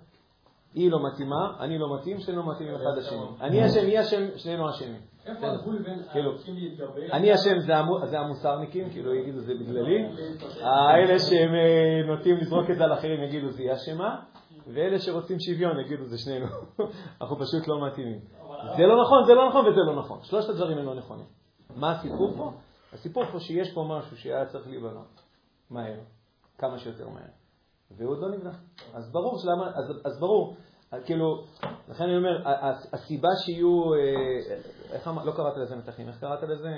היא 0.78 0.92
לא 0.92 1.00
מתאימה, 1.08 1.54
אני 1.60 1.78
לא 1.78 1.96
מתאים, 1.96 2.20
שנינו 2.20 2.44
מתאימים 2.44 2.76
אחד 2.76 2.98
לשני. 2.98 3.18
אני 3.42 3.66
אשם, 3.66 3.86
היא 3.86 4.00
אשם, 4.00 4.38
שנינו 4.38 4.70
אשמים. 4.70 5.02
איפה 5.26 5.48
הגבול 5.48 5.82
בין 5.84 6.04
כאילו, 6.12 6.32
אני 7.12 7.34
אשם 7.34 7.60
זה 8.06 8.20
המוסרניקים, 8.20 8.90
כאילו 8.90 9.16
יגידו 9.16 9.40
זה 9.40 9.54
בגללי. 9.54 10.06
האלה 10.62 11.20
שהם 11.20 11.56
אה, 11.56 12.08
נוטים 12.08 12.38
לזרוק 12.38 12.70
את 12.70 12.78
זה 12.78 12.84
על 12.84 12.94
אחרים 12.94 13.24
יגידו 13.24 13.52
זה 13.52 13.62
היא 13.62 13.74
אשמה, 13.74 14.20
ואלה 14.68 15.00
שרוצים 15.00 15.38
שוויון 15.40 15.80
יגידו 15.80 16.06
זה 16.06 16.18
שנינו. 16.18 16.46
אנחנו 17.22 17.36
פשוט 17.36 17.68
לא 17.68 17.88
מתאימים. 17.88 18.20
זה 18.78 18.84
לא 18.84 19.02
נכון, 19.02 19.26
זה 19.28 19.34
לא 19.34 19.48
נכון 19.50 19.68
וזה 19.68 19.82
לא 19.88 19.96
נכון. 19.96 20.20
שלושת 20.24 20.50
הדברים 20.50 20.78
הם 20.78 20.86
לא 20.86 20.96
נכונים. 20.96 21.26
מה 21.76 21.92
הסיפור 21.92 22.34
פה? 22.38 22.52
הסיפור 22.94 23.24
פה 23.26 23.40
שיש 23.40 23.74
פה 23.74 23.86
משהו 23.90 24.18
שהיה 24.18 24.46
צריך 24.46 24.68
להיבנות 24.68 25.22
מהר, 25.70 26.00
כמה 26.58 26.78
שיותר 26.78 27.10
מהר. 27.10 27.38
והוא 27.92 28.12
עוד 28.12 28.20
לא 28.22 28.30
נבנה. 28.30 28.52
אז 28.94 29.12
ברור, 29.12 29.40
שלמה, 29.40 29.68
אז, 29.68 29.86
אז 30.06 30.20
ברור, 30.20 30.56
כאילו, 31.06 31.44
לכן 31.90 32.04
אני 32.04 32.18
אומר, 32.18 32.42
הסיבה 32.94 33.30
שיהיו, 33.46 33.94
אה, 33.94 34.00
איך 34.92 35.08
אמר, 35.08 35.24
לא 35.24 35.32
קראת 35.32 35.58
לזה 35.58 35.76
מתחים, 35.76 36.08
איך 36.08 36.20
קראת 36.20 36.44
לזה? 36.44 36.74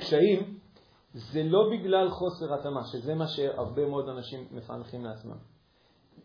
קשיים, 0.00 0.58
זה 1.14 1.42
לא 1.42 1.70
בגלל 1.72 2.10
חוסר 2.10 2.54
התאמה, 2.54 2.80
שזה 2.84 3.14
מה 3.14 3.26
שהרבה 3.26 3.86
מאוד 3.86 4.08
אנשים 4.08 4.48
מפענחים 4.50 5.04
לעצמם, 5.04 5.36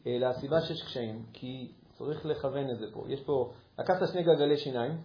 אלא 0.07 0.27
הסיבה 0.27 0.61
שיש 0.61 0.83
קשיים, 0.83 1.25
כי 1.33 1.71
צריך 1.91 2.25
לכוון 2.25 2.69
את 2.69 2.79
זה 2.79 2.85
פה. 2.93 3.05
יש 3.07 3.21
פה, 3.21 3.51
לקחת 3.79 4.07
שני 4.11 4.23
גלגלי 4.23 4.57
שיניים, 4.57 4.97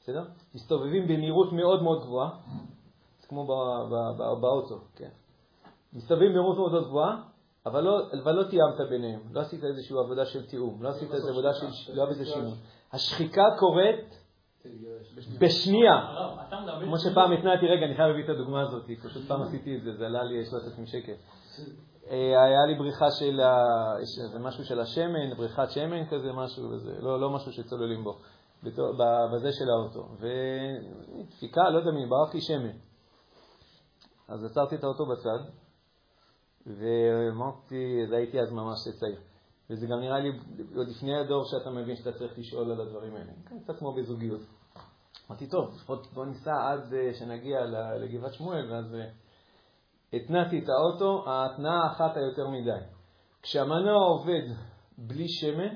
בסדר? 0.00 0.24
מסתובבים 0.54 1.04
במהירות 1.04 1.52
מאוד 1.52 1.82
מאוד 1.82 2.02
גבוהה, 2.02 2.30
זה 3.20 3.26
כמו 3.28 3.46
באוטו, 4.40 4.80
כן? 4.96 5.10
מסתובבים 5.92 6.28
במהירות 6.28 6.56
מאוד 6.56 6.84
גבוהה, 6.84 7.22
אבל 7.66 7.80
לא, 7.80 8.00
אבל 8.22 8.32
לא 8.32 8.42
תיאמת 8.42 8.90
ביניהם, 8.90 9.20
לא 9.32 9.40
עשית 9.40 9.64
איזושהי 9.64 9.96
עבודה 9.98 10.26
של 10.26 10.46
תיאום, 10.46 10.82
לא 10.82 10.88
עשית 10.88 11.14
איזו 11.14 11.28
עבודה 11.28 11.54
של, 11.54 11.94
לא 11.94 12.10
עשית 12.10 12.26
שינוי. 12.26 12.52
השחיקה 12.92 13.44
קורית 13.58 14.22
בשנייה. 15.38 15.94
כמו 16.84 16.98
שפעם 16.98 17.32
התנעתי, 17.32 17.66
רגע, 17.66 17.86
אני 17.86 17.94
חייב 17.96 18.08
להביא 18.08 18.24
את 18.24 18.28
הדוגמה 18.28 18.62
הזאת, 18.62 18.82
פשוט 19.04 19.22
פעם 19.28 19.42
עשיתי 19.42 19.76
את 19.76 19.82
זה, 19.82 19.92
זה 19.92 20.06
עלה 20.06 20.22
לי 20.22 20.46
3,000 20.46 20.86
שקל. 20.86 21.12
אה, 22.10 22.44
היה 22.44 22.66
לי 22.66 22.74
בריחה 22.74 23.10
של, 23.10 23.40
זה 24.32 24.38
משהו 24.38 24.64
של 24.64 24.80
השמן, 24.80 25.34
בריחת 25.36 25.70
שמן 25.70 26.06
כזה, 26.06 26.32
משהו, 26.32 26.70
וזה, 26.70 27.00
לא, 27.00 27.20
לא 27.20 27.30
משהו 27.30 27.52
שצוללים 27.52 28.04
בו, 28.04 28.18
בזה 29.32 29.52
של 29.52 29.70
האוטו. 29.70 30.08
ודפיקה, 30.18 31.70
לא 31.70 31.78
יודע 31.78 31.90
מי, 31.90 32.06
ברח 32.06 32.34
לי 32.34 32.40
שמן. 32.40 32.76
אז 34.28 34.44
עצרתי 34.44 34.74
את 34.74 34.84
האוטו 34.84 35.06
בצד, 35.06 35.38
ואמרתי, 36.66 38.06
זה 38.08 38.16
הייתי 38.16 38.40
אז 38.40 38.52
ממש 38.52 38.88
צעיר. 39.00 39.20
וזה 39.70 39.86
גם 39.86 40.00
נראה 40.00 40.20
לי 40.20 40.28
עוד 40.76 40.88
לפני 40.88 41.16
הדור 41.16 41.44
שאתה 41.44 41.70
מבין 41.70 41.96
שאתה 41.96 42.12
צריך 42.12 42.38
לשאול 42.38 42.70
על 42.70 42.80
הדברים 42.80 43.16
האלה. 43.16 43.32
כן, 43.48 43.58
קצת 43.60 43.78
כמו 43.78 43.92
בזוגיות. 43.92 44.40
אמרתי, 45.30 45.46
טוב, 45.46 45.74
לפחות 45.74 46.06
בוא 46.12 46.26
ניסע 46.26 46.70
עד 46.70 46.94
אה, 46.94 47.14
שנגיע 47.14 47.64
לגבעת 48.00 48.34
שמואל, 48.34 48.72
ואז 48.72 48.94
אה, 48.94 49.08
התנעתי 50.12 50.58
את 50.58 50.68
האוטו, 50.68 51.30
ההתנעה 51.30 51.82
האחת 51.84 52.16
היותר 52.16 52.48
מדי. 52.48 52.84
כשהמנוע 53.42 54.04
עובד 54.06 54.42
בלי 54.98 55.28
שמן, 55.28 55.74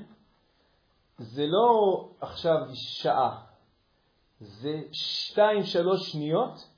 זה 1.19 1.47
לא 1.47 2.01
עכשיו 2.21 2.57
שעה, 2.75 3.43
זה 4.41 4.81
שתיים, 4.93 5.63
שלוש 5.63 6.13
שניות, 6.13 6.69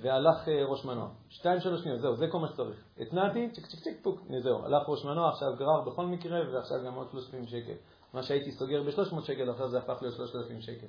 והלך 0.00 0.48
אה, 0.48 0.64
ראש 0.64 0.84
מנוע. 0.84 1.08
שתיים, 1.28 1.60
שלוש 1.60 1.82
שניות, 1.82 2.00
זהו, 2.00 2.16
זה 2.16 2.26
כל 2.30 2.38
מה 2.38 2.48
שצריך. 2.48 2.84
התנעתי, 2.98 3.50
צ'יק 3.50 3.66
צ'יק 3.66 3.80
צ'יק 3.80 3.98
פוק, 4.02 4.20
זהו, 4.42 4.64
הלך 4.64 4.88
ראש 4.88 5.04
מנוע, 5.04 5.28
עכשיו 5.28 5.48
גרר 5.58 5.80
בכל 5.80 6.06
מקרה, 6.06 6.40
ועכשיו 6.52 6.78
גם 6.86 6.94
עוד 6.94 7.10
3,000 7.10 7.46
שקל. 7.46 7.74
מה 8.12 8.22
שהייתי 8.22 8.52
סוגר 8.52 8.82
ב-300 8.82 9.20
שקל, 9.22 9.50
עכשיו 9.50 9.68
זה 9.68 9.78
הפך 9.78 9.98
להיות 10.02 10.14
3,000 10.14 10.60
שקל. 10.60 10.86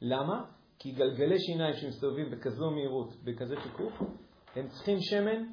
למה? 0.00 0.44
כי 0.78 0.92
גלגלי 0.92 1.38
שיניים 1.38 1.74
שמסתובבים 1.74 2.30
בכזו 2.30 2.70
מהירות, 2.70 3.08
בכזה 3.24 3.56
חיכוך, 3.56 3.92
הם 4.56 4.68
צריכים 4.68 4.98
שמן 5.00 5.44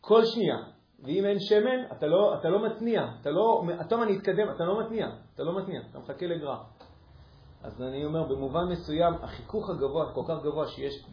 כל 0.00 0.24
שנייה. 0.24 0.56
ואם 1.04 1.24
אין 1.24 1.40
שמן, 1.40 1.96
אתה 1.98 2.06
לא, 2.06 2.34
אתה 2.40 2.48
לא 2.48 2.66
מתניע. 2.66 3.06
אתה 3.20 3.30
לא, 3.30 3.62
אתה 3.86 3.96
לא 4.64 4.80
מתניע. 4.80 5.06
אתה 5.34 5.42
לא 5.42 5.62
מתניע, 5.62 5.80
אתה 5.90 5.98
מחכה 5.98 6.26
לגרר. 6.26 6.62
אז 7.62 7.82
אני 7.82 8.04
אומר, 8.04 8.22
במובן 8.22 8.64
מסוים, 8.68 9.14
החיכוך 9.14 9.70
הגבוה, 9.70 10.12
כל 10.14 10.22
כך 10.28 10.42
גבוה 10.42 10.66
שיש, 10.68 11.04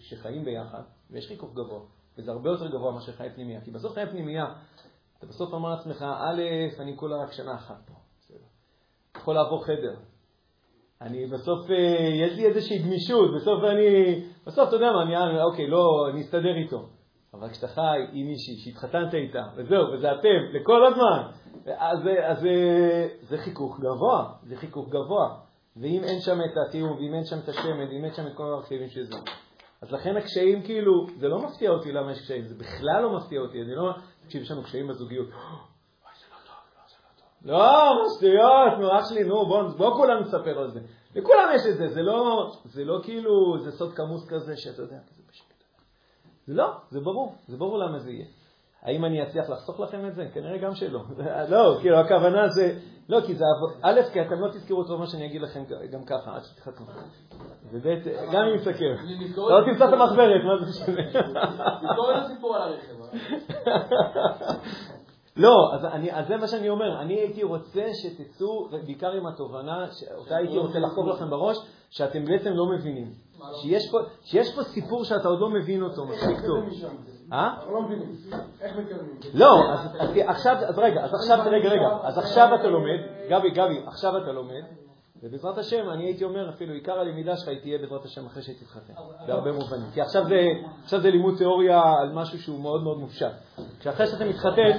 כשחיים 0.00 0.44
ביחד, 0.44 0.82
ויש 1.10 1.28
חיכוך 1.28 1.54
גבוה, 1.54 1.80
וזה 2.18 2.30
הרבה 2.30 2.50
יותר 2.50 2.68
גבוה 2.68 2.92
מאשר 2.92 3.12
חיי 3.12 3.30
פנימייה. 3.30 3.60
כי 3.60 3.70
בסוף 3.70 3.94
חיי 3.94 4.06
פנימייה, 4.06 4.44
אתה 5.18 5.26
בסוף 5.26 5.52
אומר 5.52 5.70
לעצמך, 5.70 6.02
א', 6.02 6.42
אני 6.78 6.96
כולה 6.96 7.16
רק 7.22 7.32
שנה 7.32 7.54
אחת 7.54 7.76
פה. 7.86 7.94
בסדר. 8.20 8.38
יכול 9.16 9.34
לעבור 9.34 9.64
חדר. 9.64 9.94
אני 11.00 11.26
בסוף, 11.26 11.70
אה, 11.70 11.76
יש 12.14 12.36
לי 12.36 12.46
איזושהי 12.46 12.78
גמישות, 12.78 13.30
בסוף 13.34 13.64
אני, 13.64 14.20
בסוף 14.46 14.68
אתה 14.68 14.76
יודע 14.76 14.92
מה, 14.92 15.02
אני, 15.02 15.42
אוקיי, 15.42 15.66
לא, 15.66 16.08
אני 16.10 16.20
אסתדר 16.20 16.56
איתו. 16.64 16.88
אבל 17.34 17.50
כשאתה 17.50 17.68
חי 17.68 17.98
עם 18.12 18.26
מישהי 18.26 18.56
שהתחתנת 18.56 19.14
איתה, 19.14 19.42
וזהו, 19.56 19.92
וזה 19.92 20.12
אתם, 20.12 20.38
לכל 20.52 20.86
הזמן, 20.86 21.30
אז, 21.78 21.98
אז 22.22 22.40
זה, 22.40 23.08
זה 23.20 23.38
חיכוך 23.38 23.80
גבוה, 23.80 24.32
זה 24.42 24.56
חיכוך 24.56 24.88
גבוה. 24.88 25.49
ואם 25.76 26.04
אין 26.04 26.20
שם 26.20 26.40
את 26.40 26.56
התיאום, 26.66 26.92
ואם 26.92 27.14
אין 27.14 27.24
שם 27.24 27.38
את 27.44 27.48
השמן, 27.48 27.88
ואם 27.88 28.04
אין 28.04 28.14
שם 28.14 28.26
את 28.26 28.34
כל 28.34 28.52
הרכיבים 28.52 28.88
של 28.88 29.04
זה. 29.04 29.16
אז 29.82 29.92
לכן 29.92 30.16
הקשיים 30.16 30.62
כאילו, 30.62 31.06
זה 31.18 31.28
לא 31.28 31.38
מפתיע 31.38 31.70
אותי 31.70 31.92
למה 31.92 32.12
יש 32.12 32.20
קשיים, 32.20 32.46
זה 32.46 32.54
בכלל 32.54 33.02
לא 33.02 33.16
מפתיע 33.16 33.40
אותי, 33.40 33.62
אני 33.62 33.74
לא, 33.74 33.92
תקשיב, 34.24 34.42
יש 34.42 34.50
לנו 34.50 34.62
קשיים 34.62 34.88
בזוגיות. 34.88 35.28
לא, 37.44 37.58
מה 37.58 38.04
שטויות, 38.16 38.78
נו 38.80 38.98
אח 38.98 39.08
שלי, 39.08 39.24
נו 39.24 39.46
בוא, 39.46 39.62
בוא 39.62 39.94
כולם 39.94 40.22
נספר 40.22 40.58
על 40.58 40.70
זה. 40.70 40.80
לכולם 41.14 41.48
יש 41.54 41.62
את 41.70 41.76
זה, 41.76 41.88
זה 41.88 42.02
לא, 42.02 42.50
זה 42.64 42.84
לא 42.84 43.00
כאילו, 43.02 43.58
זה 43.64 43.72
סוד 43.72 43.94
כמוס 43.94 44.28
כזה 44.28 44.56
שאתה 44.56 44.82
יודע, 44.82 44.96
זה 45.16 45.22
בשקט. 45.28 45.64
זה 46.46 46.54
לא, 46.54 46.70
זה 46.90 47.00
ברור, 47.00 47.34
זה 47.48 47.56
ברור 47.56 47.78
למה 47.78 47.98
זה 47.98 48.10
יהיה. 48.10 48.26
האם 48.82 49.04
אני 49.04 49.22
אצליח 49.22 49.50
לחסוך 49.50 49.80
לכם 49.80 50.06
את 50.06 50.14
זה? 50.14 50.28
כנראה 50.34 50.58
גם 50.58 50.74
שלא. 50.74 51.00
לא, 51.52 51.78
כאילו 51.80 51.96
הכוונה 51.96 52.48
זה, 52.48 52.78
לא, 53.10 53.20
כי 53.26 53.34
זה, 53.34 53.44
עבוד- 53.56 53.72
א', 53.82 54.00
כי 54.12 54.20
אתם 54.20 54.40
לא 54.40 54.48
תזכרו 54.48 54.82
את 54.82 54.86
רוב 54.88 55.00
מה 55.00 55.06
שאני 55.06 55.26
אגיד 55.26 55.42
לכם 55.42 55.62
גם 55.92 56.04
ככה, 56.04 56.36
עד 56.36 56.42
שתתחתנו. 56.44 56.86
וב', 57.72 57.86
גם 58.32 58.42
אם 58.44 58.54
נסכם. 58.54 58.94
לא 59.36 59.60
תמצא 59.64 59.88
את 59.88 59.92
המחברת, 59.92 60.44
מה 60.44 60.64
זה 60.64 60.70
משנה? 60.70 61.22
תזכור 61.82 62.12
את 62.12 62.16
הסיפור 62.24 62.56
על 62.56 62.62
הרכב. 62.62 63.02
אה? 63.02 64.54
לא, 65.36 65.54
אז, 65.74 66.26
זה 66.28 66.36
מה 66.36 66.46
שאני 66.48 66.68
אומר. 66.68 67.00
אני 67.00 67.14
הייתי 67.14 67.42
רוצה 67.42 67.82
שתצאו, 68.02 68.68
בעיקר 68.86 69.10
עם 69.12 69.26
התובנה, 69.26 69.86
שאותה 69.92 70.36
הייתי 70.36 70.58
רוצה 70.58 70.78
לחקור 70.78 71.08
לכם 71.08 71.30
בראש, 71.30 71.56
שאתם 71.90 72.24
בעצם 72.24 72.50
לא 72.52 72.66
מבינים. 72.66 73.12
שיש 73.62 73.90
פה, 73.90 73.98
שיש 74.22 74.54
פה 74.54 74.62
סיפור 74.62 75.04
שאתה 75.04 75.28
עוד 75.28 75.40
לא 75.40 75.50
מבין 75.50 75.82
אותו 75.82 76.06
מספיק 76.06 76.40
טוב. 76.46 76.64
אה? 77.32 77.54
לא 77.72 77.82
מבינים. 77.82 78.12
איך 78.60 78.76
מתקדמים? 78.76 79.18
לא, 79.34 79.72
אז 80.00 80.16
עכשיו, 80.26 80.56
אז 80.68 80.78
רגע, 80.78 81.04
אז 81.04 81.14
עכשיו, 81.14 81.38
רגע, 81.46 81.68
רגע, 81.68 81.88
אז 82.02 82.18
עכשיו 82.18 82.54
אתה 82.54 82.68
לומד, 82.68 83.00
גבי, 83.30 83.50
גבי, 83.50 83.82
עכשיו 83.86 84.16
אתה 84.16 84.32
לומד, 84.32 84.62
ובעזרת 85.22 85.58
השם, 85.58 85.90
אני 85.90 86.04
הייתי 86.04 86.24
אומר 86.24 86.50
אפילו, 86.50 86.74
עיקר 86.74 87.00
הלמידה 87.00 87.36
שלך 87.36 87.48
היא 87.48 87.60
תהיה 87.60 87.78
בעזרת 87.78 88.04
השם 88.04 88.26
אחרי 88.26 88.42
שתתחתן, 88.42 88.92
בהרבה 89.26 89.52
מובנים. 89.52 89.90
כי 89.94 90.00
עכשיו 90.00 90.24
זה, 90.24 90.48
עכשיו 90.84 91.00
זה 91.00 91.10
לימוד 91.10 91.34
תיאוריה 91.38 91.82
על 92.00 92.12
משהו 92.12 92.38
שהוא 92.38 92.60
מאוד 92.60 92.82
מאוד 92.82 92.98
מופשט. 92.98 93.32
כשאחרי 93.80 94.06
שאתה 94.06 94.24
מתחתן, 94.24 94.70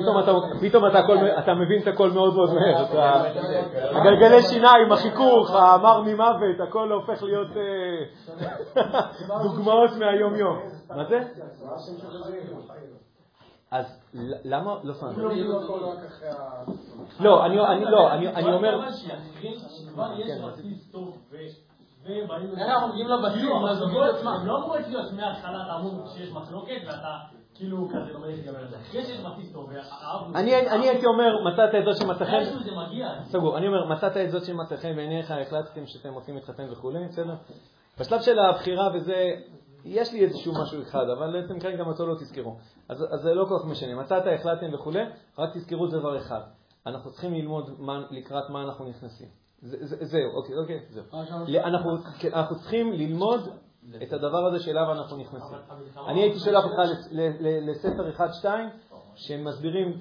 פתאום 0.00 0.18
אתה, 0.22 0.32
פתאום 0.60 0.86
אתה, 0.86 0.98
הכל, 0.98 1.16
אתה 1.38 1.54
מבין 1.54 1.82
את 1.82 1.86
הכל 1.86 2.10
מאוד 2.10 2.34
מאוד 2.34 2.50
מהר. 2.54 2.86
הגלגלי 3.96 4.42
שיניים, 4.42 4.92
החיכוך, 4.92 5.50
המר 5.50 6.00
ממוות, 6.02 6.60
הכל 6.68 6.92
הופך 6.92 7.22
להיות 7.22 7.48
אה, 7.56 8.82
דוגמאות 9.42 9.90
מהיום-יום. 9.98 10.58
מה 10.88 11.04
זה? 11.04 11.20
אז 13.70 13.84
למה, 14.44 14.74
לא 14.84 14.94
אנחנו 15.02 15.18
לא. 15.18 15.94
לא, 17.20 17.46
אני 17.46 17.60
אני- 17.60 17.84
לא, 17.84 18.12
אני 18.12 18.28
אני 18.28 18.52
אומר, 18.52 18.80
אנחנו 22.58 22.88
מגיעים 22.88 23.08
לבסיס, 23.08 23.42
לזוגיות 23.42 23.68
הזוגות, 23.68 24.14
עצמם? 24.14 24.28
הם 24.28 24.46
לא 24.46 24.58
אמורים 24.58 24.82
להיות 24.88 25.12
מההתחלה, 25.12 25.62
אתה 25.64 25.76
אמור 25.76 26.06
שיש 26.08 26.30
מחלוקת 26.32 26.80
ואתה 26.86 27.18
כאילו 27.54 27.88
כזה 27.88 28.12
לומד 28.12 28.26
להתגבר 28.26 28.58
על 28.58 28.68
זה. 28.68 28.76
אחרי 28.76 29.02
שיש 29.04 29.20
בסיס 29.20 29.52
טוב. 29.52 29.70
אני 30.34 30.68
אני 30.68 30.88
הייתי 30.88 31.06
אומר, 31.06 31.44
מצאת 31.52 31.74
את 31.74 31.84
זאת 31.84 31.96
שמצא 31.96 32.24
חן, 32.24 32.34
איכשהו 32.34 32.62
זה 32.62 32.70
מגיע. 32.76 33.08
סגור, 33.24 33.58
אני 33.58 33.66
אומר, 33.66 33.84
מצאת 33.86 34.16
את 34.16 34.30
זאת 34.30 34.44
שמצא 34.44 34.76
חן 34.76 34.96
בעיניך, 34.96 35.30
החלטתם 35.30 35.86
שאתם 35.86 36.12
רוצים 36.12 36.34
להתחתן 36.34 36.72
וכולי, 36.72 37.08
בסדר? 37.08 37.34
בשלב 38.00 38.20
של 38.20 38.38
הבחירה 38.38 38.88
וזה, 38.94 39.34
יש 39.84 40.12
לי 40.12 40.24
איזשהו 40.24 40.52
משהו 40.62 40.82
אחד, 40.82 41.08
אבל 41.18 41.44
אתם 41.44 41.60
כרגע 41.60 41.76
גם 41.76 41.86
אותו 41.86 42.06
לא 42.06 42.14
תזכרו. 42.14 42.56
אז 42.88 43.04
אז 43.10 43.20
זה 43.22 43.34
לא 43.34 43.44
כל 43.44 43.58
כך 43.58 43.64
משנה. 43.64 43.94
מצאת, 43.94 44.22
החלטתם 44.40 44.74
וכולי, 44.74 45.02
רק 45.38 45.50
תזכרו 45.56 45.86
דבר 45.86 46.16
אחד. 46.18 46.40
אנחנו 46.86 47.10
צריכים 47.10 47.34
ללמוד 47.34 47.70
מה- 47.78 48.02
לקראת 48.10 48.50
מה 48.50 48.62
אנחנו 48.62 48.88
נכנסים. 48.88 49.28
זה- 49.62 49.76
זה- 49.86 50.04
זהו, 50.04 50.30
אוקיי, 50.34 50.56
אוקיי, 50.58 50.80
זהו. 50.90 51.04
אנחנו 51.64 51.90
כן, 52.18 52.28
אנחנו 52.34 52.56
צריכים 52.56 52.92
ללמוד 52.92 53.40
את 54.02 54.12
הדבר 54.12 54.46
הזה 54.46 54.60
שאליו 54.64 54.92
אנחנו 54.92 55.16
נכנסים. 55.16 55.56
אני 56.08 56.22
הייתי 56.22 56.38
שולח 56.38 56.64
אותך 56.64 56.78
לס- 56.78 57.08
ל- 57.12 57.30
ל- 57.40 57.70
לספר 57.70 58.10
1-2, 58.10 58.44
שהם 59.14 59.44
מסבירים 59.44 59.92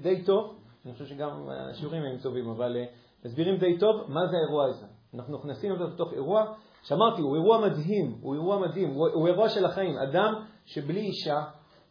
די 0.00 0.22
טוב, 0.24 0.54
אני 0.84 0.92
חושב 0.92 1.06
שגם 1.06 1.30
השיעורים 1.48 2.02
הם 2.02 2.18
טובים, 2.22 2.48
אבל 2.50 2.76
אה, 2.76 2.84
מסבירים 3.24 3.56
די 3.56 3.78
טוב 3.78 3.96
מה 4.08 4.26
זה 4.26 4.36
האירוע 4.36 4.64
הזה. 4.64 4.86
אנחנו 5.14 5.38
נכנסים 5.38 5.72
לתוך 5.72 6.12
אירוע, 6.12 6.54
שאמרתי, 6.82 7.22
הוא 7.22 7.34
אירוע 7.34 7.60
מדהים, 7.60 8.18
הוא 8.20 8.34
אירוע 8.34 8.58
מדהים, 8.58 8.90
הוא, 8.90 9.08
הוא 9.08 9.26
אירוע 9.26 9.48
של 9.48 9.64
החיים. 9.64 9.98
אדם 9.98 10.44
שבלי 10.64 11.00
אישה 11.00 11.44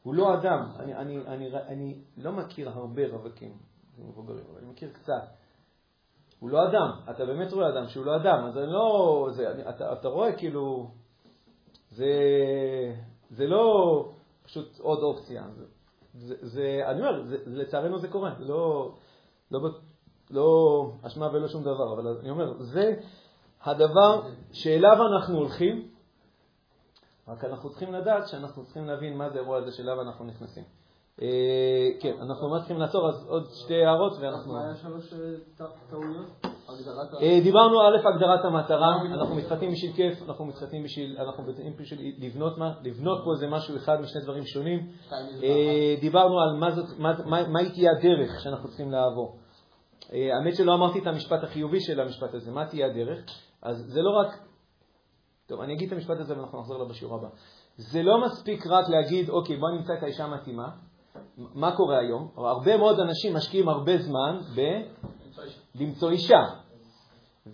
הוא 0.04 0.16
לא 0.16 0.34
אדם. 0.34 0.72
אני, 0.80 0.96
אני, 0.96 1.18
אני, 1.28 1.50
אני 1.68 2.02
לא 2.18 2.32
מכיר 2.32 2.70
הרבה 2.70 3.08
רווקים 3.08 3.58
מבוגרים, 3.98 4.44
אבל 4.52 4.60
אני 4.60 4.72
מכיר 4.72 4.90
קצת. 4.94 5.24
הוא 6.40 6.50
לא 6.50 6.70
אדם, 6.70 6.92
אתה 7.10 7.26
באמת 7.26 7.54
רואה 7.54 7.70
אדם 7.70 7.88
שהוא 7.88 8.06
לא 8.06 8.16
אדם, 8.16 8.46
אז 8.46 8.58
אני 8.58 8.72
לא... 8.74 9.28
זה, 9.32 9.52
אני, 9.52 9.70
אתה, 9.70 9.94
אתה 9.94 10.08
רואה 10.08 10.36
כאילו... 10.36 10.92
זה, 11.92 12.06
זה 13.30 13.48
לא 13.48 14.06
פשוט 14.44 14.80
עוד 14.80 15.00
אופציה. 15.04 15.44
זה, 15.56 15.66
זה, 16.14 16.36
זה, 16.42 16.82
אני 16.86 17.00
אומר, 17.00 17.24
זה, 17.24 17.38
לצערנו 17.46 18.00
זה 18.00 18.08
קורה, 18.08 18.34
לא, 18.40 18.92
לא, 19.52 19.60
לא 20.32 20.92
אשמה 21.02 21.30
ולא 21.34 21.48
שום 21.48 21.62
דבר, 21.62 21.94
אבל 21.94 22.18
אני 22.20 22.30
אומר, 22.30 22.54
זה 22.60 22.94
הדבר 23.64 24.22
שאליו 24.52 24.98
אנחנו 25.08 25.38
הולכים, 25.38 25.88
רק 27.28 27.44
אנחנו 27.44 27.70
צריכים 27.70 27.94
לדעת 27.94 28.28
שאנחנו 28.28 28.64
צריכים 28.66 28.86
להבין 28.86 29.18
מה 29.18 29.30
זה 29.30 29.40
האירוע 29.40 29.58
הזה 29.58 29.72
שאליו 29.72 30.02
אנחנו 30.02 30.26
נכנסים. 30.26 30.64
אה, 31.22 31.88
כן, 32.00 32.14
אנחנו 32.22 32.50
ממש 32.50 32.60
צריכים 32.60 32.78
לעצור, 32.78 33.10
אז 33.10 33.28
עוד 33.28 33.48
שתי 33.64 33.86
הערות 33.86 34.14
ואנחנו... 34.20 34.54
מה 34.54 34.66
היה 34.66 34.76
שלוש 34.76 35.14
אה, 35.14 35.66
טעויות? 35.90 36.26
אה, 37.22 37.40
דיברנו 37.44 37.82
א', 37.82 38.08
הגדרת 38.08 38.46
המטרה, 38.46 38.96
אנחנו 39.14 39.36
מתחתנים 39.36 39.72
בשביל 39.72 39.94
כיף, 39.94 40.30
אנחנו 40.30 40.46
מתחתנים 40.46 40.84
בשביל, 40.84 41.18
אנחנו 41.20 41.44
מתחתנים 41.44 41.74
בשביל 41.78 42.16
לבנות 42.18 42.58
מה, 42.58 42.74
לבנות 42.84 43.22
פה 43.24 43.32
איזה 43.34 43.48
משהו 43.48 43.76
אחד 43.76 44.02
משני 44.02 44.22
דברים 44.22 44.46
שונים. 44.46 44.92
דיברנו 46.02 46.40
על 46.40 46.56
מה 46.58 46.72
זאת, 46.72 46.86
מה, 47.26 47.70
תהיה 47.74 47.92
הדרך 47.92 48.40
שאנחנו 48.40 48.68
צריכים 48.68 48.92
לעבור. 48.92 49.38
האמת 50.10 50.56
שלא 50.56 50.74
אמרתי 50.74 51.00
את 51.00 51.08
המשפט 51.08 51.44
החיובי 51.44 51.80
של 51.80 52.00
המשפט 52.00 52.34
הזה, 52.34 52.52
מה 52.52 52.66
תהיה 52.66 52.88
הדרך? 52.88 53.20
אז 53.68 53.78
זה 53.88 54.02
לא 54.02 54.10
רק... 54.20 54.28
טוב, 55.48 55.62
אני 55.62 55.74
אגיד 55.74 55.88
את 55.88 55.94
המשפט 55.94 56.20
הזה 56.20 56.38
ואנחנו 56.38 56.60
נחזור 56.60 56.76
אליו 56.76 56.88
בשיעור 56.88 57.16
הבא. 57.16 57.28
זה 57.76 58.04
לא 58.04 58.22
מספיק 58.26 58.68
רק 58.68 58.90
להגיד, 58.90 59.30
אוקיי, 59.30 59.58
בוא 59.58 59.70
נמצא 59.70 59.94
את 59.94 60.04
האישה 60.04 60.24
המתאימה. 60.24 60.70
מה 61.38 61.76
קורה 61.76 62.00
היום? 62.00 62.32
הרבה 62.38 62.78
מאוד 62.78 63.00
אנשים 63.00 63.36
משקיעים 63.36 63.70
הרבה 63.70 63.98
זמן 63.98 64.40
בלמצוא 65.76 66.10
אישה. 66.10 66.42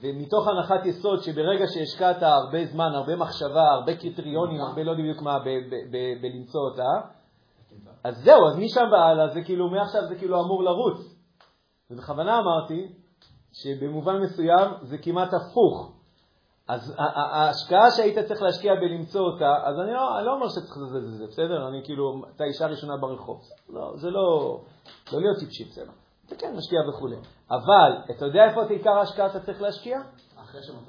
ומתוך 0.01 0.47
הנחת 0.47 0.85
יסוד 0.85 1.21
שברגע 1.23 1.65
שהשקעת 1.73 2.23
הרבה 2.23 2.65
זמן, 2.65 2.91
הרבה 2.93 3.15
מחשבה, 3.15 3.63
הרבה 3.71 3.95
קריטריונים, 3.95 4.61
הרבה 4.61 4.83
לא 4.83 4.91
יודעים 4.91 5.07
בדיוק 5.07 5.23
מה, 5.23 5.39
בלמצוא 6.21 6.61
אותה, 6.69 7.07
אז 8.03 8.15
זהו, 8.23 8.47
אז 8.47 8.57
משם 8.57 8.85
והלאה 8.91 9.27
זה 9.27 9.41
כאילו, 9.41 9.69
מעכשיו 9.69 10.01
זה 10.07 10.15
כאילו 10.15 10.41
אמור 10.41 10.63
לרוץ. 10.63 11.15
ובכוונה 11.91 12.39
אמרתי 12.39 12.87
שבמובן 13.51 14.21
מסוים 14.21 14.71
זה 14.81 14.97
כמעט 14.97 15.29
הפוך. 15.33 16.02
אז 16.67 16.95
ההשקעה 16.97 17.91
שהיית 17.91 18.19
צריך 18.19 18.41
להשקיע 18.41 18.75
בלמצוא 18.75 19.21
אותה, 19.21 19.55
אז 19.63 19.79
אני 19.79 19.93
לא, 19.93 20.17
אני 20.17 20.25
לא 20.25 20.33
אומר 20.33 20.49
שצריך 20.49 20.77
לזה, 20.77 21.01
זה, 21.01 21.17
זה, 21.17 21.27
בסדר? 21.27 21.67
אני 21.67 21.81
כאילו, 21.83 22.21
אתה 22.35 22.43
האישה 22.43 22.65
הראשונה 22.65 22.97
ברחוב. 22.97 23.41
לא, 23.69 23.91
זה 23.95 24.09
לא, 24.09 24.59
לא 25.13 25.21
להיות 25.21 25.37
טיפשי, 25.39 25.63
בסדר. 25.63 25.91
אתה 26.25 26.35
כן 26.35 26.55
משקיע 26.57 26.79
וכולי. 26.89 27.15
אבל, 27.51 27.97
אתה 28.11 28.25
יודע 28.25 28.45
איפה 28.45 28.63
את 28.63 28.69
עיקר 28.69 28.89
ההשקעה 28.89 29.25
אתה 29.25 29.39
צריך 29.39 29.61
להשקיע? 29.61 29.99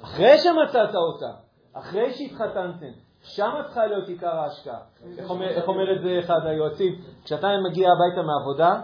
אחרי 0.03 0.37
שמצאת 0.37 0.95
אותה. 0.95 1.31
אחרי 1.73 2.13
שהתחתנתם. 2.13 2.91
שם 3.21 3.51
צריכה 3.65 3.85
להיות 3.85 4.07
עיקר 4.07 4.35
ההשקעה. 4.35 4.79
איך 5.17 5.29
אומר, 5.29 5.47
איך 5.47 5.67
אומר 5.67 5.95
את 5.95 6.01
זה 6.01 6.19
אחד 6.19 6.45
היועצים? 6.45 7.01
כשאתה 7.23 7.47
מגיע 7.69 7.89
הביתה 7.91 8.21
מעבודה, 8.21 8.81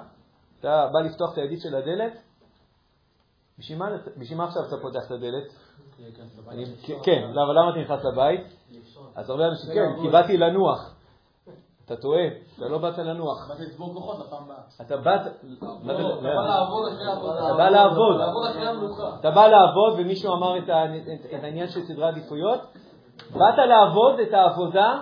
אתה 0.60 0.88
בא 0.94 1.00
לפתוח 1.00 1.34
את 1.34 1.38
הידית 1.38 1.60
של 1.62 1.76
הדלת, 1.76 2.14
בשביל 4.18 4.38
מה 4.38 4.44
עכשיו 4.44 4.64
אתה 4.68 4.76
פותח 4.82 5.06
את 5.06 5.12
הדלת? 5.12 5.44
כן, 7.04 7.32
למה 7.34 7.70
אתה 7.70 7.80
נכנס 7.80 8.06
לבית? 8.06 8.42
אז 9.16 9.30
הרבה 9.30 9.48
אנשים, 9.48 9.74
כן, 9.74 10.02
כי 10.02 10.10
באתי 10.10 10.38
לנוח. 10.38 10.96
אתה 11.86 11.96
טועה, 11.96 12.28
אתה 12.58 12.68
לא 12.68 12.78
באת 12.78 12.98
לנוח. 12.98 13.48
באתי 13.50 13.66
לצבור 13.66 13.94
כוחות 13.94 14.28
לפעם 14.28 14.44
הבאה. 14.44 14.58
אתה 14.82 14.98
באת... 14.98 15.22
לא, 15.62 15.76
אתה 15.80 16.24
בא 16.24 16.44
לעבוד. 16.44 16.92
אתה 17.46 17.54
בא 17.58 17.70
לעבוד. 17.70 18.22
אתה 19.20 19.32
בא 19.32 19.48
לעבוד, 19.48 19.94
ומישהו 19.98 20.34
אמר 20.34 20.58
את 20.58 21.44
העניין 21.44 21.68
של 21.68 21.82
סדרי 21.82 22.08
עדיפויות. 22.08 22.60
באת 23.32 23.58
לעבוד 23.68 24.20
את 24.20 24.34
העבודה 24.34 25.00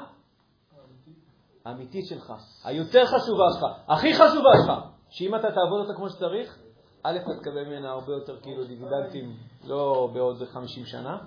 האמיתית 1.66 2.06
שלך, 2.06 2.34
היותר 2.64 3.06
חשובה 3.06 3.46
שלך, 3.54 3.66
הכי 3.88 4.14
חשובה 4.14 4.50
שלך, 4.64 4.74
שאם 5.10 5.36
אתה 5.36 5.48
תעבוד 5.52 5.82
אותה 5.82 5.94
כמו 5.94 6.10
שצריך, 6.10 6.58
א', 7.04 7.18
אתה 7.18 7.40
תקבל 7.42 7.64
ממנה 7.66 7.90
הרבה 7.90 8.14
יותר 8.14 8.40
כאילו 8.42 8.64
דיבידנטים, 8.64 9.36
לא 9.68 10.10
בעוד 10.14 10.44
50 10.46 10.86
שנה, 10.86 11.18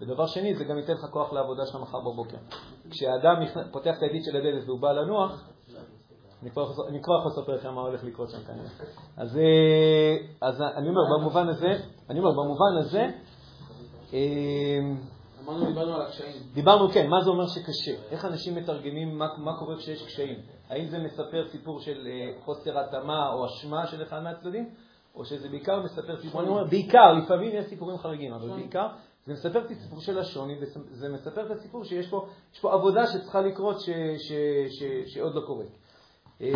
ודבר 0.00 0.26
שני, 0.26 0.54
זה 0.54 0.64
גם 0.64 0.78
ייתן 0.78 0.92
לך 0.92 1.06
כוח 1.10 1.32
לעבודה 1.32 1.66
שלך 1.66 1.76
מחר 1.76 2.00
בבוקר. 2.00 2.36
כשאדם 2.90 3.36
פותח 3.72 3.94
את 3.98 4.02
הידית 4.02 4.22
של 4.24 4.36
הדלת 4.36 4.64
והוא 4.66 4.80
בא 4.80 4.92
לנוח, 4.92 5.48
אני 6.42 6.50
כבר 7.02 7.18
יכול 7.18 7.32
לספר 7.32 7.54
לכם 7.54 7.74
מה 7.74 7.80
הולך 7.80 8.04
לקרות 8.04 8.30
שם 8.30 8.38
כנראה. 8.46 8.68
אז, 9.16 9.38
אה, 9.38 10.16
אז 10.40 10.60
אני 10.60 10.88
אומר, 10.88 11.00
במובן 11.18 11.48
הזה, 11.48 11.78
אני 12.10 12.18
אומר, 12.18 12.30
במובן 12.30 12.76
הזה, 12.78 13.06
אה, 14.12 14.80
אמרנו, 15.44 15.66
דיברנו 15.66 15.94
על 15.94 16.02
הקשיים. 16.02 16.42
דיברנו, 16.54 16.88
כן, 16.88 17.10
מה 17.10 17.24
זה 17.24 17.30
אומר 17.30 17.46
שקשה? 17.46 17.92
איך 18.10 18.24
אנשים 18.24 18.54
מתרגמים 18.54 19.18
מה, 19.18 19.28
מה 19.38 19.58
קורה 19.58 19.76
כשיש 19.76 20.06
קשיים? 20.06 20.38
האם 20.68 20.88
זה 20.88 20.98
מספר 20.98 21.48
סיפור 21.48 21.80
של 21.80 22.06
אה, 22.06 22.32
חוסר 22.44 22.78
התאמה 22.78 23.32
או 23.32 23.46
אשמה 23.46 23.86
של 23.86 24.02
אחד 24.02 24.22
מהצדדים? 24.22 24.70
או 25.16 25.24
שזה 25.24 25.48
בעיקר 25.48 25.82
מספר 25.82 26.20
סיפור, 26.20 26.40
אני 26.40 26.50
אומר, 26.50 26.64
בעיקר, 26.64 27.12
לפעמים 27.12 27.50
יש 27.54 27.66
סיפורים 27.66 27.98
חריגים, 27.98 28.32
אבל 28.32 28.48
בעיקר 28.48 28.88
זה 29.26 29.32
מספר 29.32 29.64
את 29.64 29.70
הסיפור 29.70 30.00
של 30.00 30.18
השוני, 30.18 30.56
וזה 30.60 31.08
מספר 31.08 31.46
את 31.46 31.50
הסיפור 31.50 31.84
שיש 31.84 32.08
פה, 32.08 32.26
פה 32.60 32.72
עבודה 32.72 33.06
שצריכה 33.06 33.40
לקרות 33.40 33.80
ש, 33.80 33.90
ש, 34.18 34.32
ש, 34.68 34.82
שעוד 35.06 35.34
לא 35.34 35.40
קורית. 35.46 35.70
אה. 36.40 36.48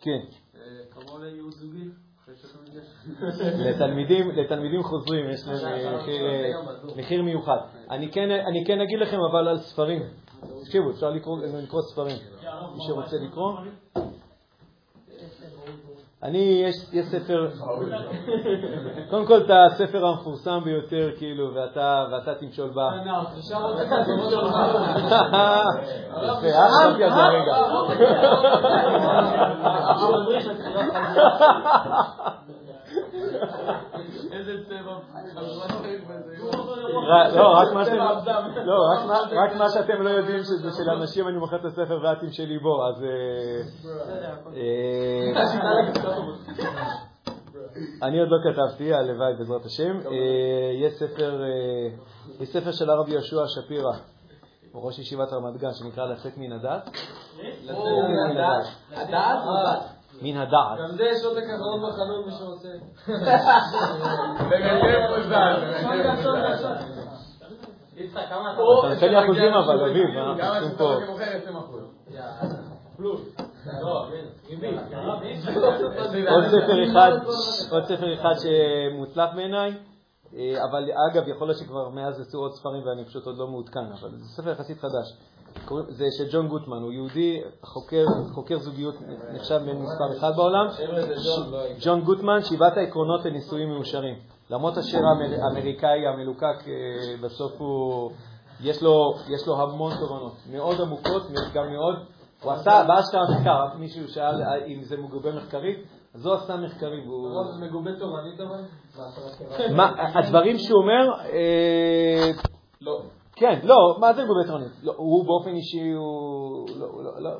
כן. 0.00 0.20
אה, 0.54 0.60
כמובן 0.90 1.24
לייעוץ 1.24 1.54
זוגי. 1.54 1.90
לתלמידים, 3.66 4.30
לתלמידים 4.30 4.82
חוזרים 4.82 5.30
יש 5.30 5.46
להם 5.46 5.64
אה, 5.64 5.96
מחיר, 5.96 6.22
מחיר 6.96 7.22
מיוחד. 7.22 7.58
אני 7.90 8.12
כן, 8.12 8.30
אני 8.30 8.64
כן 8.66 8.80
אגיד 8.80 8.98
לכם 8.98 9.16
אבל 9.30 9.48
על 9.48 9.58
ספרים. 9.58 10.02
תקשיבו, 10.64 10.90
אפשר 10.90 11.10
לקרוא, 11.10 11.38
לקרוא 11.62 11.82
ספרים. 11.82 12.16
מי 12.74 12.84
שרוצה 12.86 13.16
לקרוא. 13.16 13.52
אני, 16.22 16.62
יש, 16.66 16.76
יש 16.92 17.06
ספר, 17.06 17.48
קודם 19.10 19.26
כל 19.26 19.38
את 19.38 19.50
הספר 19.50 20.06
המפורסם 20.06 20.60
ביותר, 20.64 21.10
כאילו, 21.18 21.54
ואתה, 21.54 22.06
ואתה 22.12 22.34
תמשול 22.34 22.70
בה. 22.70 22.90
יפה, 26.22 26.46
אהבתי 26.58 27.04
על 27.04 27.10
זה 27.10 27.20
רגע. 27.20 27.56
לא, 38.64 38.76
רק 39.44 39.56
מה 39.58 39.68
שאתם 39.68 40.02
לא 40.02 40.10
יודעים 40.10 40.38
שזה 40.38 40.70
של 40.76 40.90
אנשים, 40.90 41.28
אני 41.28 41.36
מוכר 41.36 41.56
את 41.56 41.64
הספר 41.64 41.98
ואת 42.02 42.18
תמשלי 42.20 42.58
בו, 42.58 42.86
אז... 42.86 43.04
אני 48.02 48.20
עוד 48.20 48.28
לא 48.28 48.36
כתבתי, 48.44 48.94
הלוואי 48.94 49.34
בעזרת 49.38 49.64
השם. 49.64 49.98
יש 52.40 52.48
ספר 52.48 52.72
של 52.72 52.90
הרב 52.90 53.08
יהושע 53.08 53.46
שפירא, 53.46 53.92
ראש 54.74 54.98
ישיבת 54.98 55.32
רמת 55.32 55.60
גן, 55.60 55.72
שנקרא 55.72 56.06
לצאת 56.06 56.32
מן 56.38 56.52
הדת. 56.52 56.90
לצאת 57.64 58.04
מן 58.08 58.38
הדת. 58.38 58.66
הדת 58.90 59.44
או 59.46 59.52
דת? 59.54 59.99
מן 60.22 60.36
הדעת. 60.36 60.78
גם 60.78 60.96
זה 60.96 61.04
יש 61.04 61.24
עותק 61.24 61.44
אחרון 61.56 61.90
בחנות, 61.90 62.26
מי 62.26 62.32
שרוצה. 62.32 62.68
אתה 68.26 68.36
נותן 68.88 69.08
לי 69.10 69.24
אחוזים 69.24 69.52
אבל, 69.54 69.90
אביב, 69.90 70.06
אנחנו 70.16 70.54
עושים 70.54 70.76
פה... 70.78 70.94
עוד 77.70 77.84
ספר 77.84 78.14
אחד 78.14 78.34
שמוצלח 78.38 79.30
בעיניי, 79.34 79.72
אבל 80.70 80.90
אגב, 81.10 81.28
יכול 81.28 81.48
להיות 81.48 81.58
שכבר 81.58 81.88
מאז 81.88 82.20
יצאו 82.20 82.40
עוד 82.40 82.52
ספרים 82.52 82.86
ואני 82.86 83.04
פשוט 83.04 83.26
עוד 83.26 83.38
לא 83.38 83.46
מעודכן, 83.46 83.92
אבל 84.00 84.10
זה 84.10 84.24
ספר 84.24 84.50
יחסית 84.50 84.78
חדש. 84.80 85.16
זה 85.88 86.04
של 86.18 86.24
ג'ון 86.32 86.48
גוטמן, 86.48 86.82
הוא 86.82 86.92
יהודי, 86.92 87.40
חוקר, 87.62 88.04
חוקר 88.34 88.58
זוגיות 88.58 88.94
נחשב 89.34 89.58
בין 89.64 89.82
מספר 89.82 90.18
אחד 90.18 90.36
בעולם. 90.36 90.66
ג'ון 91.80 92.00
גוטמן, 92.00 92.42
שבעת 92.42 92.76
העקרונות 92.76 93.24
לנישואים 93.24 93.68
מאושרים. 93.68 94.14
למרות 94.50 94.76
השיר 94.76 95.00
האמריקאי 95.42 96.06
המלוקק, 96.06 96.64
בסוף 97.22 97.52
הוא, 97.58 98.10
יש 98.60 98.82
לו, 98.82 99.14
יש 99.28 99.46
לו 99.46 99.62
המון 99.62 99.92
תובנות, 100.00 100.32
מאוד 100.50 100.80
עמוקות, 100.80 101.22
גם 101.54 101.72
מאוד. 101.72 101.96
הוא 102.42 102.52
עשה 102.52 102.84
באשכרה 102.88 103.22
מחקר, 103.30 103.78
מישהו 103.78 104.08
שאל 104.08 104.42
אם 104.66 104.82
זה 104.82 104.96
מגובה 104.96 105.32
מחקרית, 105.32 105.78
אז 106.14 106.26
הוא 106.26 106.34
עשה 106.34 106.56
מחקרים. 106.56 107.04
זה 107.54 107.66
מגובה 107.66 107.90
תורנית 107.98 108.40
אבל? 108.40 108.60
הדברים 110.14 110.58
שהוא 110.58 110.82
אומר, 110.82 111.12
לא. 112.80 113.02
כן, 113.40 113.58
לא, 113.62 113.96
מה 114.00 114.12
זה 114.12 114.24
מגובה 114.24 114.44
תורנית? 114.46 114.72
לא, 114.82 114.94
הוא 114.96 115.24
באופן 115.24 115.50
אישי, 115.50 115.90
הוא 115.90 116.68
לא, 116.76 117.04
לא, 117.04 117.22
לא, 117.22 117.30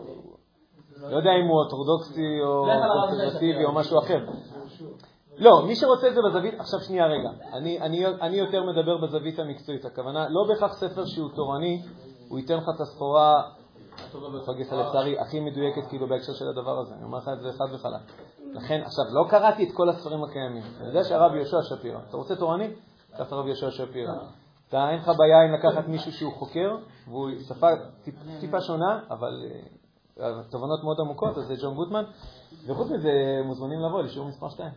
לא 1.11 1.17
יודע 1.17 1.31
אם 1.31 1.47
הוא 1.47 1.59
אורתודוקסי 1.59 2.41
או 2.45 2.67
קונסרבטיבי 3.09 3.65
או 3.65 3.73
משהו 3.73 3.99
אחר. 3.99 4.19
לא, 5.39 5.63
מי 5.67 5.77
שרוצה 5.77 6.09
את 6.09 6.15
זה 6.15 6.21
בזווית, 6.29 6.61
עכשיו 6.61 6.81
שנייה 6.81 7.07
רגע, 7.07 7.31
אני, 7.53 7.81
אני, 7.81 8.07
אני 8.07 8.37
יותר 8.37 8.63
מדבר 8.63 8.97
בזווית 8.97 9.39
המקצועית, 9.39 9.85
הכוונה, 9.85 10.29
לא 10.29 10.45
בהכרח 10.49 10.73
ספר 10.73 11.05
שהוא 11.05 11.31
תורני, 11.35 11.83
הוא 12.29 12.39
ייתן 12.39 12.57
לך 12.57 12.65
את 12.77 12.81
הסחורה, 12.81 13.43
מפגס 14.15 14.73
לצערי, 14.73 15.19
הכי 15.19 15.41
מדויקת 15.41 15.87
כאילו 15.89 16.09
בהקשר 16.09 16.33
של 16.33 16.49
הדבר 16.49 16.79
הזה, 16.79 16.95
אני 16.95 17.05
אומר 17.05 17.19
לך 17.19 17.29
את 17.33 17.41
זה 17.41 17.53
חד 17.53 17.75
וחלק. 17.75 18.01
לכן, 18.53 18.81
עכשיו, 18.85 19.05
לא 19.11 19.25
קראתי 19.31 19.65
את 19.65 19.73
כל 19.75 19.89
הספרים 19.89 20.25
הקיימים, 20.25 20.63
אני 20.81 20.89
יודע 20.89 21.05
שהרב 21.05 21.35
יהושע 21.35 21.63
שפירא, 21.63 21.99
אתה 22.09 22.17
רוצה 22.17 22.37
תורני? 22.37 22.69
קח 23.17 23.27
את 23.27 23.33
הרב 23.33 23.47
יהושע 23.47 23.71
שפירא. 23.71 24.15
אתה, 24.71 24.91
אין 24.91 24.99
לך 24.99 25.11
בעיה 25.19 25.45
אם 25.47 25.53
לקחת 25.53 25.89
מישהו 25.89 26.13
שהוא 26.13 26.33
חוקר, 26.33 26.77
והוא 27.09 27.31
שפה 27.49 27.67
טיפ, 28.05 28.15
טיפה 28.41 28.61
שונה, 28.61 29.01
אבל 29.11 29.33
uh, 30.17 30.23
תובנות 30.51 30.85
מאוד 30.85 30.97
עמוקות, 31.01 31.39
אז 31.39 31.45
זה 31.45 31.55
ג'ון 31.63 31.75
גוטמן. 31.75 32.05
וחוץ 32.67 32.91
מזה, 32.91 33.11
מוזמנים 33.45 33.81
לבוא 33.81 34.03
לשיעור 34.03 34.29
מספר 34.29 34.49
2. 34.49 34.71